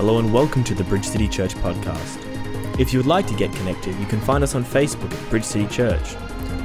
Hello 0.00 0.18
and 0.18 0.32
welcome 0.32 0.64
to 0.64 0.74
the 0.74 0.82
Bridge 0.84 1.04
City 1.04 1.28
Church 1.28 1.54
podcast. 1.56 2.80
If 2.80 2.90
you 2.90 2.98
would 2.98 3.06
like 3.06 3.26
to 3.26 3.34
get 3.34 3.52
connected, 3.52 3.94
you 3.96 4.06
can 4.06 4.18
find 4.18 4.42
us 4.42 4.54
on 4.54 4.64
Facebook 4.64 5.12
at 5.12 5.28
Bridge 5.28 5.44
City 5.44 5.66
Church 5.66 6.16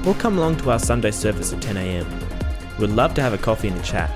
or 0.08 0.14
come 0.14 0.38
along 0.38 0.56
to 0.60 0.72
our 0.72 0.80
Sunday 0.80 1.12
service 1.12 1.52
at 1.52 1.62
10 1.62 1.76
a.m. 1.76 2.08
We'd 2.80 2.92
love 2.92 3.14
to 3.16 3.22
have 3.22 3.34
a 3.34 3.38
coffee 3.38 3.68
and 3.68 3.78
a 3.78 3.84
chat. 3.84 4.10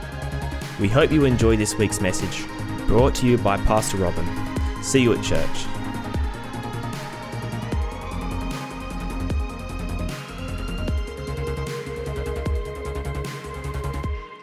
We 0.79 0.87
hope 0.87 1.11
you 1.11 1.25
enjoy 1.25 1.57
this 1.57 1.75
week's 1.75 1.99
message, 1.99 2.45
brought 2.87 3.13
to 3.15 3.27
you 3.27 3.37
by 3.37 3.57
Pastor 3.57 3.97
Robin. 3.97 4.25
See 4.81 5.01
you 5.01 5.11
at 5.11 5.21
church. 5.21 5.65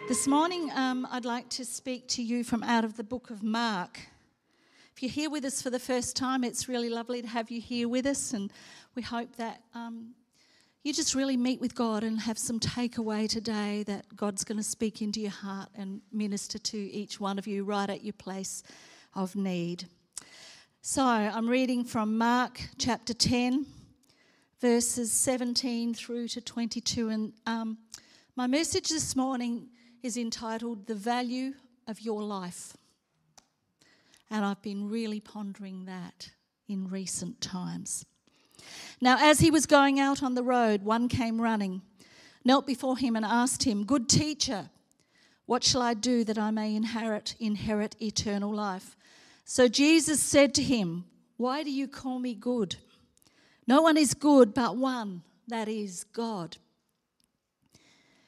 This 0.06 0.26
morning, 0.26 0.70
um, 0.74 1.08
I'd 1.10 1.24
like 1.24 1.48
to 1.48 1.64
speak 1.64 2.08
to 2.08 2.22
you 2.22 2.44
from 2.44 2.62
out 2.62 2.84
of 2.84 2.98
the 2.98 3.04
book 3.04 3.30
of 3.30 3.42
Mark. 3.42 4.00
If 4.96 5.02
you're 5.02 5.10
here 5.10 5.28
with 5.28 5.44
us 5.44 5.60
for 5.60 5.68
the 5.68 5.78
first 5.78 6.16
time, 6.16 6.42
it's 6.42 6.70
really 6.70 6.88
lovely 6.88 7.20
to 7.20 7.28
have 7.28 7.50
you 7.50 7.60
here 7.60 7.86
with 7.86 8.06
us, 8.06 8.32
and 8.32 8.50
we 8.94 9.02
hope 9.02 9.36
that 9.36 9.60
um, 9.74 10.14
you 10.84 10.94
just 10.94 11.14
really 11.14 11.36
meet 11.36 11.60
with 11.60 11.74
God 11.74 12.02
and 12.02 12.18
have 12.18 12.38
some 12.38 12.58
takeaway 12.58 13.28
today 13.28 13.82
that 13.82 14.16
God's 14.16 14.42
going 14.42 14.56
to 14.56 14.64
speak 14.64 15.02
into 15.02 15.20
your 15.20 15.32
heart 15.32 15.68
and 15.74 16.00
minister 16.12 16.58
to 16.58 16.78
each 16.78 17.20
one 17.20 17.38
of 17.38 17.46
you 17.46 17.62
right 17.62 17.90
at 17.90 18.04
your 18.04 18.14
place 18.14 18.62
of 19.12 19.36
need. 19.36 19.84
So, 20.80 21.04
I'm 21.04 21.46
reading 21.46 21.84
from 21.84 22.16
Mark 22.16 22.58
chapter 22.78 23.12
10, 23.12 23.66
verses 24.62 25.12
17 25.12 25.92
through 25.92 26.28
to 26.28 26.40
22, 26.40 27.10
and 27.10 27.32
um, 27.44 27.76
my 28.34 28.46
message 28.46 28.88
this 28.88 29.14
morning 29.14 29.68
is 30.02 30.16
entitled 30.16 30.86
The 30.86 30.94
Value 30.94 31.52
of 31.86 32.00
Your 32.00 32.22
Life. 32.22 32.74
And 34.30 34.44
I've 34.44 34.62
been 34.62 34.88
really 34.88 35.20
pondering 35.20 35.84
that 35.84 36.30
in 36.68 36.88
recent 36.88 37.40
times. 37.40 38.04
Now, 39.00 39.18
as 39.20 39.40
he 39.40 39.50
was 39.50 39.66
going 39.66 40.00
out 40.00 40.22
on 40.22 40.34
the 40.34 40.42
road, 40.42 40.82
one 40.82 41.08
came 41.08 41.40
running, 41.40 41.82
knelt 42.44 42.66
before 42.66 42.98
him, 42.98 43.14
and 43.14 43.24
asked 43.24 43.64
him, 43.64 43.84
Good 43.84 44.08
teacher, 44.08 44.70
what 45.44 45.62
shall 45.62 45.82
I 45.82 45.94
do 45.94 46.24
that 46.24 46.38
I 46.38 46.50
may 46.50 46.74
inherit, 46.74 47.36
inherit 47.38 47.94
eternal 48.00 48.52
life? 48.52 48.96
So 49.44 49.68
Jesus 49.68 50.20
said 50.20 50.54
to 50.54 50.62
him, 50.62 51.04
Why 51.36 51.62
do 51.62 51.70
you 51.70 51.86
call 51.86 52.18
me 52.18 52.34
good? 52.34 52.76
No 53.66 53.82
one 53.82 53.96
is 53.96 54.14
good 54.14 54.54
but 54.54 54.76
one, 54.76 55.22
that 55.48 55.68
is 55.68 56.04
God. 56.04 56.56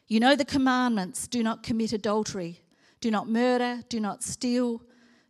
You 0.06 0.20
know 0.20 0.36
the 0.36 0.44
commandments 0.44 1.26
do 1.26 1.42
not 1.42 1.62
commit 1.62 1.92
adultery, 1.92 2.62
do 3.00 3.10
not 3.10 3.28
murder, 3.28 3.82
do 3.88 4.00
not 4.00 4.22
steal 4.22 4.82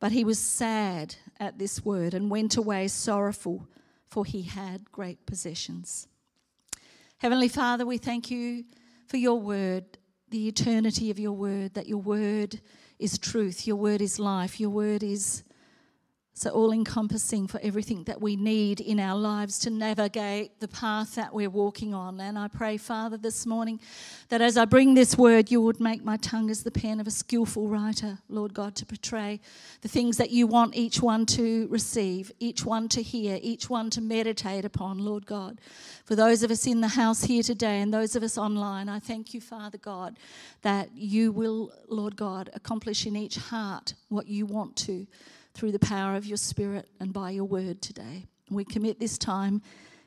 But 0.00 0.12
he 0.12 0.24
was 0.24 0.38
sad 0.38 1.16
at 1.38 1.58
this 1.58 1.84
word 1.84 2.14
and 2.14 2.30
went 2.30 2.56
away 2.56 2.88
sorrowful, 2.88 3.68
for 4.08 4.24
he 4.24 4.42
had 4.42 4.90
great 4.90 5.26
possessions. 5.26 6.08
Heavenly 7.18 7.48
Father, 7.48 7.84
we 7.84 7.98
thank 7.98 8.30
you 8.30 8.64
for 9.06 9.18
your 9.18 9.38
word, 9.38 9.98
the 10.30 10.48
eternity 10.48 11.10
of 11.10 11.18
your 11.18 11.32
word, 11.32 11.74
that 11.74 11.86
your 11.86 11.98
word 11.98 12.60
is 12.98 13.18
truth, 13.18 13.66
your 13.66 13.76
word 13.76 14.00
is 14.00 14.18
life, 14.18 14.58
your 14.58 14.70
word 14.70 15.02
is 15.02 15.42
so 16.32 16.50
all 16.50 16.72
encompassing 16.72 17.46
for 17.46 17.60
everything 17.62 18.04
that 18.04 18.20
we 18.20 18.36
need 18.36 18.80
in 18.80 19.00
our 19.00 19.18
lives 19.18 19.58
to 19.58 19.68
navigate 19.68 20.58
the 20.60 20.68
path 20.68 21.16
that 21.16 21.34
we're 21.34 21.50
walking 21.50 21.92
on. 21.92 22.20
And 22.20 22.38
I 22.38 22.48
pray, 22.48 22.76
Father, 22.76 23.16
this 23.16 23.44
morning 23.44 23.80
that 24.28 24.40
as 24.40 24.56
I 24.56 24.64
bring 24.64 24.94
this 24.94 25.18
word, 25.18 25.50
you 25.50 25.60
would 25.60 25.80
make 25.80 26.04
my 26.04 26.16
tongue 26.16 26.48
as 26.48 26.62
the 26.62 26.70
pen 26.70 27.00
of 27.00 27.06
a 27.06 27.10
skillful 27.10 27.68
writer, 27.68 28.18
Lord 28.28 28.54
God, 28.54 28.74
to 28.76 28.86
portray 28.86 29.40
the 29.82 29.88
things 29.88 30.16
that 30.18 30.30
you 30.30 30.46
want 30.46 30.76
each 30.76 31.02
one 31.02 31.26
to 31.26 31.66
receive, 31.68 32.32
each 32.38 32.64
one 32.64 32.88
to 32.90 33.02
hear, 33.02 33.38
each 33.42 33.68
one 33.68 33.90
to 33.90 34.00
meditate 34.00 34.64
upon, 34.64 34.98
Lord 34.98 35.26
God. 35.26 35.60
For 36.04 36.14
those 36.14 36.42
of 36.42 36.50
us 36.50 36.66
in 36.66 36.80
the 36.80 36.88
house 36.88 37.24
here 37.24 37.42
today 37.42 37.80
and 37.80 37.92
those 37.92 38.14
of 38.16 38.22
us 38.22 38.38
online, 38.38 38.88
I 38.88 39.00
thank 39.00 39.34
you, 39.34 39.40
Father 39.40 39.78
God, 39.78 40.16
that 40.62 40.90
you 40.94 41.32
will, 41.32 41.72
Lord 41.88 42.16
God, 42.16 42.50
accomplish 42.54 43.04
in 43.04 43.16
each 43.16 43.36
heart 43.36 43.94
what 44.08 44.26
you 44.26 44.46
want 44.46 44.76
to 44.76 45.06
through 45.54 45.72
the 45.72 45.78
power 45.78 46.16
of 46.16 46.26
your 46.26 46.36
Spirit 46.36 46.88
and 47.00 47.12
by 47.12 47.30
your 47.30 47.44
word 47.44 47.82
today. 47.82 48.26
We 48.50 48.64
commit 48.64 48.98
this 48.98 49.18
time 49.18 49.62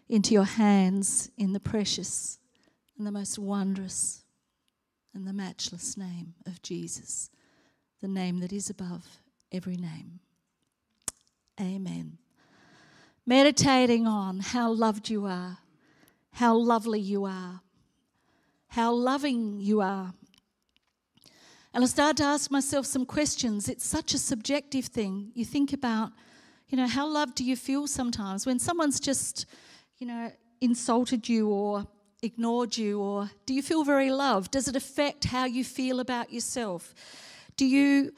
into 0.10 0.34
your 0.34 0.44
hands 0.44 1.30
in 1.38 1.54
the 1.54 1.60
precious 1.60 2.40
and 2.98 3.08
the 3.08 3.12
most 3.12 3.40
wondrous 3.40 4.24
and 5.14 5.28
the 5.28 5.34
matchless 5.34 5.98
name 5.98 6.34
of 6.46 6.62
Jesus, 6.62 7.30
the 8.02 8.08
name 8.08 8.40
that 8.40 8.52
is 8.52 8.70
above 8.70 9.20
every 9.52 9.78
name. 9.78 10.20
Amen. 11.62 12.18
Meditating 13.26 14.08
on 14.08 14.40
how 14.40 14.72
loved 14.72 15.10
you 15.10 15.26
are, 15.26 15.60
how 16.32 16.56
lovely 16.56 17.00
you 17.00 17.26
are, 17.26 17.62
how 18.68 18.92
loving 18.92 19.60
you 19.62 19.82
are, 19.82 20.14
and 21.74 21.84
I 21.84 21.88
started 21.88 22.18
to 22.18 22.24
ask 22.26 22.52
myself 22.52 22.86
some 22.86 23.06
questions. 23.06 23.68
It's 23.68 23.86
such 23.86 24.14
a 24.14 24.18
subjective 24.20 24.86
thing. 24.86 25.32
You 25.34 25.44
think 25.44 25.74
about, 25.74 26.12
you 26.70 26.78
know, 26.78 26.88
how 26.88 27.08
loved 27.08 27.36
do 27.36 27.44
you 27.44 27.56
feel 27.56 27.88
sometimes 27.88 28.46
when 28.46 28.60
someone's 28.60 29.00
just, 29.00 29.48
you 29.98 30.06
know, 30.06 30.32
insulted 30.62 31.28
you 31.28 31.50
or 31.50 31.88
ignored 32.22 32.78
you, 32.78 33.02
or 33.02 33.30
do 33.46 33.54
you 33.54 33.62
feel 33.62 33.84
very 33.84 34.12
loved? 34.12 34.52
Does 34.52 34.68
it 34.68 34.76
affect 34.76 35.26
how 35.26 35.46
you 35.46 35.64
feel 35.64 36.00
about 36.00 36.32
yourself? 36.32 36.94
Do 37.58 37.66
you 37.66 38.14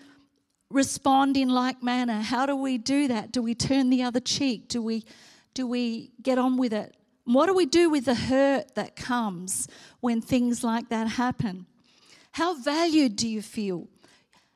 respond 0.70 1.38
in 1.38 1.50
like 1.50 1.82
manner? 1.82 2.22
How 2.22 2.46
do 2.46 2.56
we 2.56 2.78
do 2.78 3.08
that? 3.08 3.32
Do 3.32 3.42
we 3.42 3.56
turn 3.56 3.90
the 3.90 4.04
other 4.04 4.20
cheek? 4.20 4.68
Do 4.68 4.82
we 4.82 5.06
do 5.54 5.66
we 5.66 6.12
get 6.22 6.38
on 6.38 6.58
with 6.58 6.74
it? 6.74 6.96
What 7.24 7.46
do 7.48 7.54
we 7.54 7.66
do 7.66 7.90
with 7.90 8.06
the 8.06 8.16
hurt 8.16 8.76
that 8.76 8.96
comes 8.96 9.68
when 10.02 10.22
things 10.22 10.64
like 10.64 10.90
that 10.90 11.08
happen? 11.08 11.66
How 12.36 12.54
valued 12.54 13.16
do 13.16 13.30
you 13.30 13.42
feel? 13.42 13.88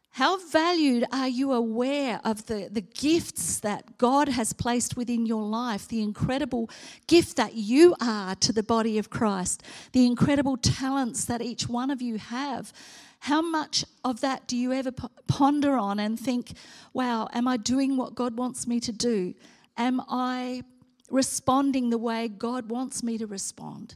How 0.09 0.37
valued 0.49 1.05
are 1.13 1.29
you 1.29 1.53
aware 1.53 2.19
of 2.25 2.45
the, 2.47 2.67
the 2.69 2.81
gifts 2.81 3.61
that 3.61 3.97
God 3.97 4.27
has 4.27 4.51
placed 4.51 4.97
within 4.97 5.25
your 5.25 5.43
life? 5.43 5.87
The 5.87 6.01
incredible 6.01 6.69
gift 7.07 7.37
that 7.37 7.53
you 7.53 7.95
are 8.01 8.35
to 8.35 8.51
the 8.51 8.63
body 8.63 8.97
of 8.97 9.09
Christ, 9.09 9.63
the 9.93 10.05
incredible 10.05 10.57
talents 10.57 11.23
that 11.23 11.41
each 11.41 11.69
one 11.69 11.89
of 11.89 12.01
you 12.01 12.17
have. 12.17 12.73
How 13.19 13.41
much 13.41 13.85
of 14.03 14.19
that 14.19 14.45
do 14.45 14.57
you 14.57 14.73
ever 14.73 14.91
ponder 15.27 15.77
on 15.77 15.99
and 15.99 16.19
think, 16.19 16.51
wow, 16.91 17.29
am 17.31 17.47
I 17.47 17.55
doing 17.55 17.95
what 17.95 18.13
God 18.13 18.35
wants 18.35 18.67
me 18.67 18.81
to 18.81 18.91
do? 18.91 19.33
Am 19.77 20.01
I 20.09 20.63
responding 21.09 21.91
the 21.91 21.97
way 21.97 22.27
God 22.27 22.69
wants 22.69 23.03
me 23.03 23.17
to 23.17 23.25
respond? 23.25 23.95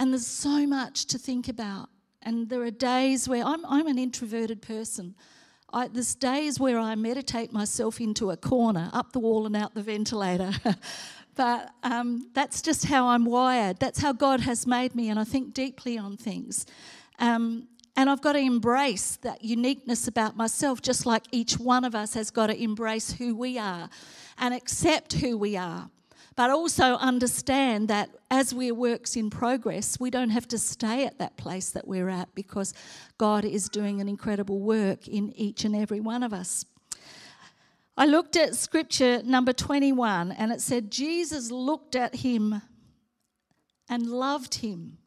And 0.00 0.12
there's 0.12 0.26
so 0.26 0.66
much 0.66 1.06
to 1.06 1.18
think 1.18 1.48
about. 1.48 1.88
And 2.24 2.48
there 2.48 2.62
are 2.62 2.70
days 2.70 3.28
where 3.28 3.44
I'm, 3.44 3.64
I'm 3.66 3.86
an 3.86 3.98
introverted 3.98 4.62
person. 4.62 5.14
I, 5.72 5.88
there's 5.88 6.14
days 6.14 6.58
where 6.58 6.78
I 6.78 6.94
meditate 6.94 7.52
myself 7.52 8.00
into 8.00 8.30
a 8.30 8.36
corner, 8.36 8.90
up 8.92 9.12
the 9.12 9.18
wall 9.18 9.44
and 9.46 9.54
out 9.54 9.74
the 9.74 9.82
ventilator. 9.82 10.52
but 11.34 11.70
um, 11.82 12.30
that's 12.32 12.62
just 12.62 12.86
how 12.86 13.08
I'm 13.08 13.24
wired. 13.24 13.78
That's 13.78 14.00
how 14.00 14.12
God 14.12 14.40
has 14.40 14.66
made 14.66 14.94
me, 14.94 15.10
and 15.10 15.18
I 15.18 15.24
think 15.24 15.52
deeply 15.52 15.98
on 15.98 16.16
things. 16.16 16.64
Um, 17.18 17.68
and 17.96 18.08
I've 18.08 18.22
got 18.22 18.32
to 18.32 18.40
embrace 18.40 19.16
that 19.16 19.44
uniqueness 19.44 20.08
about 20.08 20.36
myself, 20.36 20.80
just 20.80 21.06
like 21.06 21.24
each 21.30 21.58
one 21.58 21.84
of 21.84 21.94
us 21.94 22.14
has 22.14 22.30
got 22.30 22.48
to 22.48 22.60
embrace 22.60 23.12
who 23.12 23.36
we 23.36 23.58
are 23.58 23.88
and 24.38 24.54
accept 24.54 25.12
who 25.14 25.36
we 25.36 25.56
are 25.56 25.90
but 26.36 26.50
also 26.50 26.94
understand 26.96 27.88
that 27.88 28.10
as 28.30 28.52
we're 28.52 28.74
works 28.74 29.16
in 29.16 29.30
progress, 29.30 30.00
we 30.00 30.10
don't 30.10 30.30
have 30.30 30.48
to 30.48 30.58
stay 30.58 31.06
at 31.06 31.18
that 31.18 31.36
place 31.36 31.70
that 31.70 31.86
we're 31.86 32.08
at 32.08 32.34
because 32.34 32.74
God 33.18 33.44
is 33.44 33.68
doing 33.68 34.00
an 34.00 34.08
incredible 34.08 34.60
work 34.60 35.06
in 35.06 35.32
each 35.32 35.64
and 35.64 35.76
every 35.76 36.00
one 36.00 36.22
of 36.22 36.32
us. 36.32 36.64
I 37.96 38.06
looked 38.06 38.36
at 38.36 38.56
scripture 38.56 39.22
number 39.22 39.52
21 39.52 40.32
and 40.32 40.50
it 40.50 40.60
said, 40.60 40.90
Jesus 40.90 41.52
looked 41.52 41.94
at 41.94 42.16
him 42.16 42.60
and 43.88 44.06
loved 44.06 44.54
him. 44.56 44.98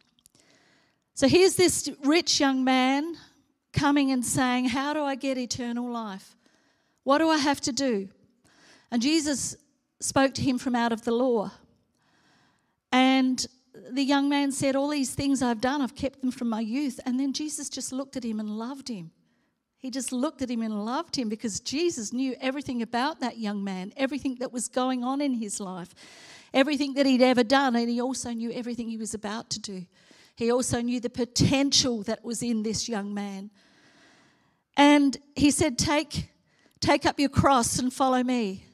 So 1.14 1.28
here's 1.28 1.56
this 1.56 1.90
rich 2.04 2.40
young 2.40 2.64
man 2.64 3.18
coming 3.74 4.12
and 4.12 4.26
saying, 4.26 4.70
How 4.70 4.94
do 4.94 5.04
I 5.04 5.16
get 5.16 5.38
eternal 5.38 5.92
life? 5.92 6.36
What 7.04 7.18
do 7.18 7.30
I 7.30 7.38
have 7.38 7.60
to 7.62 7.74
do? 7.74 8.08
And 8.92 9.02
Jesus 9.02 9.58
spoke 10.00 10.34
to 10.36 10.42
him 10.42 10.58
from 10.58 10.76
out 10.76 10.92
of 10.92 11.04
the 11.04 11.12
law. 11.12 11.52
And 12.92 13.46
the 13.92 14.04
young 14.04 14.30
man 14.30 14.52
said, 14.52 14.76
All 14.76 14.90
these 14.90 15.14
things 15.14 15.42
I've 15.42 15.62
done, 15.62 15.82
I've 15.82 15.96
kept 15.96 16.22
them 16.22 16.32
from 16.32 16.50
my 16.50 16.62
youth. 16.62 17.00
And 17.06 17.20
then 17.20 17.34
Jesus 17.34 17.70
just 17.70 17.92
looked 17.92 18.18
at 18.18 18.24
him 18.24 18.40
and 18.40 18.50
loved 18.50 18.88
him. 18.88 19.12
He 19.78 19.92
just 19.92 20.12
looked 20.12 20.42
at 20.42 20.50
him 20.50 20.62
and 20.62 20.86
loved 20.86 21.16
him 21.16 21.30
because 21.30 21.60
Jesus 21.60 22.12
knew 22.12 22.36
everything 22.42 22.82
about 22.82 23.20
that 23.20 23.38
young 23.38 23.64
man, 23.64 23.94
everything 23.96 24.36
that 24.40 24.52
was 24.52 24.68
going 24.68 25.04
on 25.04 25.22
in 25.22 25.36
his 25.36 25.60
life, 25.60 25.94
everything 26.54 26.96
that 26.96 27.06
he'd 27.06 27.22
ever 27.22 27.44
done, 27.44 27.76
and 27.76 27.88
he 27.88 28.02
also 28.02 28.32
knew 28.32 28.52
everything 28.52 28.90
he 28.90 28.98
was 28.98 29.14
about 29.14 29.50
to 29.52 29.60
do. 29.60 29.86
He 30.36 30.52
also 30.52 30.82
knew 30.82 31.00
the 31.00 31.10
potential 31.10 32.02
that 32.04 32.24
was 32.24 32.42
in 32.42 32.64
this 32.64 32.90
young 32.90 33.14
man. 33.14 33.52
And 34.76 35.18
he 35.36 35.52
said, 35.52 35.78
Take, 35.78 36.30
take 36.80 37.06
up 37.06 37.20
your 37.20 37.30
cross 37.30 37.80
and 37.80 37.94
follow 37.94 38.24
me. 38.24 38.67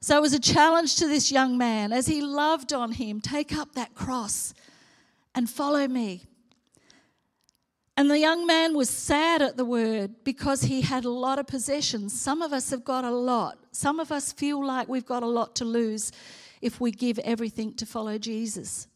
So 0.00 0.16
it 0.16 0.20
was 0.20 0.34
a 0.34 0.40
challenge 0.40 0.96
to 0.96 1.08
this 1.08 1.32
young 1.32 1.56
man 1.58 1.92
as 1.92 2.06
he 2.06 2.20
loved 2.20 2.72
on 2.72 2.92
him 2.92 3.20
take 3.20 3.56
up 3.56 3.74
that 3.74 3.94
cross 3.94 4.54
and 5.34 5.48
follow 5.48 5.88
me. 5.88 6.24
And 7.96 8.10
the 8.10 8.18
young 8.18 8.46
man 8.46 8.76
was 8.76 8.90
sad 8.90 9.40
at 9.40 9.56
the 9.56 9.64
word 9.64 10.22
because 10.22 10.62
he 10.62 10.82
had 10.82 11.06
a 11.06 11.10
lot 11.10 11.38
of 11.38 11.46
possessions. 11.46 12.18
Some 12.18 12.42
of 12.42 12.52
us 12.52 12.70
have 12.70 12.84
got 12.84 13.04
a 13.04 13.10
lot. 13.10 13.58
Some 13.72 14.00
of 14.00 14.12
us 14.12 14.32
feel 14.32 14.64
like 14.64 14.86
we've 14.86 15.06
got 15.06 15.22
a 15.22 15.26
lot 15.26 15.56
to 15.56 15.64
lose 15.64 16.12
if 16.60 16.78
we 16.78 16.90
give 16.90 17.18
everything 17.20 17.72
to 17.74 17.86
follow 17.86 18.18
Jesus. 18.18 18.86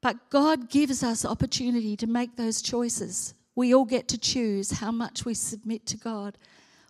But 0.00 0.30
God 0.30 0.70
gives 0.70 1.02
us 1.02 1.24
opportunity 1.24 1.96
to 1.96 2.06
make 2.06 2.36
those 2.36 2.62
choices. 2.62 3.34
We 3.56 3.74
all 3.74 3.84
get 3.84 4.06
to 4.08 4.18
choose 4.18 4.70
how 4.70 4.92
much 4.92 5.24
we 5.24 5.34
submit 5.34 5.84
to 5.86 5.96
God. 5.96 6.38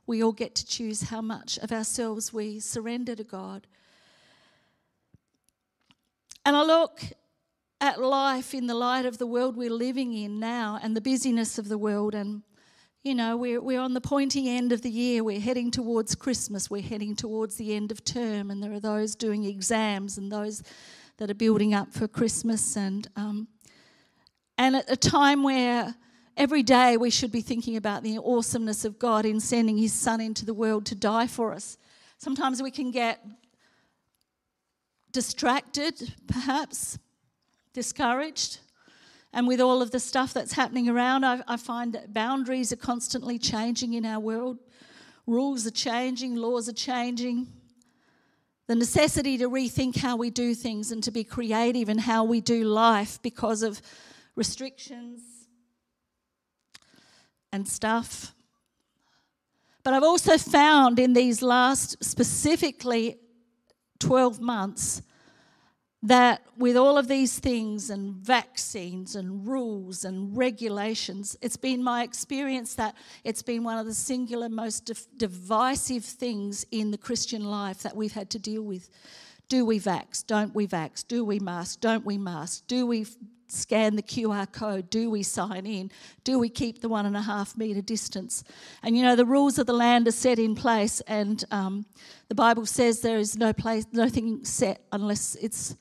We 0.09 0.25
all 0.25 0.33
get 0.33 0.55
to 0.55 0.65
choose 0.65 1.03
how 1.03 1.21
much 1.21 1.59
of 1.59 1.71
ourselves 1.71 2.33
we 2.33 2.61
surrender 2.61 3.15
to 3.15 3.25
God. 3.25 3.67
And 6.47 6.57
I 6.57 6.63
look 6.63 7.03
at 7.79 8.01
life 8.01 8.55
in 8.55 8.69
the 8.69 8.75
light 8.75 9.05
of 9.05 9.19
the 9.19 9.27
world 9.27 9.55
we're 9.55 9.69
living 9.69 10.15
in 10.15 10.41
now 10.41 10.81
and 10.83 10.97
the 10.97 11.03
busyness 11.03 11.59
of 11.59 11.69
the 11.69 11.77
world. 11.77 12.15
And, 12.15 12.43
you 13.03 13.15
know, 13.15 13.37
we're, 13.37 13.61
we're 13.61 13.83
on 13.83 13.93
the 13.93 14.01
pointy 14.01 14.49
end 14.49 14.73
of 14.73 14.81
the 14.81 14.91
year. 14.91 15.23
We're 15.23 15.41
heading 15.41 15.71
towards 15.71 16.15
Christmas. 16.15 16.71
We're 16.71 16.81
heading 16.81 17.15
towards 17.15 17.57
the 17.57 17.75
end 17.75 17.93
of 17.93 18.03
term. 18.03 18.51
And 18.51 18.63
there 18.63 18.73
are 18.73 18.81
those 18.81 19.15
doing 19.15 19.45
exams 19.45 20.17
and 20.17 20.33
those 20.33 20.63
that 21.19 21.31
are 21.31 21.35
building 21.35 21.75
up 21.75 21.93
for 21.93 22.09
Christmas. 22.09 22.79
And, 22.79 23.07
um, 23.15 23.47
and 24.57 24.75
at 24.75 24.91
a 24.91 24.97
time 24.97 25.43
where 25.43 25.95
every 26.39 26.63
day 26.63 26.97
we 26.97 27.11
should 27.11 27.33
be 27.33 27.41
thinking 27.41 27.77
about 27.77 28.05
the 28.05 28.17
awesomeness 28.19 28.85
of 28.85 28.99
God 28.99 29.27
in 29.27 29.41
sending 29.41 29.77
His 29.77 29.93
Son 29.93 30.21
into 30.21 30.47
the 30.47 30.55
world 30.55 30.87
to 30.87 30.95
die 30.95 31.27
for 31.27 31.53
us. 31.53 31.77
Sometimes 32.17 32.63
we 32.63 32.71
can 32.71 32.93
get 32.93 33.23
distracted, 35.13 36.15
perhaps 36.29 36.99
discouraged. 37.75 38.61
And 39.33 39.47
with 39.47 39.61
all 39.61 39.83
of 39.83 39.91
the 39.91 40.01
stuff 40.01 40.33
that's 40.33 40.53
happening 40.53 40.89
around, 40.89 41.25
I, 41.25 41.43
I, 41.47 41.57
find 41.57 41.93
that 41.93 42.15
boundaries 42.15 42.73
are 42.73 42.77
constantly 42.77 43.39
changing 43.39 43.93
in 43.93 44.07
our 44.07 44.21
world. 44.21 44.59
Rules 45.27 45.67
are 45.67 45.73
changing, 45.73 46.37
laws 46.37 46.69
are 46.69 46.73
changing. 46.73 47.49
The 48.69 48.75
necessity 48.75 49.37
to 49.39 49.51
rethink 49.51 49.97
how 49.97 50.17
we 50.17 50.31
do 50.31 50.55
things 50.55 50.93
and 50.93 51.03
to 51.03 51.11
be 51.11 51.25
creative 51.25 51.89
in 51.89 51.99
how 51.99 52.25
we 52.25 52.41
do 52.41 52.65
life 52.65 53.21
because 53.23 53.63
of 53.63 53.83
restrictions 54.35 55.38
and 57.53 57.67
stuff. 57.69 58.35
But 59.83 59.95
I've 59.95 60.03
also 60.03 60.37
found 60.37 60.99
in 60.99 61.13
these 61.13 61.41
last 61.43 62.03
specifically 62.05 63.17
12 64.01 64.41
months 64.41 65.03
that 66.03 66.43
with 66.57 66.77
all 66.77 66.97
of 66.97 67.09
these 67.09 67.39
things 67.39 67.91
and 67.91 68.15
vaccines 68.15 69.17
and 69.17 69.47
rules 69.47 70.05
and 70.05 70.37
regulations, 70.37 71.37
it's 71.43 71.57
been 71.57 71.83
my 71.83 72.05
experience 72.05 72.75
that 72.77 72.95
it's 73.25 73.43
been 73.43 73.65
one 73.65 73.79
of 73.79 73.87
the 73.87 73.95
singular 73.95 74.49
most 74.49 74.93
divisive 75.17 76.05
things 76.05 76.65
in 76.71 76.93
the 76.93 76.99
Christian 76.99 77.45
life 77.45 77.83
that 77.83 77.97
we've 77.97 78.13
had 78.13 78.31
to 78.31 78.39
deal 78.39 78.63
with. 78.63 78.89
Do 79.49 79.65
we 79.65 79.81
vax? 79.81 80.25
Don't 80.25 80.55
we 80.55 80.69
vax? 80.69 81.07
Do 81.07 81.25
we 81.25 81.41
mask? 81.41 81.81
Don't 81.81 82.05
we 82.05 82.19
mask? 82.19 82.67
Do 82.69 82.87
we 82.87 83.07
scan 83.51 83.97
the 83.97 84.03
QR 84.03 84.51
code? 84.51 84.91
Do 84.91 85.11
we 85.11 85.23
sign 85.23 85.67
in? 85.67 85.91
Do 86.25 86.39
we 86.39 86.49
keep 86.49 86.81
the 86.81 86.89
one 86.89 87.07
and 87.07 87.17
a 87.17 87.23
half 87.23 87.57
metre 87.57 87.83
distance? 87.83 88.45
And 88.83 88.97
you 88.97 89.03
know, 89.03 89.17
the 89.17 89.27
rules 89.27 89.59
of 89.59 89.67
the 89.67 89.73
land 89.73 90.07
are 90.09 90.13
set 90.13 90.39
in 90.39 90.55
place, 90.55 91.01
and 91.03 91.45
um, 91.51 91.87
the 92.29 92.35
Bible 92.35 92.67
says 92.67 93.01
there 93.01 93.19
is 93.19 93.37
no 93.37 93.53
place, 93.53 93.87
nothing 93.93 94.45
set 94.45 94.83
unless 94.93 95.35
it's 95.37 95.77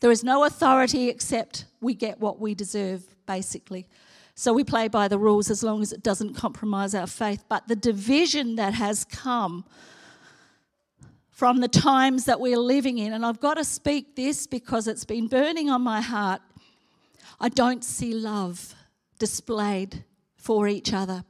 there 0.00 0.10
is 0.10 0.24
no 0.24 0.44
authority 0.44 1.08
except 1.10 1.66
we 1.80 1.94
get 1.94 2.18
what 2.20 2.40
we 2.40 2.54
deserve, 2.54 3.04
basically. 3.26 3.86
So 4.34 4.54
we 4.54 4.64
play 4.64 4.88
by 4.88 5.08
the 5.08 5.18
rules 5.18 5.50
as 5.50 5.62
long 5.62 5.82
as 5.82 5.92
it 5.92 6.02
doesn't 6.02 6.34
compromise 6.34 6.94
our 6.94 7.06
faith. 7.06 7.44
But 7.48 7.68
the 7.68 7.76
division 7.76 8.56
that 8.56 8.72
has 8.72 9.04
come 9.04 9.66
from 11.28 11.58
the 11.60 11.68
times 11.68 12.24
that 12.24 12.40
we're 12.40 12.58
living 12.58 12.96
in, 12.98 13.12
and 13.12 13.24
I've 13.24 13.40
got 13.40 13.54
to 13.54 13.64
speak 13.64 14.16
this 14.16 14.46
because 14.46 14.88
it's 14.88 15.04
been 15.04 15.26
burning 15.26 15.68
on 15.68 15.82
my 15.82 16.00
heart, 16.00 16.40
I 17.40 17.48
don't 17.48 17.82
see 17.82 18.12
love 18.12 18.74
displayed 19.18 20.04
for 20.36 20.68
each 20.68 20.92
other. 20.92 21.24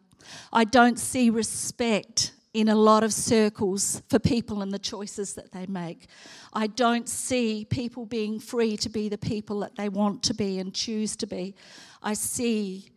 I 0.52 0.64
don't 0.64 0.98
see 0.98 1.30
respect 1.30 2.32
in 2.52 2.68
a 2.68 2.74
lot 2.74 3.04
of 3.04 3.12
circles 3.12 4.02
for 4.08 4.18
people 4.18 4.60
and 4.60 4.72
the 4.72 4.78
choices 4.78 5.34
that 5.34 5.52
they 5.52 5.66
make. 5.66 6.08
I 6.52 6.66
don't 6.66 7.08
see 7.08 7.64
people 7.64 8.06
being 8.06 8.40
free 8.40 8.76
to 8.78 8.88
be 8.88 9.08
the 9.08 9.18
people 9.18 9.60
that 9.60 9.76
they 9.76 9.88
want 9.88 10.24
to 10.24 10.34
be 10.34 10.58
and 10.58 10.74
choose 10.74 11.14
to 11.16 11.26
be. 11.26 11.54
I 12.02 12.14
see 12.14 12.90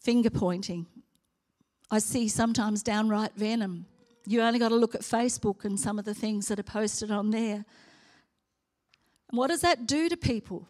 finger 0.00 0.30
pointing. 0.30 0.86
I 1.90 1.98
see 1.98 2.28
sometimes 2.28 2.82
downright 2.82 3.34
venom. 3.34 3.86
You 4.26 4.42
only 4.42 4.58
got 4.58 4.68
to 4.68 4.76
look 4.76 4.94
at 4.94 5.00
Facebook 5.00 5.64
and 5.64 5.78
some 5.78 5.98
of 5.98 6.04
the 6.04 6.14
things 6.14 6.48
that 6.48 6.60
are 6.60 6.64
posted 6.64 7.10
on 7.10 7.30
there. 7.30 7.64
And 9.30 9.38
what 9.38 9.48
does 9.48 9.62
that 9.62 9.86
do 9.86 10.08
to 10.08 10.16
people? 10.16 10.68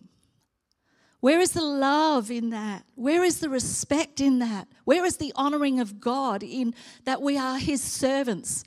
Where 1.24 1.40
is 1.40 1.52
the 1.52 1.64
love 1.64 2.30
in 2.30 2.50
that? 2.50 2.84
Where 2.96 3.24
is 3.24 3.40
the 3.40 3.48
respect 3.48 4.20
in 4.20 4.40
that? 4.40 4.68
Where 4.84 5.06
is 5.06 5.16
the 5.16 5.32
honoring 5.34 5.80
of 5.80 5.98
God 5.98 6.42
in 6.42 6.74
that 7.04 7.22
we 7.22 7.38
are 7.38 7.56
His 7.56 7.82
servants? 7.82 8.62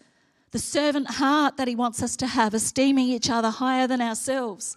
The 0.49 0.57
servant 0.57 1.07
heart 1.07 1.57
that 1.57 1.67
He 1.67 1.75
wants 1.75 2.01
us 2.01 2.15
to 2.15 2.25
have, 2.25 2.55
esteeming 2.55 3.09
each 3.09 3.29
other 3.29 3.51
higher 3.51 3.85
than 3.85 4.01
ourselves. 4.01 4.75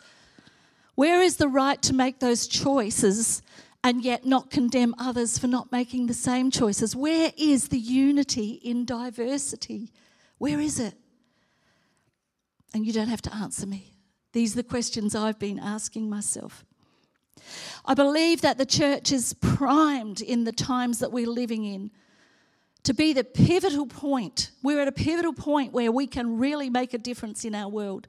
Where 0.94 1.22
is 1.22 1.38
the 1.38 1.48
right 1.48 1.80
to 1.80 1.94
make 1.94 2.20
those 2.20 2.46
choices 2.46 3.40
and 3.82 4.04
yet 4.04 4.26
not 4.26 4.50
condemn 4.50 4.94
others 4.98 5.38
for 5.38 5.46
not 5.46 5.72
making 5.72 6.06
the 6.06 6.12
same 6.12 6.50
choices? 6.50 6.94
Where 6.94 7.32
is 7.38 7.68
the 7.68 7.78
unity 7.78 8.60
in 8.62 8.84
diversity? 8.84 9.90
Where 10.36 10.60
is 10.60 10.78
it? 10.78 10.96
And 12.74 12.84
you 12.84 12.92
don't 12.92 13.08
have 13.08 13.22
to 13.22 13.34
answer 13.34 13.66
me. 13.66 13.94
These 14.34 14.52
are 14.52 14.56
the 14.56 14.68
questions 14.68 15.14
I've 15.14 15.38
been 15.38 15.58
asking 15.58 16.10
myself. 16.10 16.66
I 17.84 17.94
believe 17.94 18.40
that 18.42 18.58
the 18.58 18.66
church 18.66 19.12
is 19.12 19.34
primed 19.34 20.20
in 20.20 20.44
the 20.44 20.52
times 20.52 20.98
that 20.98 21.12
we're 21.12 21.28
living 21.28 21.64
in 21.64 21.90
to 22.84 22.94
be 22.94 23.12
the 23.12 23.24
pivotal 23.24 23.86
point. 23.86 24.50
We're 24.62 24.80
at 24.80 24.88
a 24.88 24.92
pivotal 24.92 25.32
point 25.32 25.72
where 25.72 25.92
we 25.92 26.06
can 26.06 26.38
really 26.38 26.70
make 26.70 26.94
a 26.94 26.98
difference 26.98 27.44
in 27.44 27.54
our 27.54 27.68
world. 27.68 28.06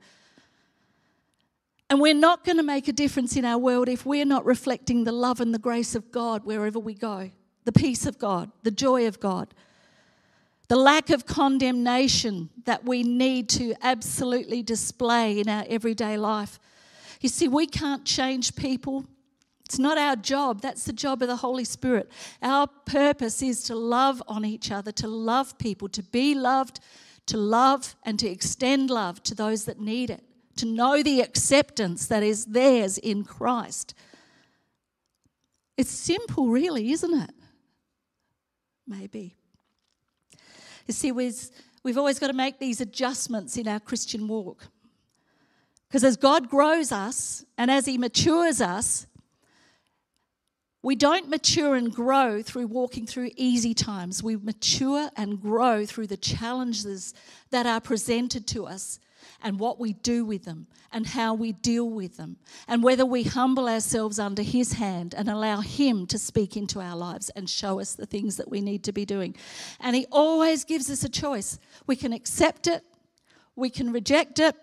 And 1.90 2.00
we're 2.00 2.14
not 2.14 2.46
going 2.46 2.58
to 2.58 2.64
make 2.64 2.88
a 2.88 2.94
difference 2.94 3.36
in 3.36 3.44
our 3.44 3.58
world 3.58 3.90
if 3.90 4.06
we're 4.06 4.26
not 4.26 4.46
reflecting 4.46 5.04
the 5.04 5.12
love 5.12 5.42
and 5.42 5.54
the 5.54 5.60
grace 5.60 5.94
of 5.94 6.10
God 6.12 6.46
wherever 6.46 6.80
we 6.80 6.94
go, 6.94 7.32
the 7.66 7.74
peace 7.74 8.06
of 8.06 8.18
God, 8.18 8.50
the 8.64 8.72
joy 8.72 9.08
of 9.08 9.20
God, 9.20 9.54
the 10.70 10.78
lack 10.78 11.10
of 11.10 11.26
condemnation 11.26 12.50
that 12.64 12.86
we 12.86 13.04
need 13.04 13.50
to 13.50 13.76
absolutely 13.82 14.64
display 14.64 15.38
in 15.38 15.50
our 15.50 15.66
everyday 15.68 16.16
life. 16.16 16.62
You 17.20 17.28
see, 17.28 17.50
we 17.50 17.68
can't 17.68 18.06
change 18.06 18.56
people 18.56 19.06
it's 19.72 19.80
not 19.80 19.98
our 19.98 20.18
job, 20.18 20.60
that's 20.60 20.84
the 20.84 20.92
job 20.92 21.22
of 21.22 21.30
the 21.30 21.38
Holy 21.38 21.64
Spirit. 21.64 22.12
Our 22.42 22.68
purpose 22.68 23.42
is 23.42 23.64
to 23.64 23.76
love 23.76 24.22
on 24.28 24.44
each 24.44 24.70
other, 24.70 24.92
to 24.92 25.08
love 25.08 25.58
people, 25.60 25.88
to 25.88 26.04
be 26.04 26.36
loved, 26.36 26.82
to 27.28 27.38
love 27.38 27.96
and 28.04 28.20
to 28.20 28.28
extend 28.28 28.90
love 28.90 29.24
to 29.24 29.34
those 29.34 29.64
that 29.64 29.80
need 29.80 30.10
it, 30.10 30.26
to 30.58 30.66
know 30.66 31.02
the 31.02 31.22
acceptance 31.22 32.08
that 32.08 32.22
is 32.22 32.48
theirs 32.48 32.98
in 32.98 33.24
Christ. 33.24 33.94
It's 35.78 35.90
simple, 35.90 36.50
really, 36.50 36.92
isn't 36.92 37.22
it? 37.22 37.34
Maybe. 38.86 39.38
You 40.86 40.94
see, 40.94 41.14
we've 41.14 41.98
always 41.98 42.20
got 42.20 42.28
to 42.28 42.34
make 42.34 42.60
these 42.60 42.82
adjustments 42.82 43.56
in 43.56 43.70
our 43.70 43.80
Christian 43.80 44.28
walk. 44.28 44.68
Because 45.88 46.04
as 46.04 46.18
God 46.18 46.50
grows 46.50 46.92
us 46.92 47.46
and 47.58 47.72
as 47.72 47.86
He 47.86 47.98
matures 47.98 48.60
us, 48.60 49.08
We 50.84 50.96
don't 50.96 51.30
mature 51.30 51.76
and 51.76 51.94
grow 51.94 52.42
through 52.42 52.68
walking 52.68 53.06
through 53.06 53.32
easy 53.36 53.74
times. 53.74 54.24
We 54.24 54.36
mature 54.36 55.12
and 55.16 55.40
grow 55.40 55.86
through 55.86 56.08
the 56.08 56.18
challenges 56.18 57.14
that 57.52 57.68
are 57.68 57.80
presented 57.80 58.48
to 58.48 58.66
us 58.66 59.00
and 59.44 59.60
what 59.60 59.80
we 59.80 59.94
do 59.94 60.26
with 60.26 60.44
them 60.44 60.68
and 60.92 61.06
how 61.06 61.34
we 61.34 61.52
deal 61.52 61.90
with 61.90 62.18
them 62.18 62.38
and 62.68 62.84
whether 62.84 63.06
we 63.06 63.24
humble 63.24 63.68
ourselves 63.68 64.18
under 64.20 64.42
His 64.42 64.74
hand 64.74 65.14
and 65.16 65.30
allow 65.30 65.62
Him 65.62 66.08
to 66.08 66.18
speak 66.18 66.58
into 66.58 66.80
our 66.82 66.96
lives 66.96 67.30
and 67.36 67.50
show 67.50 67.80
us 67.80 67.94
the 67.94 68.08
things 68.08 68.38
that 68.38 68.50
we 68.50 68.62
need 68.62 68.84
to 68.84 68.92
be 68.92 69.06
doing. 69.06 69.36
And 69.80 69.96
He 69.96 70.08
always 70.12 70.64
gives 70.64 70.90
us 70.90 71.04
a 71.04 71.10
choice. 71.10 71.60
We 71.86 71.96
can 71.96 72.14
accept 72.14 72.66
it, 72.68 72.84
we 73.56 73.70
can 73.70 73.92
reject 73.92 74.40
it, 74.40 74.56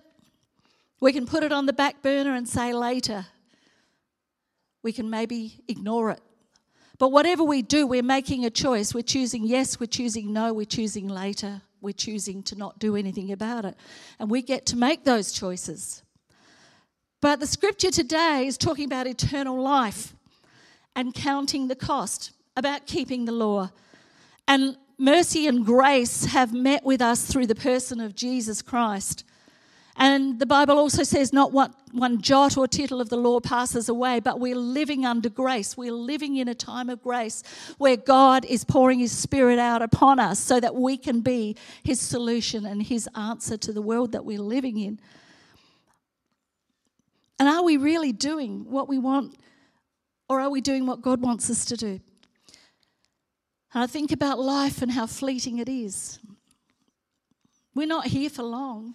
we 1.01 1.13
can 1.13 1.27
put 1.27 1.45
it 1.45 1.53
on 1.53 1.67
the 1.67 1.73
back 1.73 2.03
burner 2.03 2.35
and 2.35 2.49
say 2.49 2.73
later, 2.73 3.27
we 4.83 4.93
can 4.93 5.11
maybe 5.11 5.61
ignore 5.69 6.11
it. 6.11 6.21
But 6.99 7.13
whatever 7.13 7.45
we 7.45 7.63
do, 7.63 7.87
we're 7.87 8.03
making 8.03 8.45
a 8.45 8.51
choice. 8.51 8.93
We're 8.93 9.03
choosing 9.03 9.45
yes, 9.45 9.79
we're 9.79 9.87
choosing 9.87 10.33
no, 10.33 10.53
we're 10.53 10.67
choosing 10.67 11.09
later, 11.09 11.63
we're 11.81 11.93
choosing 11.93 12.43
to 12.45 12.57
not 12.57 12.79
do 12.79 12.97
anything 12.97 13.31
about 13.31 13.65
it. 13.65 13.77
And 14.19 14.31
we 14.31 14.43
get 14.43 14.67
to 14.67 14.77
make 14.77 15.05
those 15.05 15.33
choices. 15.33 16.03
But 17.21 17.41
the 17.41 17.47
scripture 17.47 17.91
today 17.91 18.47
is 18.47 18.59
talking 18.59 18.85
about 18.85 19.07
eternal 19.07 19.61
life 19.61 20.15
and 20.95 21.15
counting 21.15 21.69
the 21.69 21.77
cost, 21.77 22.33
about 22.57 22.87
keeping 22.87 23.25
the 23.25 23.33
law. 23.33 23.71
And 24.49 24.77
mercy 24.99 25.47
and 25.47 25.65
grace 25.65 26.25
have 26.27 26.53
met 26.53 26.85
with 26.85 27.01
us 27.01 27.25
through 27.25 27.47
the 27.47 27.55
person 27.55 28.01
of 28.01 28.17
Jesus 28.17 28.63
Christ. 28.63 29.25
And 30.01 30.39
the 30.39 30.47
Bible 30.47 30.79
also 30.79 31.03
says, 31.03 31.33
not 31.33 31.51
one, 31.51 31.75
one 31.91 32.23
jot 32.23 32.57
or 32.57 32.69
tittle 32.69 33.01
of 33.01 33.09
the 33.09 33.17
law 33.17 33.41
passes 33.41 33.89
away, 33.89 34.21
but 34.21 34.39
we're 34.39 34.55
living 34.55 35.05
under 35.05 35.29
grace. 35.29 35.77
We're 35.77 35.93
living 35.93 36.37
in 36.37 36.47
a 36.47 36.55
time 36.55 36.89
of 36.89 37.03
grace 37.03 37.43
where 37.79 37.97
God 37.97 38.45
is 38.45 38.65
pouring 38.65 39.01
His 39.01 39.11
Spirit 39.11 39.59
out 39.59 39.83
upon 39.83 40.21
us 40.21 40.39
so 40.39 40.61
that 40.61 40.77
we 40.77 40.97
can 40.97 41.21
be 41.21 41.57
His 41.83 42.01
solution 42.01 42.65
and 42.65 42.81
His 42.81 43.09
answer 43.17 43.57
to 43.57 43.73
the 43.73 43.83
world 43.83 44.13
that 44.13 44.25
we're 44.25 44.41
living 44.41 44.79
in. 44.79 45.01
And 47.41 47.49
are 47.49 47.65
we 47.65 47.77
really 47.77 48.13
doing 48.13 48.71
what 48.71 48.89
we 48.89 48.99
want, 48.99 49.35
or 50.29 50.41
are 50.41 50.51
we 50.51 50.61
doing 50.61 50.87
what 50.87 51.03
God 51.03 51.21
wants 51.21 51.51
us 51.51 51.65
to 51.67 51.77
do? 51.77 52.01
And 53.75 53.83
I 53.83 53.89
think 53.89 54.13
about 54.13 54.39
life 54.39 54.81
and 54.81 54.93
how 54.93 55.07
fleeting 55.07 55.59
it 55.59 55.69
is. 55.69 56.21
We're 57.75 57.89
not 57.89 58.07
here 58.07 58.31
for 58.31 58.45
long 58.45 58.95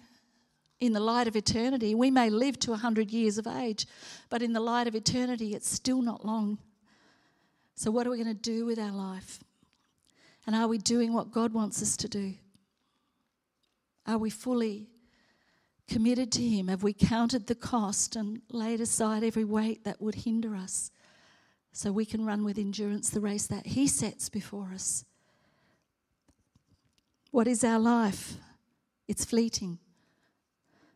in 0.80 0.92
the 0.92 1.00
light 1.00 1.26
of 1.26 1.36
eternity. 1.36 1.94
We 1.94 2.10
may 2.10 2.30
live 2.30 2.58
to 2.60 2.70
100 2.70 3.10
years 3.10 3.38
of 3.38 3.46
age, 3.46 3.86
but 4.28 4.42
in 4.42 4.52
the 4.52 4.60
light 4.60 4.86
of 4.86 4.94
eternity, 4.94 5.54
it's 5.54 5.70
still 5.70 6.02
not 6.02 6.24
long. 6.24 6.58
So, 7.74 7.90
what 7.90 8.06
are 8.06 8.10
we 8.10 8.22
going 8.22 8.34
to 8.34 8.40
do 8.40 8.64
with 8.64 8.78
our 8.78 8.92
life? 8.92 9.42
And 10.46 10.54
are 10.54 10.68
we 10.68 10.78
doing 10.78 11.12
what 11.12 11.32
God 11.32 11.52
wants 11.52 11.80
us 11.82 11.96
to 11.98 12.08
do? 12.08 12.34
Are 14.06 14.18
we 14.18 14.30
fully 14.30 14.88
committed 15.88 16.30
to 16.32 16.42
Him? 16.42 16.68
Have 16.68 16.82
we 16.82 16.92
counted 16.92 17.46
the 17.46 17.54
cost 17.54 18.16
and 18.16 18.42
laid 18.50 18.80
aside 18.80 19.24
every 19.24 19.44
weight 19.44 19.84
that 19.84 20.00
would 20.00 20.16
hinder 20.16 20.54
us 20.54 20.90
so 21.72 21.90
we 21.90 22.04
can 22.04 22.24
run 22.24 22.44
with 22.44 22.58
endurance 22.58 23.10
the 23.10 23.20
race 23.20 23.46
that 23.46 23.68
He 23.68 23.86
sets 23.86 24.28
before 24.28 24.70
us? 24.74 25.04
What 27.30 27.48
is 27.48 27.64
our 27.64 27.78
life? 27.78 28.34
It's 29.08 29.24
fleeting. 29.24 29.78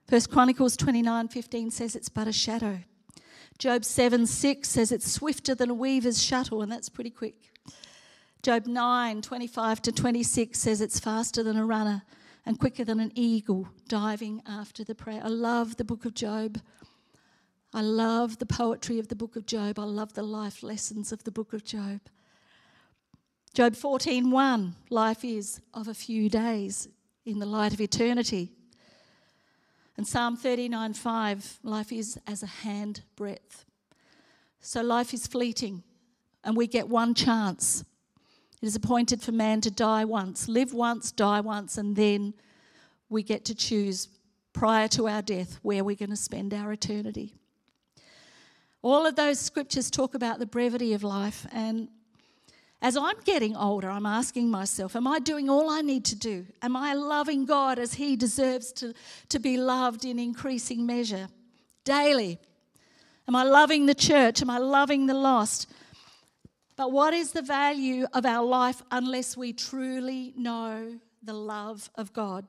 First 0.09 0.31
Chronicles 0.31 0.75
29 0.79 1.29
15 1.29 1.71
says 1.71 1.95
it's 1.95 2.09
but 2.09 2.27
a 2.27 2.33
shadow. 2.33 2.79
Job 3.59 3.85
7 3.85 4.27
6 4.27 4.67
says 4.67 4.91
it's 4.91 5.13
swifter 5.13 5.55
than 5.55 5.69
a 5.69 5.75
weaver's 5.75 6.23
shuttle, 6.23 6.63
and 6.63 6.73
that's 6.73 6.89
pretty 6.89 7.11
quick. 7.11 7.53
Job 8.43 8.67
9 8.67 9.21
25 9.21 9.83
to 9.83 9.93
26 9.93 10.59
says 10.59 10.81
it's 10.81 10.99
faster 10.99 11.43
than 11.43 11.59
a 11.59 11.67
runner 11.67 12.05
and 12.47 12.59
quicker 12.59 12.85
than 12.85 13.01
an 13.01 13.13
eagle 13.15 13.69
diving 13.87 14.41
after 14.47 14.83
the 14.83 14.95
prey. 14.95 15.21
I 15.21 15.29
love 15.29 15.77
the 15.77 15.85
book 15.85 16.07
of 16.07 16.15
Job. 16.15 16.59
I 17.75 17.83
love 17.83 18.39
the 18.39 18.47
poetry 18.47 18.99
of 18.99 19.09
the 19.09 19.17
book 19.17 19.37
of 19.37 19.45
Job. 19.45 19.79
I 19.79 19.85
love 19.85 20.15
the 20.15 20.23
life 20.23 20.63
lessons 20.63 21.13
of 21.13 21.25
the 21.25 21.31
book 21.31 21.53
of 21.53 21.65
Job. 21.65 22.01
Job 23.53 23.75
14:1 23.75 24.75
Life 24.89 25.23
is 25.23 25.61
of 25.75 25.87
a 25.87 25.93
few 25.93 26.31
days 26.31 26.89
in 27.27 27.41
the 27.41 27.47
light 27.47 27.75
of 27.75 27.81
eternity. 27.83 28.55
And 29.99 30.07
Psalm 30.07 30.37
39 30.37 30.95
5, 30.95 31.59
life 31.65 31.91
is 31.91 32.21
as 32.25 32.45
a 32.45 32.47
hand 32.47 33.03
breadth. 33.17 33.67
So 34.61 34.81
life 34.81 35.13
is 35.13 35.27
fleeting, 35.27 35.83
and 36.45 36.57
we 36.57 36.69
get 36.69 36.89
one 36.89 37.15
chance. 37.15 37.85
It 38.63 38.67
is 38.67 38.77
appointed 38.77 39.21
for 39.23 39.33
man 39.33 39.61
to 39.63 39.73
die 39.73 40.05
once, 40.05 40.49
live 40.49 40.73
once, 40.73 41.11
die 41.11 41.41
once, 41.41 41.77
and 41.79 41.97
then 41.97 42.35
we 43.09 43.25
get 43.25 43.45
to 43.47 43.57
choose 43.57 44.07
prior 44.53 44.87
to 44.87 45.09
our 45.09 45.21
death 45.21 45.59
where 45.63 45.83
we're 45.83 45.97
going 45.97 46.11
to 46.11 46.17
spend 46.17 46.55
our 46.55 46.71
eternity. 46.71 47.35
All 48.83 49.05
of 49.05 49.17
those 49.17 49.41
scriptures 49.41 49.91
talk 49.91 50.15
about 50.15 50.39
the 50.39 50.47
brevity 50.47 50.95
of 50.95 51.03
life, 51.03 51.45
and 51.51 51.89
as 52.81 52.97
I'm 52.97 53.19
getting 53.25 53.57
older, 53.57 53.91
I'm 53.91 54.07
asking 54.07 54.51
myself, 54.51 54.95
am 54.95 55.07
I 55.07 55.19
doing 55.19 55.51
all 55.51 55.69
I 55.69 55.81
need 55.81 56.05
to 56.07 56.17
do? 56.17 56.47
Am 56.63 56.77
I 56.77 56.95
loving 56.95 57.45
God 57.45 57.79
as 57.79 57.95
He 57.95 58.15
deserves 58.15 58.73
to, 58.75 58.95
to 59.31 59.39
be 59.41 59.57
loved 59.57 60.05
in 60.05 60.19
increasing 60.19 60.87
measure 60.87 61.29
daily? 61.85 62.39
Am 63.27 63.35
I 63.35 63.43
loving 63.43 63.87
the 63.87 63.95
church? 63.95 64.43
Am 64.43 64.49
I 64.49 64.59
loving 64.59 65.07
the 65.07 65.15
lost? 65.15 65.67
But 66.77 66.93
what 66.93 67.15
is 67.15 67.33
the 67.33 67.43
value 67.43 68.07
of 68.13 68.25
our 68.25 68.47
life 68.47 68.81
unless 68.93 69.37
we 69.37 69.53
truly 69.53 70.33
know 70.37 71.01
the 71.21 71.33
love 71.33 71.91
of 71.97 72.13
God? 72.13 72.47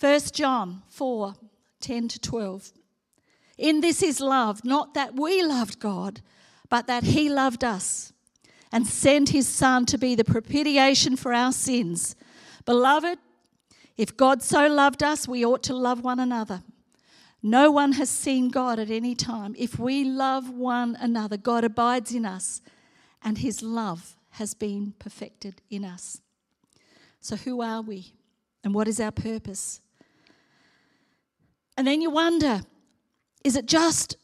1 0.00 0.20
John 0.32 0.82
4 0.88 1.34
10 1.80 2.08
to 2.08 2.18
12. 2.18 2.72
In 3.58 3.80
this 3.80 4.02
is 4.02 4.20
love, 4.20 4.64
not 4.64 4.94
that 4.94 5.14
we 5.14 5.42
loved 5.42 5.78
God, 5.78 6.22
but 6.70 6.86
that 6.86 7.02
He 7.04 7.28
loved 7.28 7.62
us 7.62 8.11
and 8.72 8.86
sent 8.86 9.28
his 9.28 9.46
Son 9.46 9.84
to 9.86 9.98
be 9.98 10.14
the 10.14 10.24
propitiation 10.24 11.14
for 11.14 11.32
our 11.32 11.52
sins. 11.52 12.16
Beloved, 12.64 13.18
if 13.96 14.16
God 14.16 14.42
so 14.42 14.66
loved 14.66 15.02
us, 15.02 15.28
we 15.28 15.44
ought 15.44 15.62
to 15.64 15.74
love 15.74 16.02
one 16.02 16.18
another. 16.18 16.62
No 17.42 17.70
one 17.70 17.92
has 17.92 18.08
seen 18.08 18.48
God 18.48 18.78
at 18.78 18.90
any 18.90 19.14
time. 19.14 19.54
If 19.58 19.78
we 19.78 20.04
love 20.04 20.48
one 20.48 20.96
another, 21.00 21.36
God 21.36 21.64
abides 21.64 22.14
in 22.14 22.24
us, 22.24 22.62
and 23.22 23.38
his 23.38 23.62
love 23.62 24.16
has 24.30 24.54
been 24.54 24.94
perfected 24.98 25.60
in 25.68 25.84
us. 25.84 26.20
So, 27.20 27.36
who 27.36 27.60
are 27.60 27.82
we, 27.82 28.14
and 28.64 28.74
what 28.74 28.88
is 28.88 28.98
our 29.00 29.10
purpose? 29.10 29.80
And 31.76 31.86
then 31.86 32.00
you 32.00 32.10
wonder 32.10 32.62
is 33.44 33.56
it 33.56 33.66
just 33.66 34.16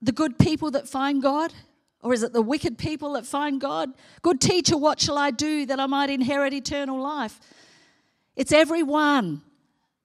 the 0.00 0.12
good 0.12 0.38
people 0.38 0.70
that 0.70 0.88
find 0.88 1.22
God? 1.22 1.52
Or 2.02 2.12
is 2.12 2.22
it 2.22 2.32
the 2.32 2.42
wicked 2.42 2.78
people 2.78 3.12
that 3.12 3.24
find 3.24 3.60
God? 3.60 3.90
Good 4.22 4.40
teacher, 4.40 4.76
what 4.76 5.00
shall 5.00 5.16
I 5.16 5.30
do 5.30 5.64
that 5.66 5.78
I 5.78 5.86
might 5.86 6.10
inherit 6.10 6.52
eternal 6.52 7.00
life? 7.00 7.38
It's 8.34 8.52
everyone. 8.52 9.42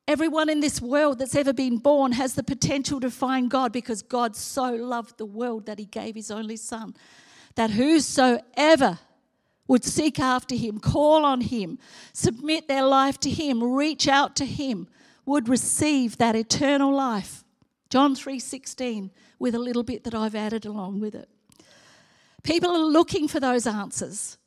Everyone 0.08 0.50
in 0.50 0.62
this 0.62 0.80
world 0.80 1.20
that's 1.20 1.36
ever 1.36 1.52
been 1.52 1.80
born 1.80 2.14
has 2.14 2.36
the 2.36 2.44
potential 2.44 3.00
to 3.02 3.12
find 3.12 3.50
God 3.50 3.74
because 3.74 4.02
God 4.02 4.36
so 4.36 4.74
loved 4.74 5.18
the 5.18 5.26
world 5.26 5.66
that 5.66 5.80
he 5.80 5.86
gave 5.86 6.16
his 6.16 6.32
only 6.32 6.56
Son. 6.56 6.96
That 7.56 7.72
whosoever 7.72 9.00
would 9.68 9.84
seek 9.84 10.20
after 10.20 10.56
him, 10.56 10.80
call 10.80 11.26
on 11.26 11.42
him, 11.42 11.78
submit 12.14 12.68
their 12.68 12.86
life 12.86 13.20
to 13.22 13.30
him, 13.30 13.62
reach 13.62 14.08
out 14.08 14.36
to 14.38 14.46
him, 14.46 14.88
would 15.26 15.50
receive 15.50 16.18
that 16.18 16.36
eternal 16.36 16.94
life. 16.94 17.44
John 17.90 18.16
3:16 18.16 19.12
with 19.40 19.56
a 19.56 19.60
little 19.60 19.84
bit 19.84 20.04
that 20.06 20.16
I've 20.16 20.36
added 20.36 20.66
along 20.66 21.00
with 21.00 21.16
it. 21.16 21.30
People 22.48 22.72
are 22.72 22.86
looking 22.86 23.28
for 23.28 23.42
those 23.42 23.68
answers. 23.68 24.38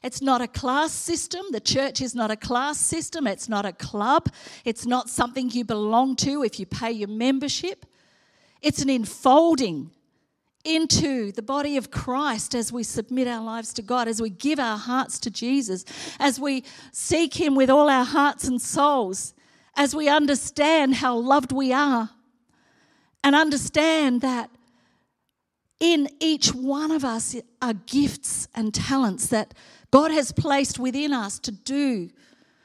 It's 0.00 0.22
not 0.22 0.40
a 0.40 0.46
class 0.46 0.92
system. 0.92 1.44
The 1.50 1.58
church 1.58 2.00
is 2.00 2.14
not 2.14 2.30
a 2.30 2.36
class 2.36 2.78
system. 2.78 3.26
It's 3.26 3.48
not 3.48 3.66
a 3.66 3.72
club. 3.72 4.28
It's 4.64 4.86
not 4.86 5.10
something 5.10 5.50
you 5.50 5.64
belong 5.64 6.14
to 6.16 6.44
if 6.44 6.60
you 6.60 6.66
pay 6.66 6.92
your 6.92 7.08
membership. 7.08 7.84
It's 8.62 8.80
an 8.80 8.88
enfolding 8.88 9.90
into 10.64 11.32
the 11.32 11.42
body 11.42 11.76
of 11.76 11.90
Christ 11.90 12.54
as 12.54 12.72
we 12.72 12.84
submit 12.84 13.26
our 13.26 13.42
lives 13.42 13.72
to 13.72 13.82
God, 13.82 14.06
as 14.06 14.22
we 14.22 14.30
give 14.30 14.60
our 14.60 14.78
hearts 14.78 15.18
to 15.18 15.32
Jesus, 15.32 15.84
as 16.20 16.38
we 16.38 16.62
seek 16.92 17.34
Him 17.34 17.56
with 17.56 17.70
all 17.70 17.90
our 17.90 18.04
hearts 18.04 18.46
and 18.46 18.62
souls, 18.62 19.34
as 19.74 19.96
we 19.96 20.08
understand 20.08 20.94
how 20.94 21.16
loved 21.16 21.50
we 21.50 21.72
are, 21.72 22.10
and 23.24 23.34
understand 23.34 24.20
that 24.20 24.48
in 25.80 26.08
each 26.20 26.54
one 26.54 26.90
of 26.90 27.04
us 27.04 27.34
are 27.60 27.72
gifts 27.72 28.46
and 28.54 28.72
talents 28.72 29.26
that 29.28 29.54
God 29.90 30.10
has 30.10 30.30
placed 30.30 30.78
within 30.78 31.12
us 31.12 31.38
to 31.40 31.50
do 31.50 32.10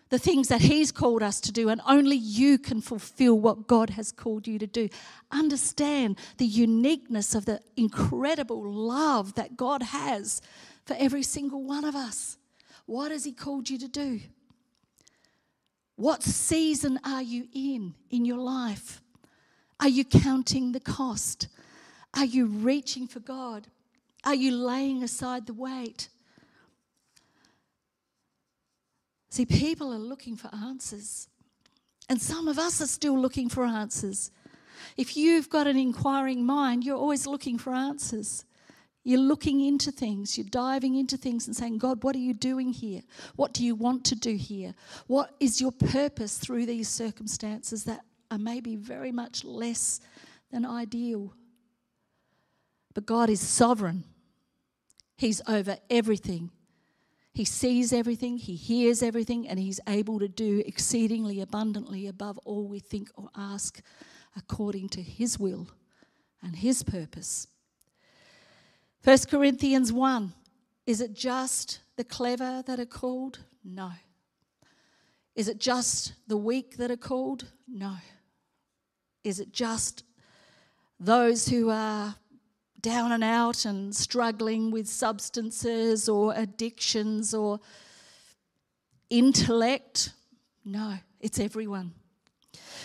the 0.10 0.20
things 0.20 0.50
that 0.50 0.62
He's 0.62 0.92
called 0.92 1.24
us 1.24 1.42
to 1.42 1.52
do, 1.52 1.70
and 1.70 1.82
only 1.88 2.16
you 2.16 2.60
can 2.60 2.80
fulfill 2.80 3.40
what 3.40 3.68
God 3.68 3.92
has 3.92 4.12
called 4.12 4.48
you 4.48 4.60
to 4.60 4.68
do. 4.68 4.88
Understand 5.32 6.20
the 6.38 6.46
uniqueness 6.46 7.34
of 7.34 7.46
the 7.46 7.60
incredible 7.76 8.64
love 8.64 9.34
that 9.36 9.58
God 9.58 9.82
has 9.82 10.42
for 10.86 10.96
every 11.00 11.24
single 11.24 11.64
one 11.64 11.84
of 11.84 11.96
us. 11.96 12.38
What 12.86 13.12
has 13.12 13.24
He 13.24 13.34
called 13.34 13.70
you 13.70 13.80
to 13.80 13.88
do? 13.88 14.20
What 15.96 16.22
season 16.22 17.00
are 17.04 17.24
you 17.24 17.48
in 17.54 17.96
in 18.12 18.26
your 18.26 18.38
life? 18.38 19.02
Are 19.80 19.90
you 19.90 20.06
counting 20.06 20.72
the 20.72 20.80
cost? 20.80 21.48
Are 22.16 22.26
you 22.26 22.46
reaching 22.46 23.08
for 23.08 23.20
God? 23.20 23.68
Are 24.24 24.36
you 24.36 24.52
laying 24.52 25.04
aside 25.04 25.46
the 25.46 25.54
weight? 25.54 26.10
See, 29.30 29.46
people 29.46 29.94
are 29.94 30.00
looking 30.00 30.36
for 30.38 30.50
answers. 30.54 31.28
And 32.08 32.22
some 32.22 32.48
of 32.48 32.58
us 32.58 32.82
are 32.82 32.88
still 32.88 33.20
looking 33.20 33.50
for 33.50 33.66
answers. 33.66 34.32
If 34.96 35.18
you've 35.18 35.50
got 35.50 35.68
an 35.68 35.78
inquiring 35.78 36.46
mind, 36.46 36.84
you're 36.84 36.98
always 36.98 37.28
looking 37.28 37.58
for 37.58 37.74
answers. 37.74 38.46
You're 39.04 39.20
looking 39.20 39.62
into 39.62 39.92
things, 39.92 40.36
you're 40.36 40.48
diving 40.50 40.96
into 40.96 41.16
things 41.16 41.46
and 41.46 41.56
saying, 41.56 41.78
God, 41.78 42.04
what 42.04 42.16
are 42.16 42.20
you 42.20 42.34
doing 42.34 42.74
here? 42.74 43.02
What 43.36 43.54
do 43.54 43.64
you 43.64 43.76
want 43.76 44.04
to 44.06 44.16
do 44.16 44.36
here? 44.36 44.74
What 45.06 45.36
is 45.40 45.62
your 45.62 45.72
purpose 45.72 46.40
through 46.40 46.66
these 46.66 46.90
circumstances 46.90 47.84
that 47.84 48.02
are 48.32 48.40
maybe 48.40 48.76
very 48.76 49.12
much 49.12 49.44
less 49.44 50.00
than 50.52 50.66
ideal? 50.66 51.36
But 52.96 53.06
God 53.06 53.30
is 53.30 53.42
sovereign, 53.42 54.06
He's 55.18 55.42
over 55.48 55.78
everything. 55.90 56.50
He 57.34 57.44
sees 57.44 57.92
everything, 57.92 58.38
He 58.38 58.56
hears 58.56 59.04
everything, 59.04 59.48
and 59.48 59.60
He's 59.60 59.82
able 59.88 60.18
to 60.20 60.28
do 60.28 60.64
exceedingly 60.66 61.42
abundantly 61.42 62.08
above 62.08 62.40
all 62.46 62.68
we 62.68 62.80
think 62.80 63.10
or 63.16 63.30
ask 63.36 63.82
according 64.36 64.90
to 64.90 65.02
His 65.02 65.38
will 65.38 65.68
and 66.42 66.56
His 66.56 66.82
purpose. 66.82 67.48
1 69.04 69.18
Corinthians 69.30 69.92
1 69.92 70.34
Is 70.88 71.02
it 71.02 71.14
just 71.14 71.82
the 71.98 72.06
clever 72.06 72.64
that 72.66 72.80
are 72.80 72.86
called? 72.86 73.40
No. 73.64 73.92
Is 75.36 75.50
it 75.50 75.60
just 75.60 76.14
the 76.28 76.38
weak 76.38 76.78
that 76.78 76.90
are 76.90 76.98
called? 76.98 77.52
No. 77.68 77.98
Is 79.26 79.42
it 79.42 79.52
just 79.52 80.06
those 80.98 81.50
who 81.50 81.70
are 81.70 82.16
down 82.86 83.12
and 83.12 83.24
out 83.24 83.66
and 83.66 83.96
struggling 83.96 84.70
with 84.70 84.88
substances 84.88 86.08
or 86.08 86.36
addictions 86.36 87.34
or 87.34 87.60
intellect. 89.10 90.12
No, 90.64 90.94
it's 91.20 91.40
everyone. 91.40 91.94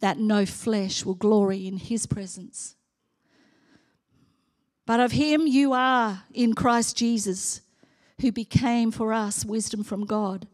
that 0.00 0.18
no 0.18 0.46
flesh 0.46 1.04
will 1.04 1.14
glory 1.14 1.66
in 1.66 1.76
his 1.76 2.06
presence. 2.06 2.76
But 4.86 5.00
of 5.00 5.12
him 5.12 5.46
you 5.46 5.72
are 5.72 6.22
in 6.32 6.54
Christ 6.54 6.96
Jesus, 6.96 7.60
who 8.20 8.32
became 8.32 8.90
for 8.90 9.12
us 9.12 9.44
wisdom 9.44 9.84
from 9.84 10.06
God, 10.06 10.48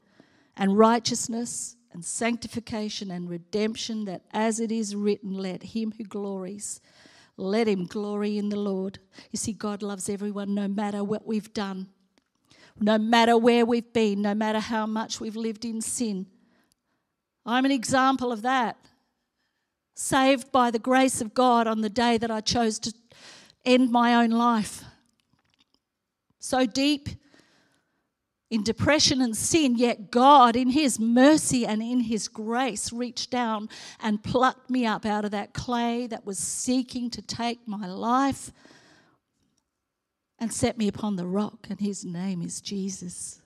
and 0.56 0.76
righteousness 0.76 1.76
and 1.92 2.04
sanctification 2.04 3.10
and 3.10 3.30
redemption, 3.30 4.04
that 4.06 4.22
as 4.32 4.58
it 4.58 4.72
is 4.72 4.96
written, 4.96 5.34
let 5.34 5.62
him 5.62 5.94
who 5.96 6.04
glories, 6.04 6.80
let 7.36 7.68
him 7.68 7.86
glory 7.86 8.36
in 8.36 8.48
the 8.48 8.58
Lord. 8.58 8.98
You 9.30 9.36
see, 9.36 9.52
God 9.52 9.82
loves 9.82 10.08
everyone 10.08 10.54
no 10.54 10.66
matter 10.66 11.04
what 11.04 11.26
we've 11.26 11.52
done, 11.54 11.88
no 12.80 12.98
matter 12.98 13.38
where 13.38 13.64
we've 13.64 13.92
been, 13.92 14.22
no 14.22 14.34
matter 14.34 14.58
how 14.58 14.86
much 14.86 15.20
we've 15.20 15.36
lived 15.36 15.64
in 15.64 15.80
sin. 15.80 16.26
I'm 17.46 17.64
an 17.64 17.70
example 17.70 18.32
of 18.32 18.42
that 18.42 18.76
saved 19.94 20.50
by 20.50 20.70
the 20.70 20.78
grace 20.78 21.20
of 21.20 21.34
God 21.34 21.66
on 21.66 21.80
the 21.80 21.88
day 21.88 22.18
that 22.18 22.30
I 22.30 22.40
chose 22.40 22.78
to 22.80 22.92
end 23.64 23.90
my 23.90 24.14
own 24.14 24.30
life. 24.30 24.84
So 26.38 26.66
deep 26.66 27.08
in 28.50 28.62
depression 28.62 29.20
and 29.20 29.36
sin, 29.36 29.76
yet 29.76 30.10
God, 30.10 30.54
in 30.56 30.70
His 30.70 31.00
mercy 31.00 31.66
and 31.66 31.82
in 31.82 32.00
His 32.00 32.28
grace, 32.28 32.92
reached 32.92 33.30
down 33.30 33.68
and 34.00 34.22
plucked 34.22 34.68
me 34.68 34.84
up 34.84 35.06
out 35.06 35.24
of 35.24 35.30
that 35.30 35.54
clay 35.54 36.06
that 36.08 36.26
was 36.26 36.38
seeking 36.38 37.08
to 37.10 37.22
take 37.22 37.66
my 37.66 37.86
life 37.86 38.52
and 40.38 40.52
set 40.52 40.76
me 40.76 40.88
upon 40.88 41.16
the 41.16 41.26
rock. 41.26 41.66
And 41.70 41.80
His 41.80 42.04
name 42.04 42.42
is 42.42 42.60
Jesus. 42.60 43.40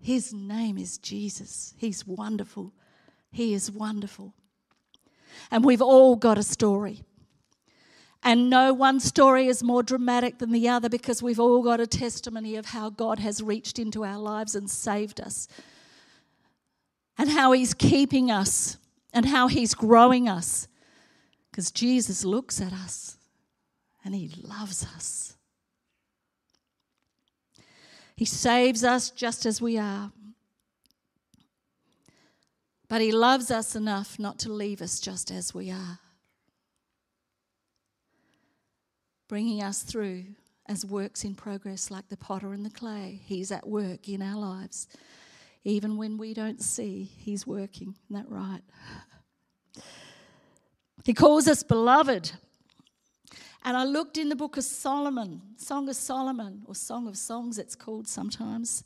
His 0.00 0.32
name 0.32 0.78
is 0.78 0.96
Jesus. 0.98 1.74
He's 1.76 2.06
wonderful. 2.06 2.72
He 3.30 3.52
is 3.52 3.70
wonderful. 3.70 4.34
And 5.50 5.64
we've 5.64 5.82
all 5.82 6.16
got 6.16 6.38
a 6.38 6.42
story. 6.42 7.02
And 8.22 8.50
no 8.50 8.74
one 8.74 9.00
story 9.00 9.46
is 9.46 9.62
more 9.62 9.82
dramatic 9.82 10.38
than 10.38 10.52
the 10.52 10.68
other 10.68 10.88
because 10.88 11.22
we've 11.22 11.40
all 11.40 11.62
got 11.62 11.80
a 11.80 11.86
testimony 11.86 12.56
of 12.56 12.66
how 12.66 12.90
God 12.90 13.18
has 13.18 13.42
reached 13.42 13.78
into 13.78 14.04
our 14.04 14.18
lives 14.18 14.54
and 14.54 14.68
saved 14.68 15.20
us, 15.20 15.48
and 17.16 17.30
how 17.30 17.52
He's 17.52 17.72
keeping 17.72 18.30
us, 18.30 18.76
and 19.12 19.26
how 19.26 19.48
He's 19.48 19.74
growing 19.74 20.28
us. 20.28 20.68
Because 21.50 21.70
Jesus 21.70 22.24
looks 22.24 22.60
at 22.60 22.72
us 22.72 23.16
and 24.04 24.14
He 24.14 24.30
loves 24.42 24.86
us. 24.94 25.36
He 28.16 28.26
saves 28.26 28.84
us 28.84 29.10
just 29.10 29.46
as 29.46 29.62
we 29.62 29.78
are. 29.78 30.12
But 32.90 33.00
He 33.00 33.12
loves 33.12 33.52
us 33.52 33.76
enough 33.76 34.18
not 34.18 34.40
to 34.40 34.52
leave 34.52 34.82
us 34.82 34.98
just 34.98 35.30
as 35.30 35.54
we 35.54 35.70
are, 35.70 36.00
bringing 39.28 39.62
us 39.62 39.82
through 39.82 40.24
as 40.66 40.84
works 40.84 41.22
in 41.22 41.36
progress, 41.36 41.92
like 41.92 42.08
the 42.08 42.16
potter 42.16 42.52
and 42.52 42.66
the 42.66 42.70
clay. 42.70 43.20
He's 43.24 43.52
at 43.52 43.68
work 43.68 44.08
in 44.08 44.20
our 44.20 44.36
lives. 44.36 44.88
Even 45.62 45.98
when 45.98 46.18
we 46.18 46.34
don't 46.34 46.60
see, 46.60 47.04
He's 47.16 47.46
working. 47.46 47.94
Isn't 48.10 48.24
that 48.24 48.30
right? 48.30 48.62
He 51.02 51.14
calls 51.14 51.48
us 51.48 51.62
beloved. 51.62 52.32
And 53.64 53.74
I 53.74 53.84
looked 53.84 54.18
in 54.18 54.28
the 54.28 54.36
book 54.36 54.58
of 54.58 54.64
Solomon, 54.64 55.40
Song 55.56 55.88
of 55.88 55.96
Solomon, 55.96 56.62
or 56.66 56.74
Song 56.74 57.08
of 57.08 57.16
Songs, 57.16 57.56
it's 57.56 57.74
called 57.74 58.06
sometimes. 58.06 58.84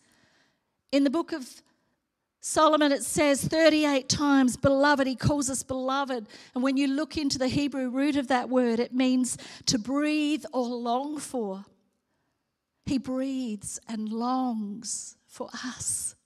In 0.93 1.03
the 1.03 1.11
book 1.11 1.33
of 1.33 1.61
Solomon, 2.47 2.93
it 2.93 3.03
says 3.03 3.43
38 3.43 4.07
times, 4.07 4.59
beloved. 4.59 5.07
He 5.07 5.17
calls 5.17 5.49
us 5.49 5.63
beloved. 5.63 6.29
And 6.55 6.63
when 6.63 6.77
you 6.77 6.89
look 6.89 7.17
into 7.17 7.39
the 7.39 7.49
Hebrew 7.49 7.89
root 7.89 8.17
of 8.17 8.29
that 8.29 8.51
word, 8.51 8.81
it 8.81 8.93
means 8.93 9.39
to 9.65 9.79
breathe 9.79 10.45
or 10.53 10.67
long 10.67 11.19
for. 11.19 11.65
He 12.85 12.99
breathes 12.99 13.81
and 13.89 14.11
longs 14.11 15.17
for 15.27 15.49
us. 15.65 16.17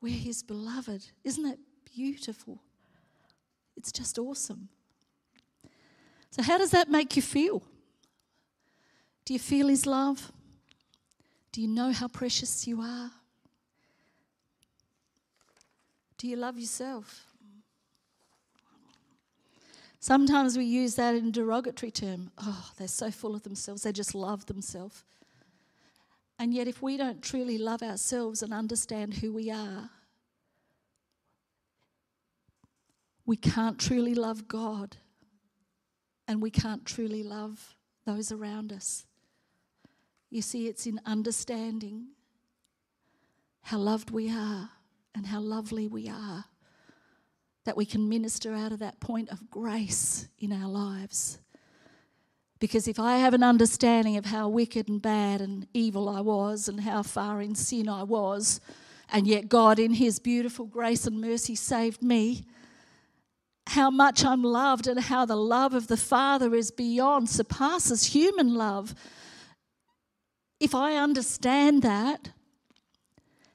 We're 0.00 0.16
his 0.16 0.42
beloved. 0.42 1.04
Isn't 1.24 1.44
that 1.44 1.58
beautiful? 1.94 2.62
It's 3.76 3.92
just 3.92 4.18
awesome. 4.18 4.70
So, 6.30 6.42
how 6.42 6.56
does 6.56 6.70
that 6.70 6.88
make 6.88 7.16
you 7.16 7.22
feel? 7.22 7.62
Do 9.26 9.34
you 9.34 9.38
feel 9.38 9.68
his 9.68 9.84
love? 9.84 10.32
Do 11.52 11.60
you 11.60 11.68
know 11.68 11.92
how 11.92 12.08
precious 12.08 12.66
you 12.66 12.80
are? 12.80 13.10
Do 16.18 16.28
you 16.28 16.36
love 16.36 16.58
yourself? 16.58 17.26
Sometimes 20.00 20.58
we 20.58 20.64
use 20.64 20.96
that 20.96 21.14
in 21.14 21.30
derogatory 21.30 21.90
term. 21.90 22.30
Oh, 22.36 22.70
they're 22.76 22.88
so 22.88 23.10
full 23.10 23.34
of 23.34 23.42
themselves. 23.42 23.82
They 23.82 23.92
just 23.92 24.14
love 24.14 24.44
themselves. 24.46 25.02
And 26.38 26.52
yet, 26.52 26.68
if 26.68 26.82
we 26.82 26.96
don't 26.96 27.22
truly 27.22 27.56
love 27.56 27.82
ourselves 27.82 28.42
and 28.42 28.52
understand 28.52 29.14
who 29.14 29.32
we 29.32 29.50
are, 29.50 29.88
we 33.24 33.36
can't 33.36 33.78
truly 33.78 34.14
love 34.14 34.46
God 34.46 34.96
and 36.28 36.42
we 36.42 36.50
can't 36.50 36.84
truly 36.84 37.22
love 37.22 37.74
those 38.04 38.30
around 38.30 38.72
us. 38.72 39.06
You 40.28 40.42
see, 40.42 40.68
it's 40.68 40.86
in 40.86 41.00
understanding 41.06 42.08
how 43.62 43.78
loved 43.78 44.10
we 44.10 44.30
are 44.30 44.68
and 45.14 45.26
how 45.26 45.40
lovely 45.40 45.86
we 45.86 46.08
are 46.08 46.46
that 47.64 47.76
we 47.76 47.86
can 47.86 48.08
minister 48.08 48.52
out 48.52 48.72
of 48.72 48.78
that 48.78 49.00
point 49.00 49.30
of 49.30 49.50
grace 49.50 50.28
in 50.38 50.52
our 50.52 50.68
lives. 50.68 51.38
Because 52.60 52.86
if 52.86 52.98
I 52.98 53.18
have 53.18 53.34
an 53.34 53.42
understanding 53.42 54.16
of 54.16 54.26
how 54.26 54.48
wicked 54.48 54.88
and 54.88 55.00
bad 55.00 55.40
and 55.40 55.66
evil 55.74 56.08
I 56.08 56.20
was 56.20 56.68
and 56.68 56.80
how 56.80 57.02
far 57.02 57.40
in 57.40 57.54
sin 57.54 57.88
I 57.88 58.02
was, 58.02 58.60
and 59.10 59.26
yet 59.26 59.48
God, 59.48 59.78
in 59.78 59.94
His 59.94 60.18
beautiful 60.18 60.66
grace 60.66 61.06
and 61.06 61.20
mercy, 61.20 61.54
saved 61.54 62.02
me, 62.02 62.46
how 63.68 63.90
much 63.90 64.24
I'm 64.24 64.42
loved 64.42 64.86
and 64.86 65.00
how 65.00 65.24
the 65.24 65.36
love 65.36 65.74
of 65.74 65.88
the 65.88 65.96
Father 65.96 66.54
is 66.54 66.70
beyond, 66.70 67.28
surpasses 67.28 68.04
human 68.04 68.54
love. 68.54 68.94
If 70.60 70.74
I 70.74 70.96
understand 70.96 71.82
that, 71.82 72.30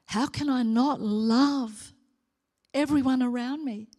how 0.10 0.26
can 0.26 0.50
I 0.50 0.64
not 0.64 1.00
love 1.00 1.94
everyone 2.74 3.22
around 3.22 3.64
me? 3.64 3.90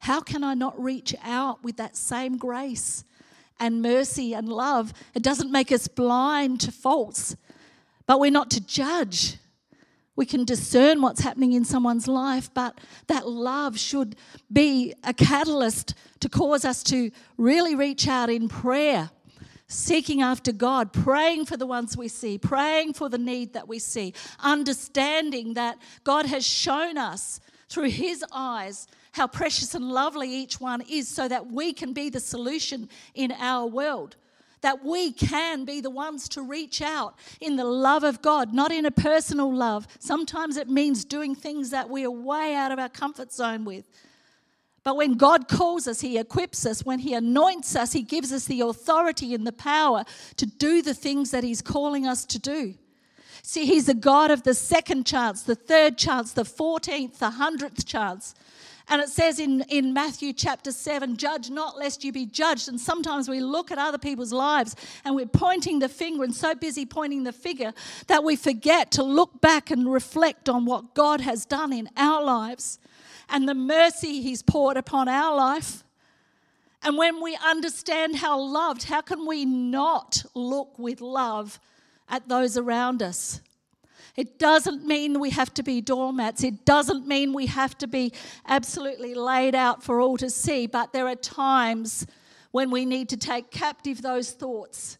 How 0.00 0.20
can 0.20 0.44
I 0.44 0.52
not 0.52 0.78
reach 0.78 1.14
out 1.24 1.64
with 1.64 1.78
that 1.78 1.96
same 1.96 2.36
grace 2.36 3.02
and 3.58 3.80
mercy 3.80 4.34
and 4.34 4.46
love? 4.46 4.92
It 5.14 5.22
doesn't 5.22 5.50
make 5.50 5.72
us 5.72 5.88
blind 5.88 6.60
to 6.60 6.70
faults, 6.70 7.34
but 8.06 8.20
we're 8.20 8.30
not 8.30 8.50
to 8.50 8.60
judge. 8.60 9.38
We 10.16 10.26
can 10.26 10.44
discern 10.44 11.00
what's 11.00 11.22
happening 11.22 11.54
in 11.54 11.64
someone's 11.64 12.06
life, 12.06 12.50
but 12.52 12.78
that 13.06 13.26
love 13.26 13.78
should 13.78 14.16
be 14.52 14.92
a 15.02 15.14
catalyst 15.14 15.94
to 16.20 16.28
cause 16.28 16.66
us 16.66 16.82
to 16.82 17.10
really 17.38 17.74
reach 17.74 18.06
out 18.06 18.28
in 18.28 18.50
prayer, 18.50 19.08
seeking 19.72 20.22
after 20.22 20.52
God, 20.52 20.92
praying 20.92 21.46
for 21.46 21.56
the 21.56 21.66
ones 21.66 21.96
we 21.96 22.08
see, 22.08 22.38
praying 22.38 22.94
for 22.94 23.08
the 23.08 23.18
need 23.18 23.52
that 23.54 23.68
we 23.68 23.78
see, 23.78 24.14
understanding 24.40 25.54
that 25.54 25.78
God 26.04 26.26
has 26.26 26.46
shown 26.46 26.98
us 26.98 27.40
through 27.68 27.90
His 27.90 28.24
eyes 28.32 28.86
how 29.12 29.26
precious 29.26 29.74
and 29.74 29.90
lovely 29.90 30.30
each 30.30 30.60
one 30.60 30.82
is 30.82 31.08
so 31.08 31.28
that 31.28 31.46
we 31.46 31.72
can 31.72 31.92
be 31.92 32.08
the 32.08 32.20
solution 32.20 32.88
in 33.14 33.32
our 33.32 33.66
world 33.66 34.16
that 34.62 34.84
we 34.84 35.12
can 35.12 35.64
be 35.64 35.80
the 35.80 35.90
ones 35.90 36.28
to 36.30 36.40
reach 36.40 36.80
out 36.80 37.16
in 37.40 37.56
the 37.56 37.64
love 37.64 38.04
of 38.04 38.22
God, 38.22 38.54
not 38.54 38.72
in 38.72 38.86
a 38.86 38.90
personal 38.90 39.52
love. 39.52 39.86
Sometimes 39.98 40.56
it 40.56 40.70
means 40.70 41.04
doing 41.04 41.34
things 41.34 41.70
that 41.70 41.90
we 41.90 42.04
are 42.04 42.10
way 42.10 42.54
out 42.54 42.72
of 42.72 42.78
our 42.78 42.88
comfort 42.88 43.32
zone 43.32 43.64
with. 43.64 43.84
But 44.84 44.96
when 44.96 45.14
God 45.14 45.48
calls 45.48 45.86
us, 45.86 46.00
He 46.00 46.18
equips 46.18 46.66
us. 46.66 46.84
When 46.84 46.98
He 46.98 47.14
anoints 47.14 47.76
us, 47.76 47.92
He 47.92 48.02
gives 48.02 48.32
us 48.32 48.46
the 48.46 48.62
authority 48.62 49.34
and 49.34 49.46
the 49.46 49.52
power 49.52 50.04
to 50.36 50.46
do 50.46 50.82
the 50.82 50.94
things 50.94 51.30
that 51.30 51.44
He's 51.44 51.62
calling 51.62 52.06
us 52.06 52.24
to 52.26 52.38
do. 52.38 52.74
See, 53.42 53.66
He's 53.66 53.88
a 53.88 53.94
God 53.94 54.30
of 54.30 54.42
the 54.42 54.54
second 54.54 55.06
chance, 55.06 55.42
the 55.42 55.54
third 55.54 55.98
chance, 55.98 56.32
the 56.32 56.44
14th, 56.44 57.18
the 57.18 57.30
100th 57.30 57.86
chance. 57.86 58.34
And 58.88 59.00
it 59.00 59.08
says 59.08 59.38
in, 59.38 59.62
in 59.68 59.94
Matthew 59.94 60.32
chapter 60.32 60.72
7, 60.72 61.16
judge 61.16 61.50
not 61.50 61.78
lest 61.78 62.02
you 62.02 62.10
be 62.12 62.26
judged. 62.26 62.68
And 62.68 62.80
sometimes 62.80 63.28
we 63.28 63.40
look 63.40 63.70
at 63.70 63.78
other 63.78 63.98
people's 63.98 64.32
lives 64.32 64.74
and 65.04 65.14
we're 65.14 65.26
pointing 65.26 65.78
the 65.78 65.88
finger 65.88 66.24
and 66.24 66.34
so 66.34 66.54
busy 66.54 66.84
pointing 66.84 67.22
the 67.22 67.32
finger 67.32 67.72
that 68.08 68.24
we 68.24 68.34
forget 68.34 68.90
to 68.92 69.04
look 69.04 69.40
back 69.40 69.70
and 69.70 69.90
reflect 69.90 70.48
on 70.48 70.64
what 70.64 70.94
God 70.94 71.20
has 71.20 71.46
done 71.46 71.72
in 71.72 71.88
our 71.96 72.22
lives 72.22 72.80
and 73.32 73.48
the 73.48 73.54
mercy 73.54 74.20
He's 74.20 74.42
poured 74.42 74.76
upon 74.76 75.08
our 75.08 75.34
life. 75.34 75.82
And 76.84 76.98
when 76.98 77.22
we 77.22 77.36
understand 77.44 78.16
how 78.16 78.38
loved, 78.38 78.84
how 78.84 79.00
can 79.00 79.26
we 79.26 79.44
not 79.44 80.22
look 80.34 80.78
with 80.78 81.00
love 81.00 81.58
at 82.08 82.28
those 82.28 82.56
around 82.56 83.02
us? 83.02 83.40
It 84.14 84.38
doesn't 84.38 84.84
mean 84.84 85.18
we 85.18 85.30
have 85.30 85.54
to 85.54 85.62
be 85.62 85.80
doormats. 85.80 86.44
It 86.44 86.66
doesn't 86.66 87.06
mean 87.06 87.32
we 87.32 87.46
have 87.46 87.78
to 87.78 87.86
be 87.86 88.12
absolutely 88.46 89.14
laid 89.14 89.54
out 89.54 89.82
for 89.82 90.00
all 90.00 90.18
to 90.18 90.28
see. 90.28 90.66
But 90.66 90.92
there 90.92 91.06
are 91.06 91.14
times 91.14 92.06
when 92.50 92.70
we 92.70 92.84
need 92.84 93.08
to 93.08 93.16
take 93.16 93.50
captive 93.50 94.02
those 94.02 94.32
thoughts 94.32 94.98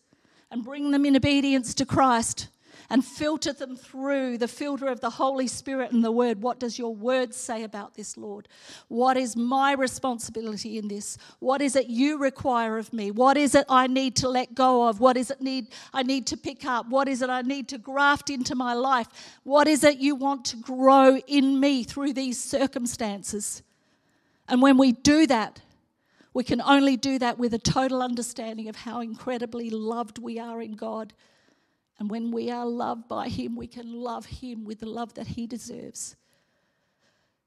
and 0.50 0.64
bring 0.64 0.92
them 0.92 1.04
in 1.04 1.16
obedience 1.16 1.74
to 1.74 1.84
Christ 1.84 2.48
and 2.92 3.02
filter 3.02 3.54
them 3.54 3.74
through 3.74 4.36
the 4.36 4.46
filter 4.46 4.86
of 4.86 5.00
the 5.00 5.08
Holy 5.08 5.46
Spirit 5.46 5.92
and 5.92 6.04
the 6.04 6.12
Word. 6.12 6.42
What 6.42 6.60
does 6.60 6.78
your 6.78 6.94
Word 6.94 7.32
say 7.32 7.62
about 7.64 7.94
this, 7.94 8.18
Lord? 8.18 8.48
What 8.88 9.16
is 9.16 9.34
my 9.34 9.72
responsibility 9.72 10.76
in 10.76 10.88
this? 10.88 11.16
What 11.38 11.62
is 11.62 11.74
it 11.74 11.86
you 11.86 12.18
require 12.18 12.76
of 12.76 12.92
me? 12.92 13.10
What 13.10 13.38
is 13.38 13.54
it 13.54 13.64
I 13.70 13.86
need 13.86 14.14
to 14.16 14.28
let 14.28 14.54
go 14.54 14.86
of? 14.86 15.00
What 15.00 15.16
is 15.16 15.30
it 15.30 15.40
need 15.40 15.68
I 15.94 16.02
need 16.02 16.26
to 16.26 16.36
pick 16.36 16.66
up? 16.66 16.86
What 16.90 17.08
is 17.08 17.22
it 17.22 17.30
I 17.30 17.40
need 17.40 17.66
to 17.68 17.78
graft 17.78 18.28
into 18.28 18.54
my 18.54 18.74
life? 18.74 19.08
What 19.42 19.68
is 19.68 19.84
it 19.84 19.96
you 19.96 20.14
want 20.14 20.44
to 20.46 20.58
grow 20.58 21.16
in 21.16 21.58
me 21.58 21.84
through 21.84 22.12
these 22.12 22.38
circumstances? 22.38 23.62
And 24.48 24.60
when 24.60 24.76
we 24.76 24.92
do 24.92 25.26
that, 25.28 25.62
we 26.34 26.44
can 26.44 26.60
only 26.60 26.98
do 26.98 27.18
that 27.20 27.38
with 27.38 27.54
a 27.54 27.58
total 27.58 28.02
understanding 28.02 28.68
of 28.68 28.76
how 28.76 29.00
incredibly 29.00 29.70
loved 29.70 30.18
we 30.18 30.38
are 30.38 30.60
in 30.60 30.72
God 30.72 31.14
and 32.02 32.10
when 32.10 32.32
we 32.32 32.50
are 32.50 32.66
loved 32.66 33.06
by 33.06 33.28
Him, 33.28 33.54
we 33.54 33.68
can 33.68 33.92
love 33.92 34.26
Him 34.26 34.64
with 34.64 34.80
the 34.80 34.88
love 34.88 35.14
that 35.14 35.28
He 35.28 35.46
deserves. 35.46 36.16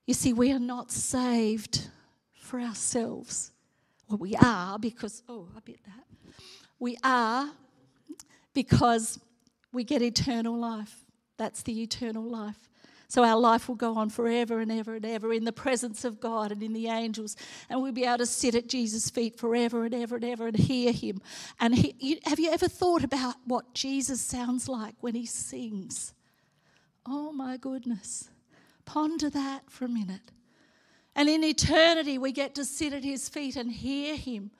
You 0.08 0.14
see, 0.14 0.32
we 0.32 0.50
are 0.54 0.60
not 0.60 0.94
saved 0.94 1.90
for 2.34 2.62
ourselves. 2.62 3.52
Well, 4.08 4.18
we 4.18 4.34
are 4.38 4.80
because, 4.80 5.24
oh, 5.28 5.50
I 5.58 5.60
bet 5.60 5.76
that. 5.84 6.06
We 6.80 6.96
are 7.04 7.52
because 8.54 9.20
we 9.74 9.84
get 9.84 10.02
eternal 10.02 10.58
life. 10.58 11.04
That's 11.36 11.62
the 11.62 11.82
eternal 11.82 12.24
life. 12.24 12.70
So 13.08 13.24
our 13.24 13.38
life 13.38 13.68
will 13.68 13.76
go 13.76 13.96
on 13.96 14.10
forever 14.10 14.60
and 14.60 14.72
ever 14.72 14.96
and 14.96 15.06
ever 15.06 15.32
in 15.32 15.46
the 15.46 15.52
presence 15.52 16.04
of 16.04 16.20
God 16.20 16.52
and 16.52 16.64
in 16.64 16.74
the 16.74 16.88
angels. 16.88 17.36
And 17.70 17.82
we'll 17.82 17.92
be 17.92 18.06
able 18.06 18.20
to 18.20 18.26
sit 18.26 18.56
at 18.56 18.68
Jesus' 18.68 19.10
feet 19.10 19.38
forever 19.38 19.86
and 19.86 19.94
ever 19.94 20.16
and 20.16 20.26
ever 20.26 20.48
and 20.48 20.58
hear 20.58 20.92
him. 20.92 21.22
And 21.60 21.76
he, 21.76 21.96
you, 22.00 22.18
have 22.26 22.40
you 22.40 22.52
ever 22.52 22.68
thought 22.68 23.04
about 23.04 23.36
what 23.46 23.74
Jesus 23.74 24.22
sounds 24.22 24.68
like 24.68 24.96
when 25.02 25.16
he 25.16 25.26
sings? 25.26 26.14
Oh 27.06 27.32
my 27.32 27.58
goodness. 27.58 28.30
Ponder 28.86 29.30
that 29.30 29.70
for 29.70 29.86
a 29.86 29.90
minute. 29.90 30.32
And 31.16 31.30
in 31.30 31.44
eternity, 31.44 32.18
we 32.18 32.32
get 32.32 32.56
to 32.56 32.66
sit 32.66 32.92
at 32.92 33.04
his 33.04 33.30
feet 33.30 33.56
and 33.56 33.72
hear 33.72 34.16
him 34.16 34.52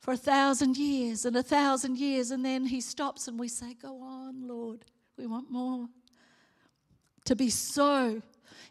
for 0.00 0.12
a 0.12 0.18
thousand 0.18 0.76
years 0.76 1.24
and 1.24 1.36
a 1.36 1.42
thousand 1.42 1.98
years. 1.98 2.30
And 2.30 2.44
then 2.44 2.66
he 2.66 2.80
stops 2.80 3.28
and 3.28 3.38
we 3.38 3.48
say, 3.48 3.74
Go 3.74 4.02
on, 4.02 4.46
Lord. 4.46 4.84
We 5.16 5.26
want 5.26 5.50
more 5.50 5.88
to 7.24 7.36
be 7.36 7.50
so 7.50 8.22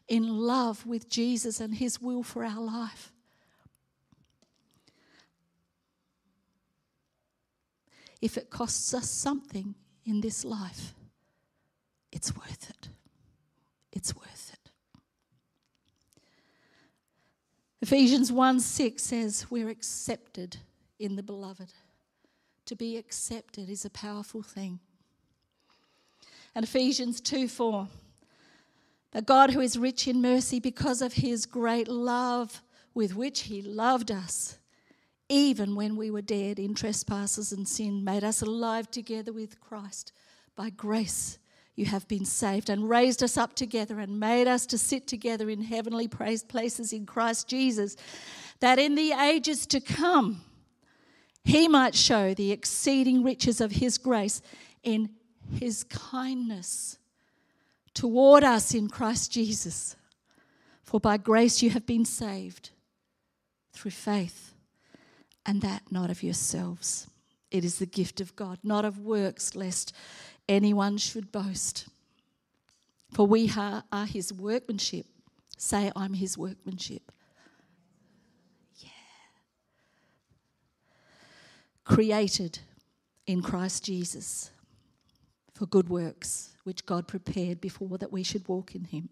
in 0.08 0.28
love 0.28 0.86
with 0.86 1.10
Jesus 1.10 1.60
and 1.60 1.76
His 1.76 2.02
will 2.02 2.24
for 2.24 2.44
our 2.44 2.60
life. 2.60 3.12
If 8.22 8.38
it 8.38 8.50
costs 8.50 8.94
us 8.94 9.10
something 9.10 9.74
in 10.06 10.22
this 10.22 10.46
life, 10.46 10.94
it's 12.12 12.36
worth 12.36 12.70
it. 12.70 12.90
It's 13.92 14.16
worth 14.16 14.54
it. 14.54 14.72
Ephesians 17.82 18.32
1 18.32 18.60
6 18.60 19.02
says, 19.02 19.48
We're 19.50 19.70
accepted 19.70 20.58
in 21.00 21.16
the 21.16 21.24
beloved. 21.24 21.74
To 22.66 22.76
be 22.76 22.96
accepted 22.98 23.70
is 23.70 23.86
a 23.86 23.90
powerful 23.90 24.44
thing. 24.44 24.80
And 26.54 26.64
Ephesians 26.64 27.20
2 27.22 27.48
4 27.48 27.88
but 29.12 29.26
God, 29.26 29.52
who 29.52 29.60
is 29.60 29.78
rich 29.78 30.08
in 30.08 30.22
mercy 30.22 30.60
because 30.60 31.02
of 31.02 31.14
his 31.14 31.46
great 31.46 31.88
love 31.88 32.62
with 32.94 33.16
which 33.16 33.42
he 33.42 33.62
loved 33.62 34.12
us, 34.12 34.58
even 35.28 35.76
when 35.76 35.96
we 35.96 36.12
were 36.12 36.22
dead 36.22 36.60
in 36.60 36.74
trespasses 36.74 37.52
and 37.52 37.68
sin, 37.68 38.04
made 38.04 38.24
us 38.24 38.42
alive 38.42 38.90
together 38.90 39.32
with 39.32 39.60
Christ. 39.60 40.12
By 40.56 40.70
grace 40.70 41.40
you 41.76 41.86
have 41.86 42.08
been 42.08 42.26
saved, 42.26 42.70
and 42.70 42.90
raised 42.90 43.24
us 43.24 43.38
up 43.38 43.56
together, 43.56 44.00
and 44.00 44.20
made 44.20 44.48
us 44.48 44.66
to 44.68 44.78
sit 44.78 45.08
together 45.08 45.50
in 45.50 45.62
heavenly 45.62 46.08
places 46.08 46.92
in 46.94 47.06
Christ 47.06 47.48
Jesus, 47.48 47.96
that 48.60 48.78
in 48.78 48.96
the 48.96 49.14
ages 49.14 49.66
to 49.68 49.80
come 49.80 50.42
he 51.44 51.68
might 51.68 51.96
show 51.96 52.34
the 52.34 52.52
exceeding 52.52 53.24
riches 53.24 53.62
of 53.62 53.72
his 53.72 53.98
grace 53.98 54.42
in 54.84 55.10
his 55.60 55.84
kindness 55.86 56.98
toward 57.94 58.44
us 58.44 58.74
in 58.74 58.90
Christ 58.90 59.32
Jesus. 59.32 59.96
For 60.84 61.00
by 61.00 61.18
grace 61.18 61.62
you 61.62 61.70
have 61.72 61.86
been 61.86 62.06
saved 62.06 62.72
through 63.74 63.92
faith, 63.92 64.54
and 65.46 65.62
that 65.62 65.84
not 65.90 66.10
of 66.10 66.24
yourselves. 66.24 67.08
It 67.50 67.66
is 67.66 67.80
the 67.80 67.86
gift 67.86 68.22
of 68.22 68.36
God, 68.36 68.60
not 68.64 68.86
of 68.86 69.00
works, 69.00 69.56
lest 69.56 69.94
anyone 70.48 70.98
should 70.98 71.32
boast. 71.32 71.88
For 73.14 73.26
we 73.28 73.52
are, 73.58 73.84
his 74.06 74.34
workmanship. 74.34 75.06
Say, 75.58 75.92
I'm 75.96 76.14
his 76.14 76.38
workmanship. 76.38 77.12
Yeah. 78.78 78.90
Created 81.84 82.60
in 83.28 83.42
Christ 83.42 83.86
Jesus 83.86 84.52
for 85.62 85.68
good 85.68 85.90
works 85.90 86.56
which 86.64 86.88
God 86.88 87.08
prepared 87.08 87.62
before 87.62 88.00
that 88.00 88.12
we 88.12 88.24
should 88.24 88.48
walk 88.48 88.74
in 88.74 88.86
Him. 88.86 89.10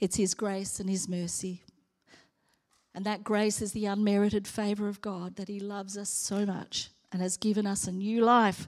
It's 0.00 0.16
His 0.16 0.34
grace 0.34 0.80
and 0.80 0.90
His 0.90 1.08
mercy 1.08 1.62
And 2.92 3.06
that 3.06 3.22
grace 3.22 3.62
is 3.62 3.70
the 3.70 3.86
unmerited 3.86 4.48
favor 4.48 4.88
of 4.88 5.00
God 5.00 5.36
that 5.36 5.46
He 5.46 5.60
loves 5.60 5.96
us 5.96 6.10
so 6.10 6.44
much 6.44 6.90
and 7.12 7.22
has 7.22 7.36
given 7.36 7.68
us 7.68 7.86
a 7.86 7.92
new 7.92 8.24
life 8.24 8.66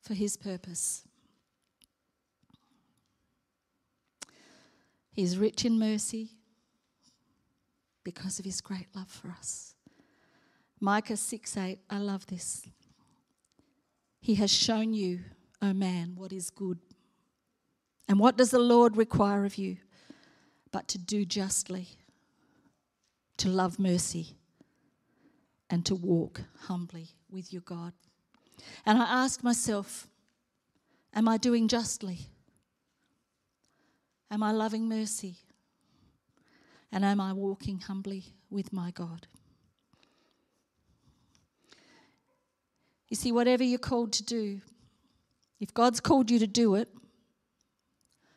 for 0.00 0.14
His 0.14 0.36
purpose. 0.36 1.04
He's 5.12 5.38
rich 5.38 5.64
in 5.64 5.78
mercy 5.78 6.30
because 8.02 8.40
of 8.40 8.44
His 8.44 8.60
great 8.60 8.88
love 8.92 9.08
for 9.08 9.28
us. 9.28 9.76
Micah 10.84 11.16
6 11.16 11.56
8, 11.56 11.78
I 11.90 11.98
love 11.98 12.26
this. 12.26 12.66
He 14.18 14.34
has 14.34 14.52
shown 14.52 14.92
you, 14.92 15.20
O 15.62 15.68
oh 15.68 15.72
man, 15.72 16.14
what 16.16 16.32
is 16.32 16.50
good. 16.50 16.80
And 18.08 18.18
what 18.18 18.36
does 18.36 18.50
the 18.50 18.58
Lord 18.58 18.96
require 18.96 19.44
of 19.44 19.54
you? 19.56 19.76
But 20.72 20.88
to 20.88 20.98
do 20.98 21.24
justly, 21.24 21.86
to 23.36 23.48
love 23.48 23.78
mercy, 23.78 24.36
and 25.70 25.86
to 25.86 25.94
walk 25.94 26.40
humbly 26.62 27.10
with 27.30 27.52
your 27.52 27.62
God. 27.62 27.92
And 28.84 28.98
I 28.98 29.04
ask 29.04 29.44
myself, 29.44 30.08
am 31.14 31.28
I 31.28 31.36
doing 31.36 31.68
justly? 31.68 32.26
Am 34.32 34.42
I 34.42 34.50
loving 34.50 34.88
mercy? 34.88 35.36
And 36.90 37.04
am 37.04 37.20
I 37.20 37.32
walking 37.32 37.78
humbly 37.78 38.34
with 38.50 38.72
my 38.72 38.90
God? 38.90 39.28
You 43.12 43.16
see, 43.16 43.30
whatever 43.30 43.62
you're 43.62 43.78
called 43.78 44.14
to 44.14 44.22
do, 44.22 44.62
if 45.60 45.74
God's 45.74 46.00
called 46.00 46.30
you 46.30 46.38
to 46.38 46.46
do 46.46 46.76
it, 46.76 46.88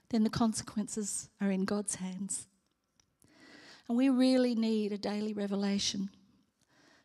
then 0.10 0.26
the 0.26 0.30
consequences 0.30 1.30
are 1.40 1.50
in 1.50 1.64
God's 1.64 1.96
hands. 1.96 2.48
And 3.88 3.98
we 3.98 4.10
really 4.10 4.54
need 4.54 4.92
a 4.92 4.98
daily 4.98 5.32
revelation 5.32 6.10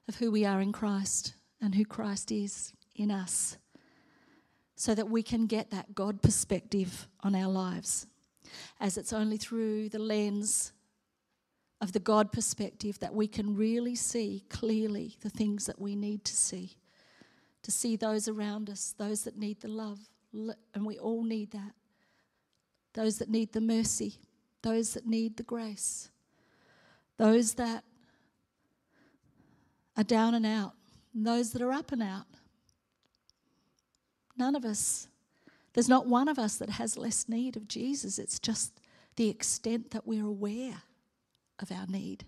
of 0.08 0.16
who 0.16 0.32
we 0.32 0.44
are 0.44 0.60
in 0.60 0.72
Christ 0.72 1.34
and 1.60 1.76
who 1.76 1.84
Christ 1.84 2.32
is 2.32 2.72
in 2.96 3.12
us 3.12 3.56
so 4.74 4.92
that 4.96 5.08
we 5.08 5.22
can 5.22 5.46
get 5.46 5.70
that 5.70 5.94
God 5.94 6.22
perspective 6.22 7.06
on 7.20 7.36
our 7.36 7.52
lives, 7.52 8.08
as 8.80 8.98
it's 8.98 9.12
only 9.12 9.36
through 9.36 9.90
the 9.90 10.00
lens 10.00 10.72
of 11.80 11.92
the 11.92 12.00
God 12.00 12.32
perspective 12.32 12.98
that 12.98 13.14
we 13.14 13.28
can 13.28 13.54
really 13.54 13.94
see 13.94 14.42
clearly 14.50 15.18
the 15.20 15.30
things 15.30 15.66
that 15.66 15.80
we 15.80 15.94
need 15.94 16.24
to 16.24 16.34
see 16.34 16.74
to 17.62 17.70
see 17.70 17.96
those 17.96 18.28
around 18.28 18.70
us, 18.70 18.94
those 18.96 19.24
that 19.24 19.36
need 19.36 19.60
the 19.60 19.68
love, 19.68 19.98
and 20.32 20.86
we 20.86 20.98
all 20.98 21.22
need 21.22 21.50
that. 21.50 21.72
Those 22.94 23.18
that 23.18 23.28
need 23.28 23.52
the 23.52 23.60
mercy, 23.60 24.14
those 24.62 24.94
that 24.94 25.06
need 25.06 25.36
the 25.36 25.42
grace, 25.42 26.10
those 27.18 27.54
that 27.54 27.84
are 29.96 30.04
down 30.04 30.34
and 30.34 30.46
out, 30.46 30.72
and 31.14 31.26
those 31.26 31.52
that 31.52 31.62
are 31.62 31.72
up 31.72 31.92
and 31.92 32.02
out. 32.02 32.26
None 34.36 34.56
of 34.56 34.64
us, 34.64 35.08
there's 35.74 35.88
not 35.88 36.06
one 36.06 36.28
of 36.28 36.38
us 36.38 36.56
that 36.56 36.70
has 36.70 36.96
less 36.96 37.28
need 37.28 37.56
of 37.56 37.68
Jesus. 37.68 38.18
It's 38.18 38.38
just 38.38 38.80
the 39.16 39.28
extent 39.28 39.90
that 39.90 40.06
we're 40.06 40.26
aware 40.26 40.82
of 41.58 41.70
our 41.70 41.86
need. 41.86 42.24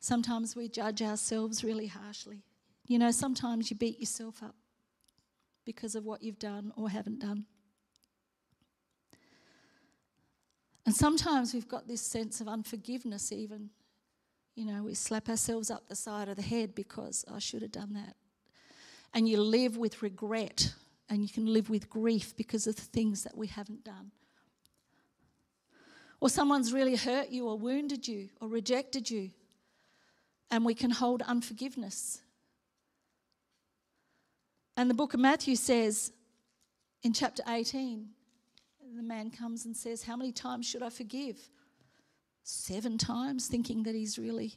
Sometimes 0.00 0.56
we 0.56 0.68
judge 0.68 1.02
ourselves 1.02 1.62
really 1.62 1.86
harshly. 1.86 2.42
You 2.86 2.98
know, 2.98 3.10
sometimes 3.10 3.70
you 3.70 3.76
beat 3.76 4.00
yourself 4.00 4.42
up 4.42 4.56
because 5.66 5.94
of 5.94 6.04
what 6.06 6.22
you've 6.22 6.38
done 6.38 6.72
or 6.74 6.88
haven't 6.88 7.20
done. 7.20 7.44
And 10.86 10.94
sometimes 10.94 11.52
we've 11.52 11.68
got 11.68 11.86
this 11.86 12.00
sense 12.00 12.40
of 12.40 12.48
unforgiveness, 12.48 13.30
even. 13.30 13.68
You 14.56 14.64
know, 14.64 14.82
we 14.82 14.94
slap 14.94 15.28
ourselves 15.28 15.70
up 15.70 15.86
the 15.86 15.94
side 15.94 16.28
of 16.28 16.36
the 16.36 16.42
head 16.42 16.74
because 16.74 17.24
I 17.32 17.38
should 17.38 17.60
have 17.60 17.70
done 17.70 17.92
that. 17.92 18.16
And 19.12 19.28
you 19.28 19.40
live 19.40 19.76
with 19.76 20.02
regret 20.02 20.72
and 21.10 21.22
you 21.22 21.28
can 21.28 21.44
live 21.44 21.68
with 21.68 21.90
grief 21.90 22.34
because 22.36 22.66
of 22.66 22.76
the 22.76 22.82
things 22.82 23.22
that 23.24 23.36
we 23.36 23.48
haven't 23.48 23.84
done. 23.84 24.12
Or 26.20 26.30
someone's 26.30 26.72
really 26.72 26.96
hurt 26.96 27.28
you 27.28 27.46
or 27.48 27.58
wounded 27.58 28.08
you 28.08 28.30
or 28.40 28.48
rejected 28.48 29.10
you 29.10 29.30
and 30.50 30.64
we 30.64 30.74
can 30.74 30.90
hold 30.90 31.22
unforgiveness. 31.22 32.20
And 34.76 34.88
the 34.88 34.94
book 34.94 35.14
of 35.14 35.20
Matthew 35.20 35.56
says 35.56 36.12
in 37.02 37.12
chapter 37.12 37.42
18, 37.48 38.08
the 38.96 39.02
man 39.02 39.30
comes 39.30 39.64
and 39.64 39.76
says, 39.76 40.02
How 40.02 40.16
many 40.16 40.32
times 40.32 40.66
should 40.66 40.82
I 40.82 40.90
forgive? 40.90 41.38
Seven 42.42 42.98
times, 42.98 43.46
thinking 43.46 43.82
that 43.84 43.94
he's 43.94 44.18
really 44.18 44.54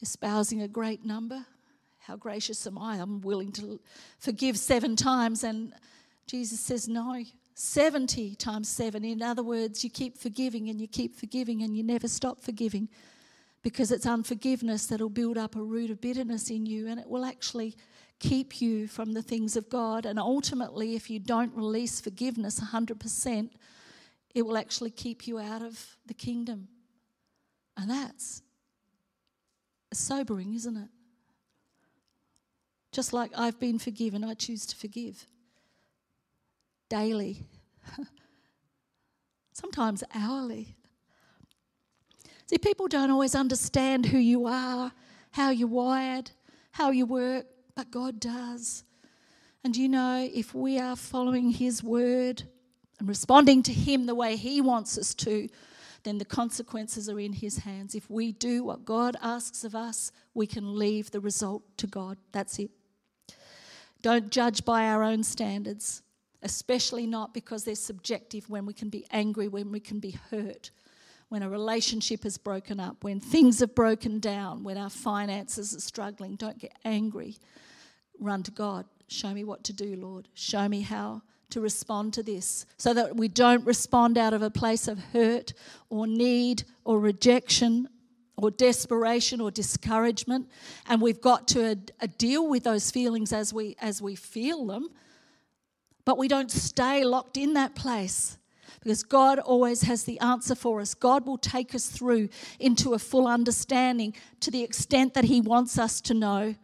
espousing 0.00 0.62
a 0.62 0.68
great 0.68 1.04
number. 1.04 1.44
How 1.98 2.16
gracious 2.16 2.66
am 2.66 2.78
I? 2.78 2.96
I'm 2.96 3.20
willing 3.20 3.52
to 3.52 3.80
forgive 4.18 4.56
seven 4.56 4.96
times. 4.96 5.44
And 5.44 5.74
Jesus 6.26 6.60
says, 6.60 6.88
No, 6.88 7.22
70 7.54 8.36
times 8.36 8.68
seven. 8.68 9.04
In 9.04 9.20
other 9.20 9.42
words, 9.42 9.84
you 9.84 9.90
keep 9.90 10.16
forgiving 10.16 10.70
and 10.70 10.80
you 10.80 10.88
keep 10.88 11.14
forgiving 11.14 11.62
and 11.62 11.76
you 11.76 11.82
never 11.82 12.08
stop 12.08 12.40
forgiving 12.40 12.88
because 13.62 13.92
it's 13.92 14.06
unforgiveness 14.06 14.86
that'll 14.86 15.10
build 15.10 15.36
up 15.36 15.54
a 15.56 15.62
root 15.62 15.90
of 15.90 16.00
bitterness 16.00 16.50
in 16.50 16.66
you 16.66 16.88
and 16.88 16.98
it 16.98 17.08
will 17.08 17.24
actually 17.24 17.76
keep 18.18 18.60
you 18.60 18.86
from 18.86 19.12
the 19.12 19.22
things 19.22 19.56
of 19.56 19.68
God. 19.68 20.06
And 20.06 20.18
ultimately, 20.18 20.94
if 20.94 21.10
you 21.10 21.18
don't 21.18 21.54
release 21.54 22.00
forgiveness 22.00 22.60
100%, 22.60 23.50
it 24.34 24.42
will 24.42 24.56
actually 24.56 24.90
keep 24.90 25.26
you 25.26 25.38
out 25.38 25.62
of 25.62 25.96
the 26.06 26.14
kingdom. 26.14 26.68
And 27.76 27.90
that's 27.90 28.42
sobering, 29.92 30.54
isn't 30.54 30.76
it? 30.76 30.88
Just 32.92 33.12
like 33.12 33.30
I've 33.36 33.58
been 33.58 33.78
forgiven, 33.78 34.24
I 34.24 34.34
choose 34.34 34.66
to 34.66 34.76
forgive 34.76 35.26
daily, 36.88 37.46
sometimes 39.52 40.02
hourly. 40.14 40.76
See, 42.50 42.58
people 42.58 42.88
don't 42.88 43.12
always 43.12 43.36
understand 43.36 44.06
who 44.06 44.18
you 44.18 44.48
are, 44.48 44.90
how 45.30 45.50
you're 45.50 45.68
wired, 45.68 46.32
how 46.72 46.90
you 46.90 47.06
work, 47.06 47.46
but 47.76 47.92
God 47.92 48.18
does. 48.18 48.82
And 49.62 49.76
you 49.76 49.88
know, 49.88 50.28
if 50.34 50.52
we 50.52 50.76
are 50.76 50.96
following 50.96 51.52
His 51.52 51.84
word 51.84 52.42
and 52.98 53.08
responding 53.08 53.62
to 53.62 53.72
Him 53.72 54.06
the 54.06 54.16
way 54.16 54.34
He 54.34 54.60
wants 54.60 54.98
us 54.98 55.14
to, 55.14 55.48
then 56.02 56.18
the 56.18 56.24
consequences 56.24 57.08
are 57.08 57.20
in 57.20 57.34
His 57.34 57.58
hands. 57.58 57.94
If 57.94 58.10
we 58.10 58.32
do 58.32 58.64
what 58.64 58.84
God 58.84 59.14
asks 59.22 59.62
of 59.62 59.76
us, 59.76 60.10
we 60.34 60.48
can 60.48 60.76
leave 60.76 61.12
the 61.12 61.20
result 61.20 61.62
to 61.76 61.86
God. 61.86 62.18
That's 62.32 62.58
it. 62.58 62.72
Don't 64.02 64.28
judge 64.28 64.64
by 64.64 64.88
our 64.88 65.04
own 65.04 65.22
standards, 65.22 66.02
especially 66.42 67.06
not 67.06 67.32
because 67.32 67.62
they're 67.62 67.76
subjective 67.76 68.50
when 68.50 68.66
we 68.66 68.72
can 68.74 68.88
be 68.88 69.06
angry, 69.12 69.46
when 69.46 69.70
we 69.70 69.78
can 69.78 70.00
be 70.00 70.18
hurt 70.32 70.72
when 71.30 71.42
a 71.42 71.48
relationship 71.48 72.26
is 72.26 72.36
broken 72.36 72.80
up, 72.80 73.02
when 73.02 73.20
things 73.20 73.60
have 73.60 73.74
broken 73.74 74.18
down, 74.18 74.64
when 74.64 74.76
our 74.76 74.90
finances 74.90 75.74
are 75.74 75.80
struggling, 75.80 76.34
don't 76.34 76.58
get 76.58 76.76
angry. 76.84 77.36
Run 78.18 78.42
to 78.42 78.50
God. 78.50 78.84
Show 79.06 79.32
me 79.32 79.44
what 79.44 79.62
to 79.64 79.72
do, 79.72 79.94
Lord. 79.96 80.28
Show 80.34 80.68
me 80.68 80.82
how 80.82 81.22
to 81.50 81.60
respond 81.60 82.14
to 82.14 82.22
this 82.24 82.66
so 82.76 82.92
that 82.94 83.16
we 83.16 83.28
don't 83.28 83.64
respond 83.64 84.18
out 84.18 84.34
of 84.34 84.42
a 84.42 84.50
place 84.50 84.88
of 84.88 84.98
hurt 84.98 85.52
or 85.88 86.06
need 86.06 86.64
or 86.84 86.98
rejection 86.98 87.88
or 88.36 88.50
desperation 88.50 89.40
or 89.40 89.52
discouragement 89.52 90.48
and 90.88 91.00
we've 91.00 91.20
got 91.20 91.46
to 91.48 91.78
uh, 92.00 92.06
deal 92.18 92.48
with 92.48 92.64
those 92.64 92.90
feelings 92.90 93.32
as 93.32 93.52
we 93.52 93.76
as 93.80 94.00
we 94.00 94.14
feel 94.14 94.64
them 94.66 94.88
but 96.04 96.16
we 96.16 96.28
don't 96.28 96.50
stay 96.50 97.04
locked 97.04 97.36
in 97.36 97.54
that 97.54 97.74
place 97.74 98.38
because 98.80 99.02
God 99.02 99.38
always 99.38 99.82
has 99.82 100.04
the 100.04 100.18
answer 100.20 100.54
for 100.54 100.80
us. 100.80 100.94
God 100.94 101.26
will 101.26 101.38
take 101.38 101.74
us 101.74 101.86
through 101.86 102.28
into 102.58 102.94
a 102.94 102.98
full 102.98 103.26
understanding 103.26 104.14
to 104.40 104.50
the 104.50 104.62
extent 104.62 105.14
that 105.14 105.24
He 105.24 105.40
wants 105.40 105.78
us 105.78 106.00
to 106.02 106.14
know 106.14 106.54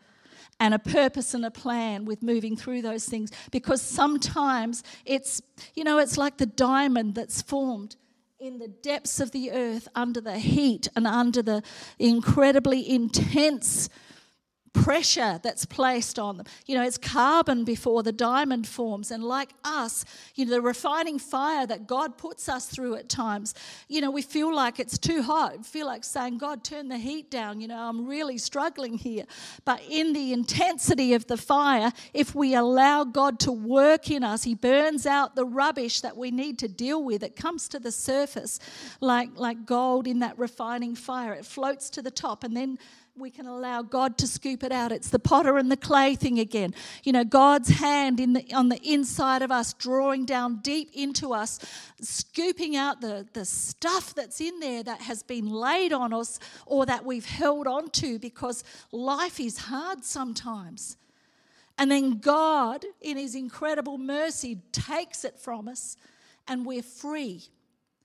and 0.59 0.73
a 0.73 0.79
purpose 0.79 1.35
and 1.35 1.45
a 1.45 1.51
plan 1.51 2.05
with 2.05 2.23
moving 2.23 2.57
through 2.57 2.83
those 2.83 3.05
things 3.05 3.31
because 3.51 3.83
sometimes 3.83 4.83
it's 5.05 5.43
you 5.75 5.85
know 5.85 5.99
it's 5.99 6.17
like 6.17 6.39
the 6.39 6.47
diamond 6.47 7.15
that's 7.15 7.43
formed 7.43 7.97
in 8.41 8.59
the 8.59 8.69
depths 8.69 9.21
of 9.21 9.33
the 9.33 9.51
earth 9.51 9.89
under 9.95 10.21
the 10.21 10.39
heat 10.39 10.89
and 10.97 11.07
under 11.07 11.43
the 11.43 11.63
incredibly 11.99 12.89
intense 12.89 13.89
pressure 14.83 15.41
that's 15.43 15.65
placed 15.65 16.19
on 16.19 16.37
them. 16.37 16.47
You 16.67 16.77
know, 16.77 16.85
it's 16.85 16.99
carbon 16.99 17.65
before 17.65 18.03
the 18.03 18.13
diamond 18.13 18.67
forms. 18.67 19.11
And 19.11 19.25
like 19.25 19.51
us, 19.65 20.05
you 20.35 20.45
know, 20.45 20.53
the 20.53 20.61
refining 20.61 21.19
fire 21.19 21.67
that 21.67 21.87
God 21.87 22.19
puts 22.19 22.49
us 22.49 22.67
through 22.67 22.97
at 22.97 23.09
times, 23.09 23.55
you 23.89 24.01
know, 24.01 24.11
we 24.11 24.23
feel 24.23 24.55
like 24.55 24.79
it's 24.79 24.99
too 24.99 25.23
hot. 25.23 25.59
We 25.59 25.65
feel 25.65 25.87
like 25.87 26.05
saying, 26.05 26.39
God, 26.39 26.63
turn 26.63 26.89
the 26.89 26.99
heat 26.99 27.31
down. 27.31 27.61
You 27.61 27.69
know, 27.69 27.79
I'm 27.79 28.07
really 28.07 28.39
struggling 28.39 28.99
here. 28.99 29.25
But 29.65 29.83
in 29.89 30.13
the 30.13 30.33
intensity 30.33 31.15
of 31.15 31.27
the 31.27 31.37
fire, 31.37 31.93
if 32.13 32.35
we 32.35 32.55
allow 32.55 33.05
God 33.05 33.41
to 33.41 33.53
work 33.53 34.11
in 34.11 34.23
us, 34.23 34.45
He 34.45 34.55
burns 34.55 35.07
out 35.07 35.37
the 35.37 35.45
rubbish 35.47 36.01
that 36.03 36.17
we 36.17 36.31
need 36.31 36.59
to 36.61 36.69
deal 36.69 37.03
with. 37.03 37.23
It 37.23 37.37
comes 37.37 37.69
to 37.69 37.79
the 37.79 37.93
surface 37.93 38.61
like, 39.01 39.31
like 39.37 39.67
gold 39.67 40.07
in 40.07 40.21
that 40.21 40.39
refining 40.39 40.95
fire. 40.95 41.33
It 41.33 41.47
floats 41.47 41.91
to 41.91 42.03
the 42.03 42.11
top 42.11 42.45
and 42.45 42.57
then 42.57 42.79
we 43.19 43.31
can 43.31 43.47
allow 43.47 43.83
God 43.83 44.19
to 44.19 44.27
scoop 44.27 44.63
it 44.63 44.73
out. 44.73 44.93
It's 44.93 45.09
the 45.09 45.19
potter 45.19 45.57
and 45.57 45.71
the 45.73 45.77
clay 45.77 46.15
thing 46.15 46.39
again. 46.39 46.75
You 47.03 47.13
know, 47.13 47.25
God's 47.25 47.71
hand 47.71 48.21
in 48.21 48.35
the, 48.35 48.53
on 48.53 48.69
the 48.69 48.81
inside 48.83 49.43
of 49.43 49.51
us, 49.51 49.73
drawing 49.73 50.27
down 50.27 50.57
deep 50.57 50.91
into 50.93 51.33
us, 51.33 51.59
scooping 52.01 52.77
out 52.77 53.01
the, 53.01 53.27
the 53.33 53.45
stuff 53.45 54.15
that's 54.15 54.41
in 54.41 54.61
there 54.61 54.83
that 54.83 55.01
has 55.01 55.23
been 55.23 55.51
laid 55.51 55.93
on 55.93 56.13
us 56.13 56.39
or 56.67 56.85
that 56.87 57.05
we've 57.05 57.25
held 57.25 57.67
on 57.67 57.89
to 57.91 58.19
because 58.19 58.65
life 58.93 59.41
is 59.41 59.59
hard 59.59 60.05
sometimes. 60.05 60.97
And 61.79 61.91
then 61.91 62.19
God, 62.19 62.85
in 63.01 63.17
His 63.17 63.35
incredible 63.35 63.99
mercy, 63.99 64.59
takes 64.73 65.25
it 65.25 65.39
from 65.39 65.69
us 65.69 65.97
and 66.47 66.67
we're 66.67 66.83
free. 66.83 67.45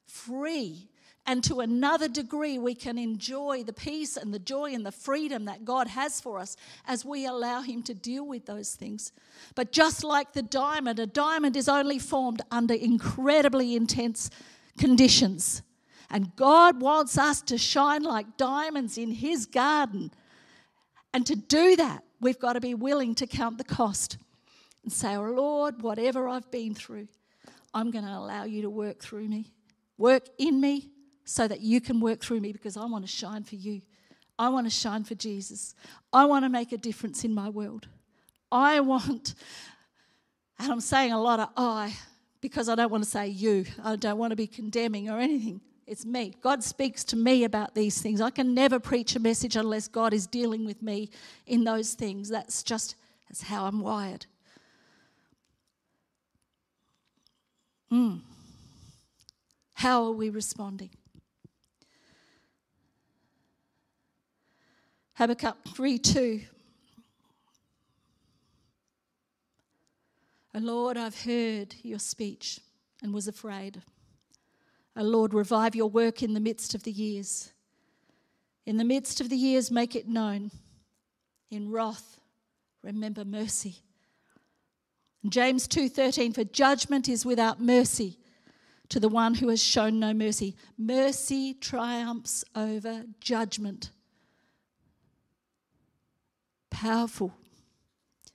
Free 0.05 0.89
and 1.27 1.43
to 1.43 1.59
another 1.59 2.07
degree, 2.07 2.57
we 2.57 2.73
can 2.73 2.97
enjoy 2.97 3.63
the 3.63 3.73
peace 3.73 4.17
and 4.17 4.33
the 4.33 4.39
joy 4.39 4.73
and 4.73 4.85
the 4.85 4.91
freedom 4.91 5.45
that 5.45 5.65
God 5.65 5.87
has 5.87 6.19
for 6.19 6.39
us 6.39 6.57
as 6.87 7.05
we 7.05 7.25
allow 7.27 7.61
Him 7.61 7.83
to 7.83 7.93
deal 7.93 8.25
with 8.25 8.47
those 8.47 8.73
things. 8.73 9.11
But 9.53 9.71
just 9.71 10.03
like 10.03 10.33
the 10.33 10.41
diamond, 10.41 10.99
a 10.99 11.05
diamond 11.05 11.55
is 11.55 11.69
only 11.69 11.99
formed 11.99 12.41
under 12.49 12.73
incredibly 12.73 13.75
intense 13.75 14.31
conditions. 14.79 15.61
And 16.09 16.35
God 16.35 16.81
wants 16.81 17.17
us 17.17 17.41
to 17.43 17.57
shine 17.57 18.03
like 18.03 18.37
diamonds 18.37 18.97
in 18.97 19.11
His 19.11 19.45
garden. 19.45 20.11
And 21.13 21.25
to 21.27 21.35
do 21.35 21.75
that, 21.75 22.03
we've 22.19 22.39
got 22.39 22.53
to 22.53 22.61
be 22.61 22.73
willing 22.73 23.13
to 23.15 23.27
count 23.27 23.59
the 23.59 23.63
cost 23.63 24.17
and 24.83 24.91
say, 24.91 25.15
oh, 25.15 25.21
Lord, 25.21 25.83
whatever 25.83 26.27
I've 26.27 26.49
been 26.49 26.73
through, 26.73 27.07
I'm 27.75 27.91
going 27.91 28.05
to 28.05 28.11
allow 28.11 28.45
you 28.45 28.63
to 28.63 28.69
work 28.71 28.99
through 28.99 29.27
me, 29.27 29.51
work 29.97 30.27
in 30.39 30.59
me, 30.59 30.89
so 31.25 31.47
that 31.47 31.61
you 31.61 31.81
can 31.81 31.99
work 31.99 32.19
through 32.19 32.39
me 32.39 32.51
because 32.51 32.77
I 32.77 32.85
want 32.85 33.05
to 33.05 33.11
shine 33.11 33.43
for 33.43 33.55
you. 33.55 33.81
I 34.37 34.49
want 34.49 34.65
to 34.65 34.71
shine 34.71 35.03
for 35.03 35.15
Jesus. 35.15 35.75
I 36.11 36.25
want 36.25 36.45
to 36.45 36.49
make 36.49 36.71
a 36.71 36.77
difference 36.77 37.23
in 37.23 37.33
my 37.33 37.49
world. 37.49 37.87
I 38.51 38.79
want, 38.79 39.35
and 40.59 40.71
I'm 40.71 40.81
saying 40.81 41.13
a 41.13 41.21
lot 41.21 41.39
of 41.39 41.49
I 41.55 41.95
because 42.41 42.67
I 42.67 42.75
don't 42.75 42.91
want 42.91 43.03
to 43.03 43.09
say 43.09 43.27
you. 43.27 43.65
I 43.83 43.95
don't 43.95 44.17
want 44.17 44.31
to 44.31 44.35
be 44.35 44.47
condemning 44.47 45.09
or 45.09 45.19
anything. 45.19 45.61
It's 45.85 46.05
me. 46.05 46.33
God 46.41 46.63
speaks 46.63 47.03
to 47.05 47.15
me 47.15 47.43
about 47.43 47.75
these 47.75 48.01
things. 48.01 48.21
I 48.21 48.29
can 48.29 48.53
never 48.53 48.79
preach 48.79 49.15
a 49.15 49.19
message 49.19 49.55
unless 49.55 49.87
God 49.87 50.13
is 50.13 50.25
dealing 50.25 50.65
with 50.65 50.81
me 50.81 51.09
in 51.45 51.63
those 51.63 51.93
things. 51.93 52.29
That's 52.29 52.63
just 52.63 52.95
that's 53.27 53.43
how 53.43 53.65
I'm 53.65 53.81
wired. 53.81 54.25
Mm. 57.91 58.21
How 59.73 60.05
are 60.05 60.11
we 60.11 60.29
responding? 60.29 60.91
Habakkuk 65.21 65.57
3 65.75 65.99
2. 65.99 66.41
O 70.55 70.59
Lord, 70.59 70.97
I've 70.97 71.21
heard 71.21 71.75
your 71.83 71.99
speech 71.99 72.59
and 73.03 73.13
was 73.13 73.27
afraid. 73.27 73.83
O 74.97 75.03
Lord, 75.03 75.35
revive 75.35 75.75
your 75.75 75.91
work 75.91 76.23
in 76.23 76.33
the 76.33 76.39
midst 76.39 76.73
of 76.73 76.81
the 76.81 76.91
years. 76.91 77.53
In 78.65 78.77
the 78.77 78.83
midst 78.83 79.21
of 79.21 79.29
the 79.29 79.35
years, 79.35 79.69
make 79.69 79.95
it 79.95 80.07
known. 80.07 80.49
In 81.51 81.69
wrath, 81.69 82.19
remember 82.81 83.23
mercy. 83.23 83.75
James 85.29 85.67
2:13 85.67 86.33
for 86.33 86.45
judgment 86.45 87.07
is 87.07 87.27
without 87.27 87.61
mercy 87.61 88.17
to 88.89 88.99
the 88.99 89.07
one 89.07 89.35
who 89.35 89.49
has 89.49 89.61
shown 89.61 89.99
no 89.99 90.15
mercy. 90.15 90.55
Mercy 90.79 91.53
triumphs 91.53 92.43
over 92.55 93.05
judgment 93.19 93.91
powerful. 96.71 97.33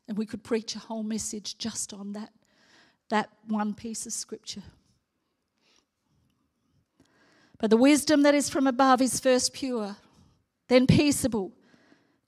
And 0.06 0.16
we 0.16 0.26
could 0.26 0.44
preach 0.44 0.76
a 0.76 0.78
whole 0.78 1.02
message 1.02 1.58
just 1.58 1.92
on 1.92 2.12
that, 2.12 2.30
that 3.08 3.30
one 3.48 3.74
piece 3.74 4.06
of 4.06 4.12
scripture. 4.12 4.62
But 7.58 7.70
the 7.70 7.76
wisdom 7.76 8.22
that 8.22 8.34
is 8.34 8.48
from 8.48 8.68
above 8.68 9.02
is 9.02 9.18
first 9.18 9.52
pure, 9.52 9.96
then 10.68 10.86
peaceable, 10.86 11.52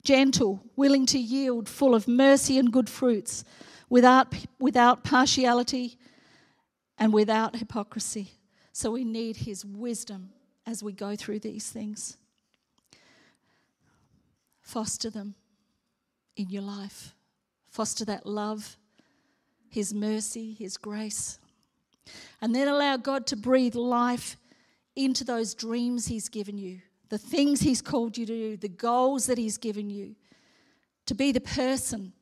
gentle, 0.03 0.65
willing 0.75 1.07
to 1.07 1.19
yield, 1.19 1.69
full 1.69 1.95
of 1.95 2.09
mercy 2.09 2.59
and 2.59 2.73
good 2.73 2.89
fruits, 2.89 3.45
without, 3.89 4.35
without 4.59 5.05
partiality 5.05 5.99
and 6.97 7.13
without 7.13 7.57
hypocrisy. 7.57 8.33
So 8.73 8.91
we 8.91 9.05
need 9.05 9.37
his 9.37 9.65
wisdom 9.65 10.31
as 10.67 10.83
we 10.83 10.93
go 10.93 11.15
through 11.15 11.41
these 11.41 11.69
things. 11.71 12.17
Foster 14.63 15.11
them 15.11 15.35
in 16.39 16.49
your 16.49 16.63
life. 16.63 17.15
Foster 17.69 18.05
that 18.07 18.25
love, 18.25 18.79
His 19.69 19.93
mercy, 19.93 20.55
His 20.55 20.77
grace. 20.77 21.39
And 22.41 22.55
then 22.55 22.69
allow 22.69 22.97
God 22.97 23.27
to 23.27 23.37
breathe 23.37 23.75
life 23.75 24.37
into 24.97 25.25
those 25.25 25.55
dreams 25.55 26.07
He's 26.07 26.31
given 26.31 26.57
you, 26.57 26.81
the 27.11 27.19
things 27.19 27.61
He's 27.61 27.83
called 27.83 28.17
you 28.17 28.25
to 28.25 28.33
do, 28.33 28.57
the 28.57 28.69
goals 28.69 29.27
that 29.27 29.37
He's 29.37 29.59
given 29.59 29.91
you, 29.91 30.17
to 31.05 31.15
be 31.15 31.33
the 31.33 31.41
person 31.41 32.13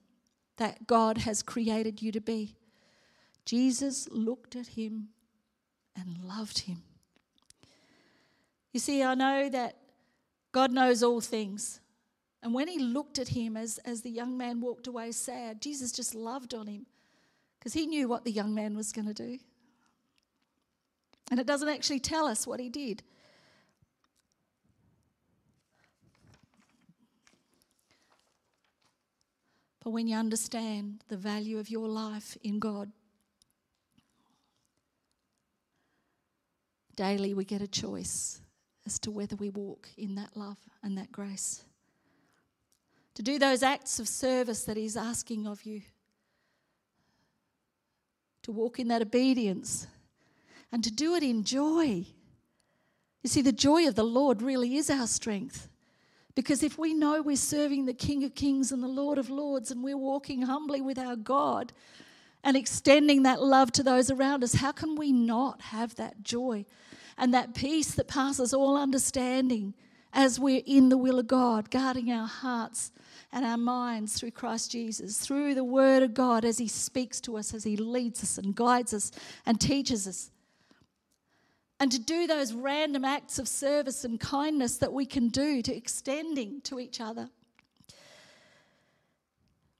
that 0.56 0.86
God 0.86 1.18
has 1.18 1.42
created 1.42 2.02
you 2.02 2.12
to 2.12 2.20
be. 2.20 2.56
Jesus 3.44 4.08
looked 4.10 4.56
at 4.56 4.66
him 4.66 5.08
and 5.94 6.18
loved 6.24 6.60
him. 6.60 6.82
You 8.72 8.80
see, 8.80 9.02
I 9.02 9.14
know 9.14 9.48
that 9.48 9.76
God 10.52 10.72
knows 10.72 11.02
all 11.02 11.20
things. 11.20 11.80
And 12.46 12.54
when 12.54 12.68
he 12.68 12.78
looked 12.78 13.18
at 13.18 13.26
him 13.26 13.56
as, 13.56 13.78
as 13.78 14.02
the 14.02 14.08
young 14.08 14.38
man 14.38 14.60
walked 14.60 14.86
away 14.86 15.10
sad, 15.10 15.60
Jesus 15.60 15.90
just 15.90 16.14
loved 16.14 16.54
on 16.54 16.68
him 16.68 16.86
because 17.58 17.72
he 17.72 17.86
knew 17.86 18.06
what 18.06 18.24
the 18.24 18.30
young 18.30 18.54
man 18.54 18.76
was 18.76 18.92
going 18.92 19.08
to 19.08 19.12
do. 19.12 19.40
And 21.28 21.40
it 21.40 21.46
doesn't 21.48 21.68
actually 21.68 21.98
tell 21.98 22.24
us 22.24 22.46
what 22.46 22.60
he 22.60 22.68
did. 22.68 23.02
But 29.82 29.90
when 29.90 30.06
you 30.06 30.16
understand 30.16 31.02
the 31.08 31.16
value 31.16 31.58
of 31.58 31.68
your 31.68 31.88
life 31.88 32.38
in 32.44 32.60
God, 32.60 32.92
daily 36.94 37.34
we 37.34 37.44
get 37.44 37.60
a 37.60 37.66
choice 37.66 38.40
as 38.86 39.00
to 39.00 39.10
whether 39.10 39.34
we 39.34 39.50
walk 39.50 39.88
in 39.98 40.14
that 40.14 40.36
love 40.36 40.58
and 40.84 40.96
that 40.96 41.10
grace 41.10 41.64
to 43.16 43.22
do 43.22 43.38
those 43.38 43.62
acts 43.62 43.98
of 43.98 44.06
service 44.06 44.64
that 44.64 44.76
He's 44.76 44.96
asking 44.96 45.46
of 45.46 45.64
you, 45.64 45.80
to 48.42 48.52
walk 48.52 48.78
in 48.78 48.88
that 48.88 49.00
obedience, 49.00 49.86
and 50.70 50.84
to 50.84 50.90
do 50.90 51.14
it 51.14 51.22
in 51.22 51.42
joy. 51.42 52.04
You 53.22 53.28
see, 53.28 53.40
the 53.40 53.52
joy 53.52 53.88
of 53.88 53.94
the 53.94 54.04
Lord 54.04 54.42
really 54.42 54.76
is 54.76 54.90
our 54.90 55.06
strength. 55.06 55.68
Because 56.34 56.62
if 56.62 56.76
we 56.76 56.92
know 56.92 57.22
we're 57.22 57.36
serving 57.36 57.86
the 57.86 57.94
King 57.94 58.22
of 58.22 58.34
Kings 58.34 58.70
and 58.70 58.82
the 58.82 58.88
Lord 58.88 59.16
of 59.16 59.30
Lords 59.30 59.70
and 59.70 59.82
we're 59.82 59.96
walking 59.96 60.42
humbly 60.42 60.82
with 60.82 60.98
our 60.98 61.16
God 61.16 61.72
and 62.44 62.54
extending 62.54 63.22
that 63.22 63.42
love 63.42 63.72
to 63.72 63.82
those 63.82 64.10
around 64.10 64.44
us, 64.44 64.52
how 64.52 64.72
can 64.72 64.96
we 64.96 65.10
not 65.10 65.62
have 65.62 65.96
that 65.96 66.22
joy 66.22 66.66
and 67.16 67.32
that 67.32 67.54
peace 67.54 67.94
that 67.94 68.08
passes 68.08 68.52
all 68.52 68.76
understanding 68.76 69.72
as 70.12 70.38
we're 70.38 70.62
in 70.66 70.90
the 70.90 70.98
will 70.98 71.18
of 71.18 71.26
God, 71.26 71.70
guarding 71.70 72.12
our 72.12 72.26
hearts 72.26 72.92
and 73.36 73.44
our 73.44 73.58
minds 73.58 74.18
through 74.18 74.30
Christ 74.30 74.70
Jesus, 74.70 75.18
through 75.18 75.54
the 75.54 75.62
Word 75.62 76.02
of 76.02 76.14
God 76.14 76.42
as 76.42 76.56
He 76.56 76.68
speaks 76.68 77.20
to 77.20 77.36
us, 77.36 77.52
as 77.52 77.64
He 77.64 77.76
leads 77.76 78.22
us 78.22 78.38
and 78.38 78.54
guides 78.54 78.94
us 78.94 79.12
and 79.44 79.60
teaches 79.60 80.08
us. 80.08 80.30
And 81.78 81.92
to 81.92 81.98
do 81.98 82.26
those 82.26 82.54
random 82.54 83.04
acts 83.04 83.38
of 83.38 83.46
service 83.46 84.06
and 84.06 84.18
kindness 84.18 84.78
that 84.78 84.90
we 84.90 85.04
can 85.04 85.28
do 85.28 85.60
to 85.60 85.76
extending 85.76 86.62
to 86.62 86.80
each 86.80 86.98
other. 86.98 87.28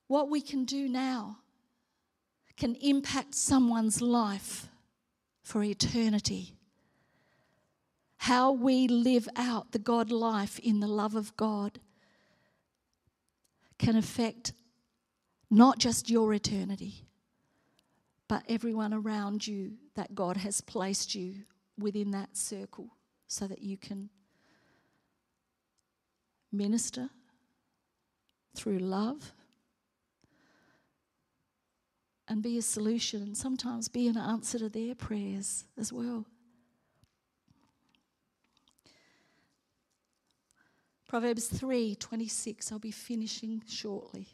What 0.06 0.28
we 0.28 0.42
can 0.42 0.66
do 0.66 0.86
now 0.86 1.38
can 2.58 2.74
impact 2.74 3.34
someone's 3.34 4.02
life 4.02 4.68
for 5.42 5.64
eternity. 5.64 6.52
How 8.18 8.52
we 8.52 8.86
live 8.86 9.30
out 9.34 9.72
the 9.72 9.78
God 9.78 10.10
life 10.10 10.58
in 10.58 10.80
the 10.80 10.86
love 10.86 11.14
of 11.14 11.34
God 11.38 11.80
can 13.78 13.96
affect 13.96 14.52
not 15.50 15.78
just 15.78 16.10
your 16.10 16.32
eternity, 16.34 17.06
but 18.28 18.42
everyone 18.48 18.92
around 18.92 19.46
you 19.46 19.72
that 19.94 20.14
God 20.14 20.36
has 20.38 20.60
placed 20.60 21.14
you 21.14 21.36
within 21.78 22.10
that 22.12 22.36
circle 22.36 22.88
so 23.28 23.46
that 23.46 23.62
you 23.62 23.76
can 23.76 24.10
minister 26.52 27.10
through 28.54 28.78
love 28.78 29.32
and 32.28 32.42
be 32.42 32.58
a 32.58 32.62
solution 32.62 33.22
and 33.22 33.36
sometimes 33.36 33.88
be 33.88 34.08
an 34.08 34.16
answer 34.16 34.58
to 34.58 34.68
their 34.68 34.94
prayers 34.94 35.64
as 35.78 35.92
well. 35.92 36.24
Proverbs 41.08 41.48
3:26 41.48 42.72
I'll 42.72 42.78
be 42.78 42.90
finishing 42.90 43.62
shortly. 43.66 44.28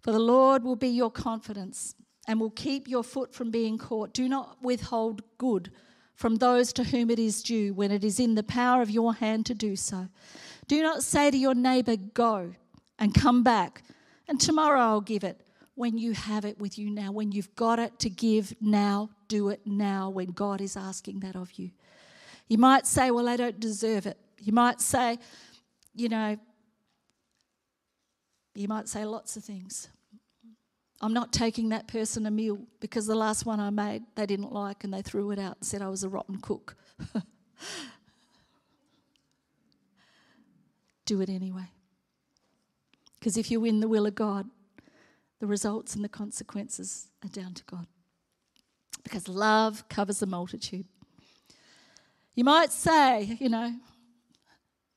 For 0.00 0.12
the 0.12 0.18
Lord 0.18 0.62
will 0.62 0.76
be 0.76 0.88
your 0.88 1.10
confidence 1.10 1.94
and 2.28 2.38
will 2.38 2.50
keep 2.50 2.86
your 2.86 3.02
foot 3.02 3.34
from 3.34 3.50
being 3.50 3.78
caught. 3.78 4.12
Do 4.12 4.28
not 4.28 4.62
withhold 4.62 5.22
good 5.38 5.72
from 6.14 6.36
those 6.36 6.72
to 6.74 6.84
whom 6.84 7.10
it 7.10 7.18
is 7.18 7.42
due 7.42 7.72
when 7.74 7.90
it 7.90 8.04
is 8.04 8.20
in 8.20 8.34
the 8.34 8.42
power 8.42 8.82
of 8.82 8.90
your 8.90 9.14
hand 9.14 9.46
to 9.46 9.54
do 9.54 9.76
so. 9.76 10.08
Do 10.66 10.82
not 10.82 11.02
say 11.02 11.30
to 11.30 11.36
your 11.36 11.54
neighbor, 11.54 11.96
Go 11.96 12.54
and 12.98 13.14
come 13.14 13.42
back, 13.42 13.82
and 14.28 14.40
tomorrow 14.40 14.80
I'll 14.80 15.00
give 15.00 15.24
it. 15.24 15.42
When 15.74 15.98
you 15.98 16.12
have 16.12 16.46
it 16.46 16.58
with 16.58 16.78
you 16.78 16.90
now, 16.90 17.12
when 17.12 17.32
you've 17.32 17.54
got 17.54 17.78
it 17.78 17.98
to 17.98 18.08
give 18.08 18.54
now, 18.62 19.10
do 19.28 19.50
it 19.50 19.60
now 19.66 20.08
when 20.08 20.28
God 20.28 20.62
is 20.62 20.74
asking 20.74 21.20
that 21.20 21.36
of 21.36 21.52
you. 21.58 21.70
You 22.48 22.56
might 22.58 22.86
say, 22.86 23.10
Well, 23.10 23.28
I 23.28 23.36
don't 23.36 23.60
deserve 23.60 24.06
it. 24.06 24.18
You 24.40 24.52
might 24.52 24.80
say, 24.80 25.18
You 25.96 26.08
know, 26.10 26.36
you 28.54 28.68
might 28.68 28.88
say 28.88 29.04
lots 29.04 29.36
of 29.36 29.44
things. 29.44 29.88
I'm 31.00 31.12
not 31.12 31.32
taking 31.32 31.70
that 31.70 31.88
person 31.88 32.26
a 32.26 32.30
meal 32.30 32.60
because 32.80 33.06
the 33.06 33.14
last 33.14 33.46
one 33.46 33.60
I 33.60 33.70
made 33.70 34.02
they 34.14 34.26
didn't 34.26 34.52
like 34.52 34.84
and 34.84 34.92
they 34.94 35.02
threw 35.02 35.30
it 35.30 35.38
out 35.38 35.56
and 35.58 35.66
said 35.66 35.82
I 35.82 35.88
was 35.88 36.04
a 36.04 36.08
rotten 36.08 36.38
cook. 36.40 36.76
Do 41.06 41.20
it 41.20 41.28
anyway. 41.28 41.70
Because 43.18 43.36
if 43.36 43.50
you 43.50 43.60
win 43.60 43.80
the 43.80 43.88
will 43.88 44.06
of 44.06 44.14
God, 44.14 44.46
the 45.40 45.46
results 45.46 45.94
and 45.94 46.04
the 46.04 46.08
consequences 46.08 47.08
are 47.24 47.28
down 47.28 47.54
to 47.54 47.64
God. 47.64 47.86
Because 49.02 49.28
love 49.28 49.88
covers 49.88 50.22
a 50.22 50.26
multitude. 50.26 50.86
You 52.34 52.44
might 52.44 52.72
say, 52.72 53.36
you 53.40 53.48
know, 53.48 53.72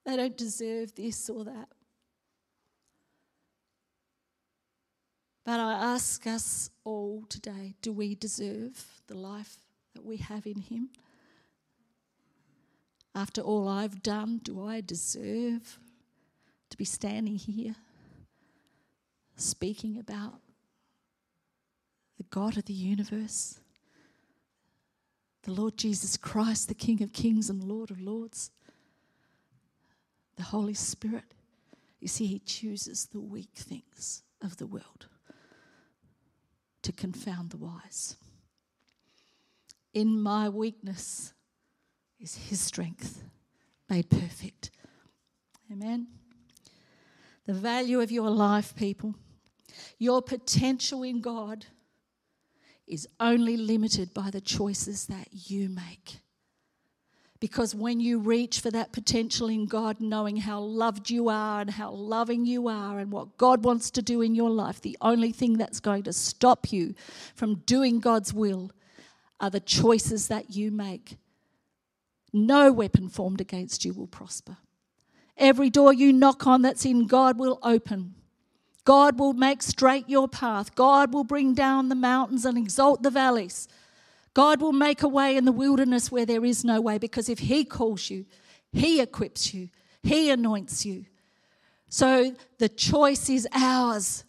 they 0.09 0.15
don't 0.15 0.37
deserve 0.37 0.95
this 0.95 1.29
or 1.29 1.43
that. 1.45 1.69
But 5.45 5.59
I 5.59 5.73
ask 5.73 6.25
us 6.27 6.69
all 6.83 7.25
today 7.29 7.75
do 7.81 7.91
we 7.91 8.15
deserve 8.15 9.01
the 9.07 9.17
life 9.17 9.57
that 9.93 10.05
we 10.05 10.17
have 10.17 10.45
in 10.45 10.59
Him? 10.61 10.89
After 13.15 13.41
all 13.41 13.67
I've 13.67 14.01
done, 14.01 14.39
do 14.43 14.65
I 14.65 14.81
deserve 14.81 15.79
to 16.69 16.77
be 16.77 16.85
standing 16.85 17.35
here 17.35 17.75
speaking 19.35 19.97
about 19.97 20.39
the 22.17 22.23
God 22.25 22.57
of 22.57 22.65
the 22.65 22.73
universe, 22.73 23.59
the 25.43 25.51
Lord 25.51 25.77
Jesus 25.77 26.17
Christ, 26.17 26.67
the 26.67 26.75
King 26.75 27.01
of 27.01 27.13
kings 27.13 27.49
and 27.49 27.63
Lord 27.63 27.89
of 27.89 27.99
lords, 27.99 28.51
the 30.39 30.45
Holy 30.45 30.73
Spirit. 30.73 31.33
You 31.99 32.07
see, 32.07 32.25
He 32.25 32.39
chooses 32.39 33.07
the 33.07 33.19
weak 33.19 33.51
things 33.53 34.23
of 34.41 34.55
the 34.55 34.65
world 34.65 35.07
to 36.81 36.93
confound 36.93 37.49
the 37.49 37.57
wise. 37.57 38.15
In 39.93 40.21
my 40.21 40.47
weakness 40.47 41.33
is 42.21 42.35
His 42.35 42.61
strength 42.61 43.21
made 43.89 44.09
perfect. 44.09 44.71
Amen. 45.69 46.07
The 47.45 47.53
value 47.53 47.99
of 47.99 48.09
your 48.09 48.29
life, 48.29 48.73
people, 48.77 49.15
your 49.97 50.21
potential 50.21 51.03
in 51.03 51.19
God 51.19 51.65
is 52.87 53.09
only 53.19 53.57
limited 53.57 54.13
by 54.13 54.29
the 54.29 54.41
choices 54.41 55.07
that 55.07 55.27
you 55.33 55.67
make. 55.67 56.19
Because 57.39 57.73
when 57.73 58.01
you 58.01 58.19
reach 58.19 58.59
for 58.59 58.69
that 58.71 58.91
potential 58.91 59.47
in 59.47 59.65
God, 59.65 60.01
knowing 60.01 60.37
how 60.37 60.59
loved 60.59 61.09
you 61.09 61.29
are 61.29 61.61
and 61.61 61.69
how 61.69 61.91
loving 61.91 62.45
you 62.45 62.67
are 62.67 62.99
and 62.99 63.11
what 63.11 63.37
God 63.37 63.63
wants 63.63 63.89
to 63.91 64.01
do 64.01 64.21
in 64.21 64.35
your 64.35 64.49
life, 64.49 64.81
the 64.81 64.97
only 64.99 65.31
thing 65.31 65.57
that's 65.57 65.79
going 65.79 66.03
to 66.03 66.13
stop 66.13 66.71
you 66.73 66.95
from 67.35 67.55
doing 67.65 68.01
God's 68.01 68.33
will 68.33 68.71
are 69.39 69.49
the 69.49 69.61
choices 69.61 70.27
that 70.27 70.49
you 70.49 70.69
make. 70.69 71.17
No 72.33 72.73
weapon 72.73 73.07
formed 73.07 73.39
against 73.39 73.85
you 73.85 73.93
will 73.93 74.07
prosper. 74.07 74.57
Every 75.37 75.69
door 75.69 75.93
you 75.93 76.11
knock 76.11 76.45
on 76.45 76.61
that's 76.61 76.85
in 76.85 77.07
God 77.07 77.39
will 77.39 77.59
open. 77.63 78.15
God 78.83 79.17
will 79.17 79.33
make 79.33 79.61
straight 79.61 80.09
your 80.09 80.27
path. 80.27 80.75
God 80.75 81.13
will 81.13 81.23
bring 81.23 81.53
down 81.53 81.87
the 81.87 81.95
mountains 81.95 82.43
and 82.43 82.57
exalt 82.57 83.01
the 83.01 83.09
valleys. 83.09 83.67
God 84.39 84.61
will 84.61 84.71
make 84.71 85.03
a 85.03 85.07
way 85.09 85.35
in 85.35 85.43
the 85.43 85.51
wilderness 85.51 86.09
where 86.09 86.25
there 86.25 86.45
is 86.45 86.63
no 86.63 86.79
way 86.79 86.97
because 86.97 87.27
if 87.27 87.39
He 87.39 87.65
calls 87.65 88.09
you, 88.09 88.23
He 88.71 89.01
equips 89.01 89.53
you, 89.53 89.67
He 90.01 90.29
anoints 90.29 90.85
you. 90.85 91.07
So 91.89 92.33
the 92.57 92.69
choice 92.69 93.29
is 93.29 93.45
ours. 93.53 94.23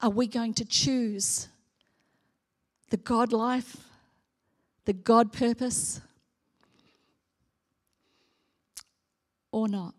Are 0.00 0.08
we 0.08 0.26
going 0.26 0.54
to 0.54 0.64
choose 0.64 1.48
the 2.88 2.96
God 2.96 3.30
life, 3.30 3.76
the 4.86 4.94
God 4.94 5.34
purpose, 5.34 6.00
or 9.50 9.68
not? 9.68 9.94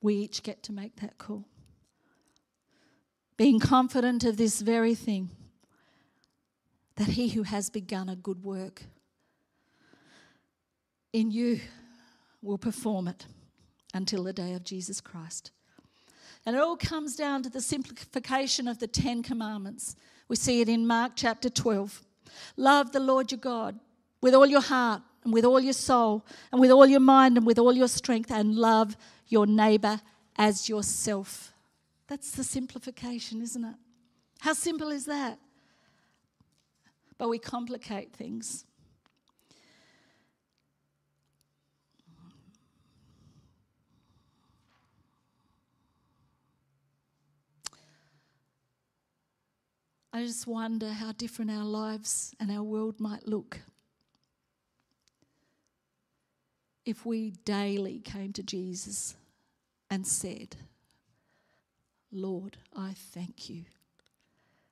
We 0.00 0.14
each 0.14 0.44
get 0.44 0.62
to 0.62 0.72
make 0.72 0.94
that 1.00 1.18
call. 1.18 1.46
Being 3.36 3.58
confident 3.58 4.22
of 4.22 4.36
this 4.36 4.60
very 4.60 4.94
thing 4.94 5.30
that 6.96 7.08
he 7.08 7.28
who 7.28 7.42
has 7.42 7.70
begun 7.70 8.08
a 8.08 8.16
good 8.16 8.44
work 8.44 8.82
in 11.12 11.30
you 11.30 11.60
will 12.42 12.58
perform 12.58 13.08
it 13.08 13.26
until 13.94 14.24
the 14.24 14.32
day 14.32 14.52
of 14.52 14.64
Jesus 14.64 15.00
Christ. 15.00 15.50
And 16.44 16.56
it 16.56 16.58
all 16.60 16.76
comes 16.76 17.16
down 17.16 17.42
to 17.44 17.50
the 17.50 17.60
simplification 17.60 18.68
of 18.68 18.78
the 18.78 18.86
Ten 18.86 19.22
Commandments. 19.22 19.96
We 20.28 20.36
see 20.36 20.60
it 20.60 20.68
in 20.68 20.86
Mark 20.86 21.12
chapter 21.14 21.48
12. 21.48 22.02
Love 22.56 22.92
the 22.92 23.00
Lord 23.00 23.30
your 23.30 23.38
God 23.38 23.78
with 24.20 24.34
all 24.34 24.46
your 24.46 24.60
heart 24.60 25.02
and 25.22 25.32
with 25.32 25.44
all 25.44 25.60
your 25.60 25.72
soul 25.72 26.26
and 26.52 26.60
with 26.60 26.70
all 26.70 26.86
your 26.86 27.00
mind 27.00 27.38
and 27.38 27.46
with 27.46 27.58
all 27.58 27.72
your 27.72 27.88
strength, 27.88 28.30
and 28.30 28.56
love 28.56 28.96
your 29.28 29.46
neighbor 29.46 30.00
as 30.36 30.68
yourself. 30.68 31.52
That's 32.08 32.32
the 32.32 32.44
simplification, 32.44 33.40
isn't 33.40 33.64
it? 33.64 33.76
How 34.40 34.52
simple 34.52 34.90
is 34.90 35.06
that? 35.06 35.38
But 37.18 37.28
we 37.28 37.38
complicate 37.38 38.12
things. 38.12 38.64
I 50.12 50.24
just 50.24 50.46
wonder 50.46 50.90
how 50.90 51.10
different 51.10 51.50
our 51.50 51.64
lives 51.64 52.34
and 52.38 52.50
our 52.50 52.62
world 52.62 53.00
might 53.00 53.26
look 53.26 53.60
if 56.84 57.04
we 57.04 57.30
daily 57.44 57.98
came 57.98 58.32
to 58.34 58.42
Jesus 58.42 59.16
and 59.90 60.06
said, 60.06 60.56
Lord, 62.12 62.58
I 62.76 62.92
thank 62.94 63.48
you, 63.48 63.64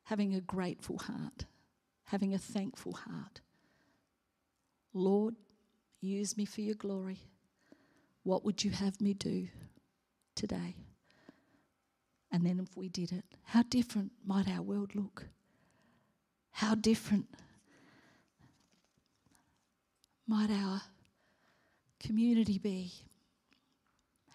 having 0.05 0.34
a 0.34 0.40
grateful 0.40 0.99
heart 0.99 1.47
having 2.12 2.34
a 2.34 2.38
thankful 2.38 2.92
heart. 2.92 3.40
Lord, 4.92 5.34
use 6.02 6.36
me 6.36 6.44
for 6.44 6.60
your 6.60 6.74
glory. 6.74 7.20
What 8.22 8.44
would 8.44 8.62
you 8.62 8.70
have 8.70 9.00
me 9.00 9.14
do 9.14 9.48
today? 10.34 10.76
And 12.30 12.44
then 12.44 12.60
if 12.60 12.76
we 12.76 12.90
did 12.90 13.12
it, 13.12 13.24
how 13.44 13.62
different 13.62 14.12
might 14.26 14.46
our 14.46 14.60
world 14.60 14.94
look? 14.94 15.24
How 16.50 16.74
different 16.74 17.28
might 20.26 20.50
our 20.50 20.82
community 21.98 22.58
be? 22.58 22.92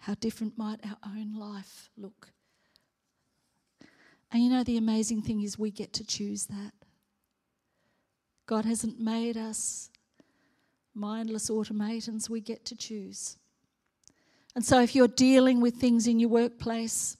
How 0.00 0.14
different 0.14 0.58
might 0.58 0.80
our 0.84 0.98
own 1.06 1.32
life 1.38 1.90
look? 1.96 2.30
And 4.32 4.42
you 4.42 4.50
know, 4.50 4.64
the 4.64 4.78
amazing 4.78 5.22
thing 5.22 5.42
is 5.42 5.56
we 5.56 5.70
get 5.70 5.92
to 5.92 6.04
choose 6.04 6.46
that. 6.46 6.72
God 8.48 8.64
hasn't 8.64 8.98
made 8.98 9.36
us 9.36 9.90
mindless 10.94 11.50
automatons, 11.50 12.30
we 12.30 12.40
get 12.40 12.64
to 12.64 12.74
choose. 12.74 13.36
And 14.56 14.64
so 14.64 14.80
if 14.80 14.94
you're 14.94 15.06
dealing 15.06 15.60
with 15.60 15.74
things 15.74 16.06
in 16.06 16.18
your 16.18 16.30
workplace, 16.30 17.18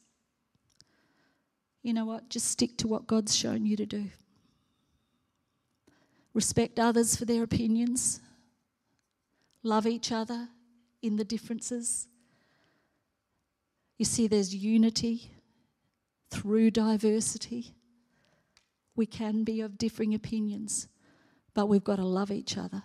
you 1.83 1.93
know 1.93 2.07
what? 2.07 2.31
Just 2.31 2.49
stick 2.49 2.79
to 2.79 2.89
what 2.89 3.07
God's 3.07 3.37
shown 3.37 3.67
you 3.67 3.77
to 3.77 3.85
do. 3.85 4.07
Respect 6.33 6.81
others 6.81 7.15
for 7.15 7.27
their 7.27 7.43
opinions. 7.43 8.21
Love 9.63 9.87
each 9.87 10.11
other 10.11 10.49
in 11.03 11.17
the 11.17 11.25
differences. 11.25 12.09
You 13.99 14.07
see, 14.07 14.29
there's 14.29 14.55
unity 14.55 15.31
through 16.31 16.71
diversity. 16.71 17.75
We 18.97 19.05
can 19.05 19.45
be 19.45 19.61
of 19.61 19.77
differing 19.77 20.15
opinions, 20.15 20.89
but 21.59 21.67
we've 21.67 21.83
got 21.83 21.97
to 21.97 22.05
love 22.05 22.31
each 22.31 22.57
other 22.57 22.85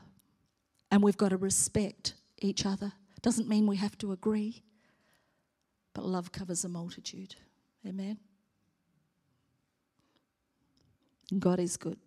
and 0.89 1.03
we've 1.03 1.15
got 1.15 1.29
to 1.29 1.37
respect 1.37 2.15
each 2.39 2.65
other. 2.65 2.91
Doesn't 3.21 3.47
mean 3.47 3.67
we 3.67 3.75
have 3.77 3.95
to 3.99 4.11
agree, 4.11 4.63
but 5.93 6.03
love 6.03 6.31
covers 6.31 6.65
a 6.65 6.69
multitude. 6.69 7.35
Amen. 7.87 8.17
God 11.37 11.59
is 11.59 11.77
good. 11.77 11.99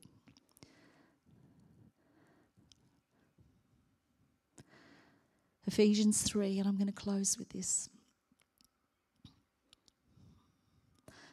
Ephesians 5.69 6.23
3, 6.23 6.59
and 6.59 6.67
I'm 6.69 6.75
going 6.75 6.89
to 6.89 6.93
close 6.93 7.39
with 7.39 7.51
this. 7.51 7.89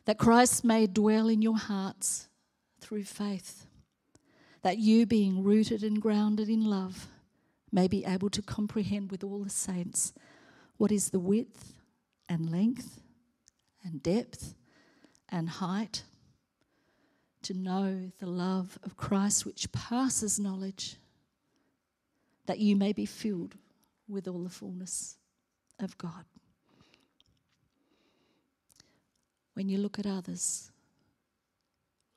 That 0.05 0.19
Christ 0.19 0.63
may 0.63 0.85
dwell 0.85 1.27
in 1.27 1.41
your 1.41 1.57
hearts 1.57 2.27
through 2.79 3.05
faith, 3.05 3.65
that 4.63 4.77
you, 4.79 5.05
being 5.05 5.43
rooted 5.43 5.83
and 5.83 6.01
grounded 6.01 6.49
in 6.49 6.65
love, 6.65 7.07
may 7.71 7.87
be 7.87 8.05
able 8.05 8.29
to 8.29 8.41
comprehend 8.41 9.11
with 9.11 9.23
all 9.23 9.43
the 9.43 9.49
saints 9.49 10.13
what 10.77 10.91
is 10.91 11.09
the 11.09 11.19
width 11.19 11.73
and 12.27 12.49
length 12.49 12.99
and 13.83 14.01
depth 14.01 14.55
and 15.29 15.49
height, 15.49 16.03
to 17.41 17.53
know 17.53 18.09
the 18.19 18.25
love 18.25 18.79
of 18.83 18.95
Christ 18.95 19.45
which 19.45 19.71
passes 19.71 20.39
knowledge, 20.39 20.95
that 22.45 22.59
you 22.59 22.75
may 22.75 22.93
be 22.93 23.05
filled 23.05 23.55
with 24.07 24.27
all 24.27 24.43
the 24.43 24.49
fullness 24.49 25.17
of 25.79 25.97
God. 25.97 26.25
When 29.55 29.67
you 29.67 29.77
look 29.77 29.99
at 29.99 30.05
others, 30.05 30.71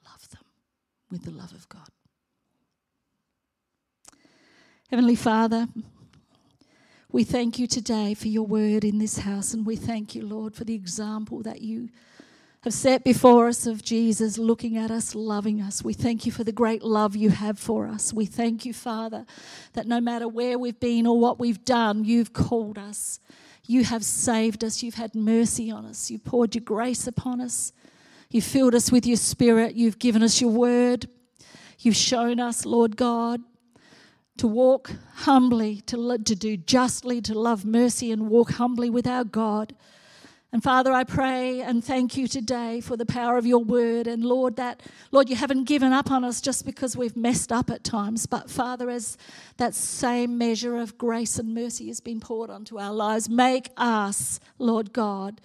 love 0.04 0.28
them 0.30 0.44
with 1.10 1.24
the 1.24 1.32
love 1.32 1.52
of 1.52 1.68
God. 1.68 1.88
Heavenly 4.88 5.16
Father, 5.16 5.66
we 7.10 7.24
thank 7.24 7.58
you 7.58 7.66
today 7.66 8.14
for 8.14 8.28
your 8.28 8.46
word 8.46 8.84
in 8.84 8.98
this 8.98 9.18
house, 9.18 9.52
and 9.52 9.66
we 9.66 9.74
thank 9.74 10.14
you, 10.14 10.24
Lord, 10.24 10.54
for 10.54 10.62
the 10.62 10.76
example 10.76 11.42
that 11.42 11.60
you 11.60 11.88
have 12.62 12.72
set 12.72 13.02
before 13.02 13.48
us 13.48 13.66
of 13.66 13.82
Jesus 13.82 14.38
looking 14.38 14.76
at 14.76 14.92
us, 14.92 15.16
loving 15.16 15.60
us. 15.60 15.82
We 15.82 15.92
thank 15.92 16.24
you 16.24 16.30
for 16.30 16.44
the 16.44 16.52
great 16.52 16.84
love 16.84 17.16
you 17.16 17.30
have 17.30 17.58
for 17.58 17.88
us. 17.88 18.12
We 18.12 18.26
thank 18.26 18.64
you, 18.64 18.72
Father, 18.72 19.26
that 19.72 19.88
no 19.88 20.00
matter 20.00 20.28
where 20.28 20.56
we've 20.56 20.78
been 20.78 21.04
or 21.04 21.18
what 21.18 21.40
we've 21.40 21.64
done, 21.64 22.04
you've 22.04 22.32
called 22.32 22.78
us. 22.78 23.18
You 23.66 23.82
have 23.82 24.04
saved 24.04 24.62
us. 24.62 24.84
You've 24.84 24.94
had 24.94 25.16
mercy 25.16 25.68
on 25.68 25.84
us. 25.84 26.12
You've 26.12 26.24
poured 26.24 26.54
your 26.54 26.62
grace 26.62 27.08
upon 27.08 27.40
us. 27.40 27.72
You've 28.30 28.44
filled 28.44 28.76
us 28.76 28.92
with 28.92 29.04
your 29.04 29.16
spirit. 29.16 29.74
You've 29.74 29.98
given 29.98 30.22
us 30.22 30.40
your 30.40 30.50
word. 30.50 31.08
You've 31.80 31.96
shown 31.96 32.38
us, 32.38 32.64
Lord 32.64 32.96
God, 32.96 33.40
to 34.38 34.46
walk 34.46 34.92
humbly, 35.14 35.80
to, 35.82 36.18
to 36.18 36.34
do 36.34 36.56
justly, 36.56 37.20
to 37.22 37.38
love 37.38 37.64
mercy, 37.64 38.10
and 38.12 38.28
walk 38.28 38.52
humbly 38.52 38.90
with 38.90 39.06
our 39.06 39.24
God. 39.24 39.74
And 40.52 40.62
Father, 40.62 40.92
I 40.92 41.04
pray 41.04 41.60
and 41.60 41.84
thank 41.84 42.16
you 42.16 42.26
today 42.26 42.80
for 42.80 42.96
the 42.96 43.04
power 43.04 43.36
of 43.36 43.46
your 43.46 43.62
word. 43.62 44.06
And 44.06 44.24
Lord, 44.24 44.56
that, 44.56 44.80
Lord, 45.10 45.28
you 45.28 45.36
haven't 45.36 45.64
given 45.64 45.92
up 45.92 46.10
on 46.10 46.24
us 46.24 46.40
just 46.40 46.64
because 46.64 46.96
we've 46.96 47.16
messed 47.16 47.52
up 47.52 47.68
at 47.68 47.84
times. 47.84 48.26
But 48.26 48.48
Father, 48.48 48.88
as 48.88 49.18
that 49.56 49.74
same 49.74 50.38
measure 50.38 50.78
of 50.78 50.96
grace 50.96 51.38
and 51.38 51.52
mercy 51.52 51.88
has 51.88 52.00
been 52.00 52.20
poured 52.20 52.48
onto 52.48 52.78
our 52.78 52.94
lives, 52.94 53.28
make 53.28 53.70
us, 53.76 54.40
Lord 54.58 54.92
God, 54.92 55.40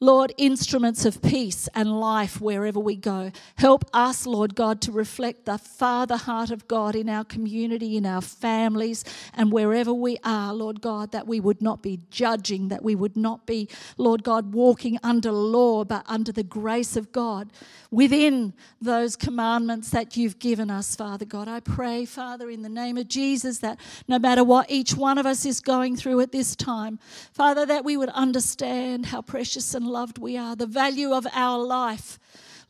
Lord, 0.00 0.32
instruments 0.36 1.04
of 1.04 1.20
peace 1.22 1.68
and 1.74 1.98
life 1.98 2.40
wherever 2.40 2.78
we 2.78 2.94
go. 2.94 3.32
Help 3.56 3.84
us, 3.92 4.26
Lord 4.26 4.54
God, 4.54 4.80
to 4.82 4.92
reflect 4.92 5.44
the 5.44 5.58
Father 5.58 6.16
heart 6.16 6.52
of 6.52 6.68
God 6.68 6.94
in 6.94 7.08
our 7.08 7.24
community, 7.24 7.96
in 7.96 8.06
our 8.06 8.20
families, 8.20 9.04
and 9.34 9.50
wherever 9.50 9.92
we 9.92 10.16
are, 10.22 10.54
Lord 10.54 10.80
God, 10.80 11.10
that 11.10 11.26
we 11.26 11.40
would 11.40 11.60
not 11.60 11.82
be 11.82 11.98
judging, 12.10 12.68
that 12.68 12.84
we 12.84 12.94
would 12.94 13.16
not 13.16 13.44
be, 13.44 13.68
Lord 13.96 14.22
God, 14.22 14.54
walking 14.54 15.00
under 15.02 15.32
law, 15.32 15.84
but 15.84 16.04
under 16.06 16.30
the 16.30 16.44
grace 16.44 16.94
of 16.96 17.10
God 17.10 17.50
within 17.90 18.52
those 18.80 19.16
commandments 19.16 19.90
that 19.90 20.16
you've 20.16 20.38
given 20.38 20.70
us, 20.70 20.94
Father 20.94 21.24
God. 21.24 21.48
I 21.48 21.58
pray, 21.58 22.04
Father, 22.04 22.50
in 22.50 22.62
the 22.62 22.68
name 22.68 22.98
of 22.98 23.08
Jesus, 23.08 23.58
that 23.58 23.80
no 24.06 24.20
matter 24.20 24.44
what 24.44 24.70
each 24.70 24.94
one 24.94 25.18
of 25.18 25.26
us 25.26 25.44
is 25.44 25.60
going 25.60 25.96
through 25.96 26.20
at 26.20 26.30
this 26.30 26.54
time, 26.54 27.00
Father, 27.32 27.66
that 27.66 27.84
we 27.84 27.96
would 27.96 28.10
understand 28.10 29.06
how 29.06 29.22
precious 29.22 29.74
and 29.74 29.87
loved 29.88 30.18
we 30.18 30.36
are, 30.36 30.54
the 30.54 30.66
value 30.66 31.12
of 31.12 31.26
our 31.32 31.58
life. 31.58 32.18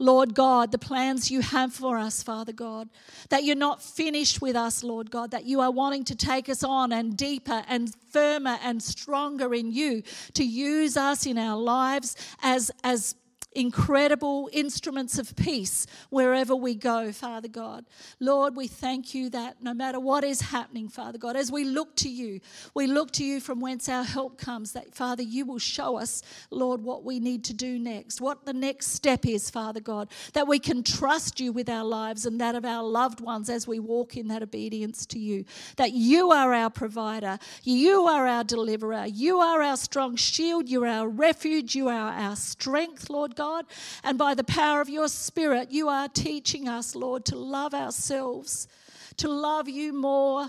Lord 0.00 0.34
God, 0.34 0.70
the 0.70 0.78
plans 0.78 1.30
you 1.30 1.40
have 1.40 1.72
for 1.72 1.98
us, 1.98 2.22
Father 2.22 2.52
God, 2.52 2.88
that 3.30 3.42
you're 3.42 3.56
not 3.56 3.82
finished 3.82 4.40
with 4.40 4.54
us, 4.54 4.84
Lord 4.84 5.10
God, 5.10 5.32
that 5.32 5.44
you 5.44 5.60
are 5.60 5.72
wanting 5.72 6.04
to 6.04 6.14
take 6.14 6.48
us 6.48 6.62
on 6.62 6.92
and 6.92 7.16
deeper 7.16 7.64
and 7.68 7.92
firmer 8.10 8.58
and 8.62 8.80
stronger 8.80 9.52
in 9.54 9.72
you 9.72 10.02
to 10.34 10.44
use 10.44 10.96
us 10.96 11.26
in 11.26 11.36
our 11.36 11.60
lives 11.60 12.16
as, 12.42 12.70
as 12.84 13.16
incredible 13.58 14.48
instruments 14.52 15.18
of 15.18 15.34
peace 15.34 15.84
wherever 16.10 16.54
we 16.54 16.76
go, 16.76 17.10
Father 17.10 17.48
God. 17.48 17.84
Lord, 18.20 18.54
we 18.54 18.68
thank 18.68 19.14
you 19.14 19.28
that 19.30 19.60
no 19.60 19.74
matter 19.74 19.98
what 19.98 20.22
is 20.22 20.40
happening, 20.40 20.88
Father 20.88 21.18
God, 21.18 21.34
as 21.34 21.50
we 21.50 21.64
look 21.64 21.96
to 21.96 22.08
you, 22.08 22.40
we 22.72 22.86
look 22.86 23.10
to 23.12 23.24
you 23.24 23.40
from 23.40 23.60
whence 23.60 23.88
our 23.88 24.04
help 24.04 24.38
comes, 24.38 24.72
that, 24.72 24.94
Father, 24.94 25.24
you 25.24 25.44
will 25.44 25.58
show 25.58 25.98
us, 25.98 26.22
Lord, 26.50 26.82
what 26.82 27.02
we 27.02 27.18
need 27.18 27.42
to 27.44 27.52
do 27.52 27.80
next, 27.80 28.20
what 28.20 28.46
the 28.46 28.52
next 28.52 28.92
step 28.92 29.26
is, 29.26 29.50
Father 29.50 29.80
God, 29.80 30.08
that 30.34 30.46
we 30.46 30.60
can 30.60 30.84
trust 30.84 31.40
you 31.40 31.50
with 31.52 31.68
our 31.68 31.84
lives 31.84 32.26
and 32.26 32.40
that 32.40 32.54
of 32.54 32.64
our 32.64 32.84
loved 32.84 33.20
ones 33.20 33.50
as 33.50 33.66
we 33.66 33.80
walk 33.80 34.16
in 34.16 34.28
that 34.28 34.42
obedience 34.42 35.04
to 35.06 35.18
you, 35.18 35.44
that 35.76 35.92
you 35.92 36.30
are 36.30 36.54
our 36.54 36.70
provider, 36.70 37.40
you 37.64 38.06
are 38.06 38.28
our 38.28 38.44
deliverer, 38.44 39.06
you 39.06 39.40
are 39.40 39.62
our 39.62 39.76
strong 39.76 40.14
shield, 40.14 40.68
you 40.68 40.84
are 40.84 40.88
our 40.88 41.08
refuge, 41.08 41.74
you 41.74 41.88
are 41.88 42.12
our 42.12 42.36
strength, 42.36 43.10
Lord 43.10 43.34
God. 43.34 43.47
God. 43.48 43.66
And 44.04 44.18
by 44.18 44.34
the 44.34 44.44
power 44.44 44.80
of 44.80 44.88
your 44.88 45.08
Spirit, 45.08 45.70
you 45.70 45.88
are 45.88 46.08
teaching 46.08 46.68
us, 46.68 46.94
Lord, 46.94 47.24
to 47.26 47.36
love 47.36 47.74
ourselves, 47.74 48.68
to 49.16 49.28
love 49.28 49.68
you 49.68 49.92
more, 49.92 50.48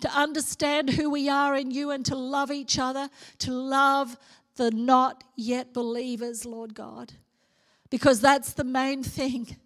to 0.00 0.08
understand 0.10 0.90
who 0.90 1.10
we 1.10 1.28
are 1.28 1.54
in 1.54 1.70
you, 1.70 1.90
and 1.90 2.04
to 2.06 2.16
love 2.16 2.50
each 2.50 2.78
other, 2.78 3.08
to 3.38 3.52
love 3.52 4.16
the 4.56 4.70
not 4.70 5.24
yet 5.36 5.72
believers, 5.74 6.44
Lord 6.44 6.74
God. 6.74 7.12
Because 7.90 8.20
that's 8.20 8.54
the 8.54 8.64
main 8.64 9.02
thing. 9.02 9.56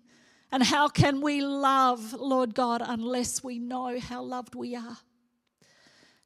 And 0.50 0.62
how 0.62 0.88
can 0.88 1.20
we 1.20 1.40
love, 1.40 2.12
Lord 2.14 2.54
God, 2.54 2.82
unless 2.84 3.44
we 3.44 3.58
know 3.58 3.98
how 4.00 4.22
loved 4.22 4.54
we 4.54 4.74
are? 4.74 4.98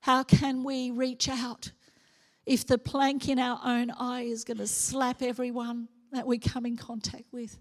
How 0.00 0.22
can 0.22 0.64
we 0.64 0.90
reach 0.90 1.28
out 1.28 1.72
if 2.46 2.66
the 2.66 2.78
plank 2.78 3.28
in 3.28 3.38
our 3.38 3.60
own 3.64 3.90
eye 3.90 4.22
is 4.22 4.44
going 4.44 4.58
to 4.58 4.66
slap 4.66 5.22
everyone 5.22 5.88
that 6.12 6.26
we 6.26 6.38
come 6.38 6.66
in 6.66 6.76
contact 6.76 7.32
with. 7.32 7.58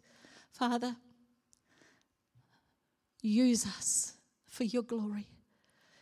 Father, 0.52 0.96
use 3.22 3.66
us 3.66 4.14
for 4.46 4.64
your 4.64 4.84
glory. 4.84 5.28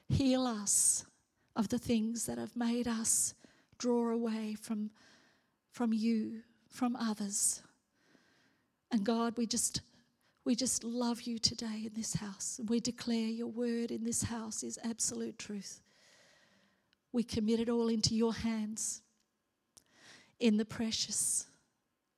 Heal 0.10 0.46
us 0.46 1.06
of 1.56 1.70
the 1.70 1.78
things 1.78 2.26
that 2.26 2.38
have 2.38 2.56
made 2.56 2.88
us 2.88 3.34
draw 3.78 4.10
away 4.10 4.56
from, 4.60 4.90
from 5.72 5.94
you, 5.94 6.42
from 6.68 6.96
others. 6.96 7.62
And 8.92 9.04
God, 9.04 9.38
we 9.38 9.46
just 9.46 9.82
we 10.46 10.56
just 10.56 10.84
love 10.84 11.24
you 11.24 11.38
today 11.38 11.84
in 11.86 11.92
this 11.96 12.16
house. 12.16 12.60
We 12.68 12.80
declare 12.80 13.28
your 13.28 13.50
word 13.50 13.92
in 13.92 14.04
this 14.04 14.24
house 14.24 14.64
is 14.64 14.80
absolute 14.84 15.38
truth. 15.38 15.82
We 17.12 17.22
commit 17.22 17.60
it 17.60 17.70
all 17.70 17.88
into 17.88 18.16
your 18.16 18.34
hands 18.34 19.04
in 20.40 20.58
the 20.58 20.66
precious 20.66 21.46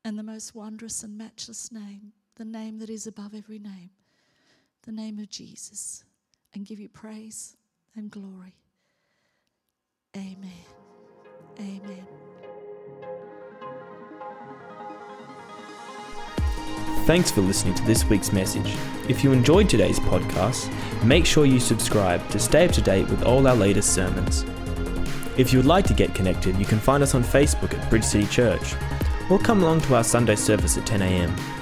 and 0.04 0.18
the 0.18 0.24
most 0.24 0.56
wondrous 0.56 1.04
and 1.04 1.18
matchless 1.18 1.72
name, 1.72 2.14
the 2.36 2.46
name 2.46 2.80
that 2.80 2.90
is 2.90 3.06
above 3.06 3.34
every 3.36 3.60
name, 3.60 3.92
the 4.84 4.92
name 4.92 5.20
of 5.20 5.30
Jesus, 5.30 6.04
and 6.54 6.66
give 6.66 6.80
you 6.80 6.90
praise 6.90 7.56
and 7.96 8.10
glory. 8.10 8.56
Amen. 10.16 10.52
Amen. 11.60 12.08
Thanks 17.06 17.32
for 17.32 17.42
listening 17.42 17.76
to 17.76 17.84
this 17.84 18.06
week's 18.06 18.32
message. 18.32 18.76
If 19.10 19.24
you 19.24 19.32
enjoyed 19.32 19.70
today's 19.70 20.00
podcast, 20.00 20.72
make 21.04 21.26
sure 21.26 21.46
you 21.46 21.60
subscribe 21.60 22.28
to 22.30 22.40
stay 22.40 22.66
up 22.66 22.72
to 22.74 22.82
date 22.82 23.10
with 23.10 23.24
all 23.24 23.48
our 23.48 23.56
latest 23.56 23.94
sermons. 23.94 24.46
If 25.38 25.52
you 25.52 25.60
would 25.60 25.66
like 25.66 25.88
to 25.88 25.94
get 25.94 26.14
connected, 26.14 26.56
you 26.58 26.66
can 26.66 26.80
find 26.80 27.02
us 27.02 27.16
on 27.16 27.24
Facebook 27.24 27.74
at 27.78 27.90
Bridge 27.90 28.04
City 28.04 28.28
Church 28.28 28.76
or 29.32 29.40
come 29.40 29.64
along 29.64 29.80
to 29.82 29.96
our 29.96 30.04
Sunday 30.04 30.36
service 30.36 30.78
at 30.78 30.86
10am. 30.86 31.61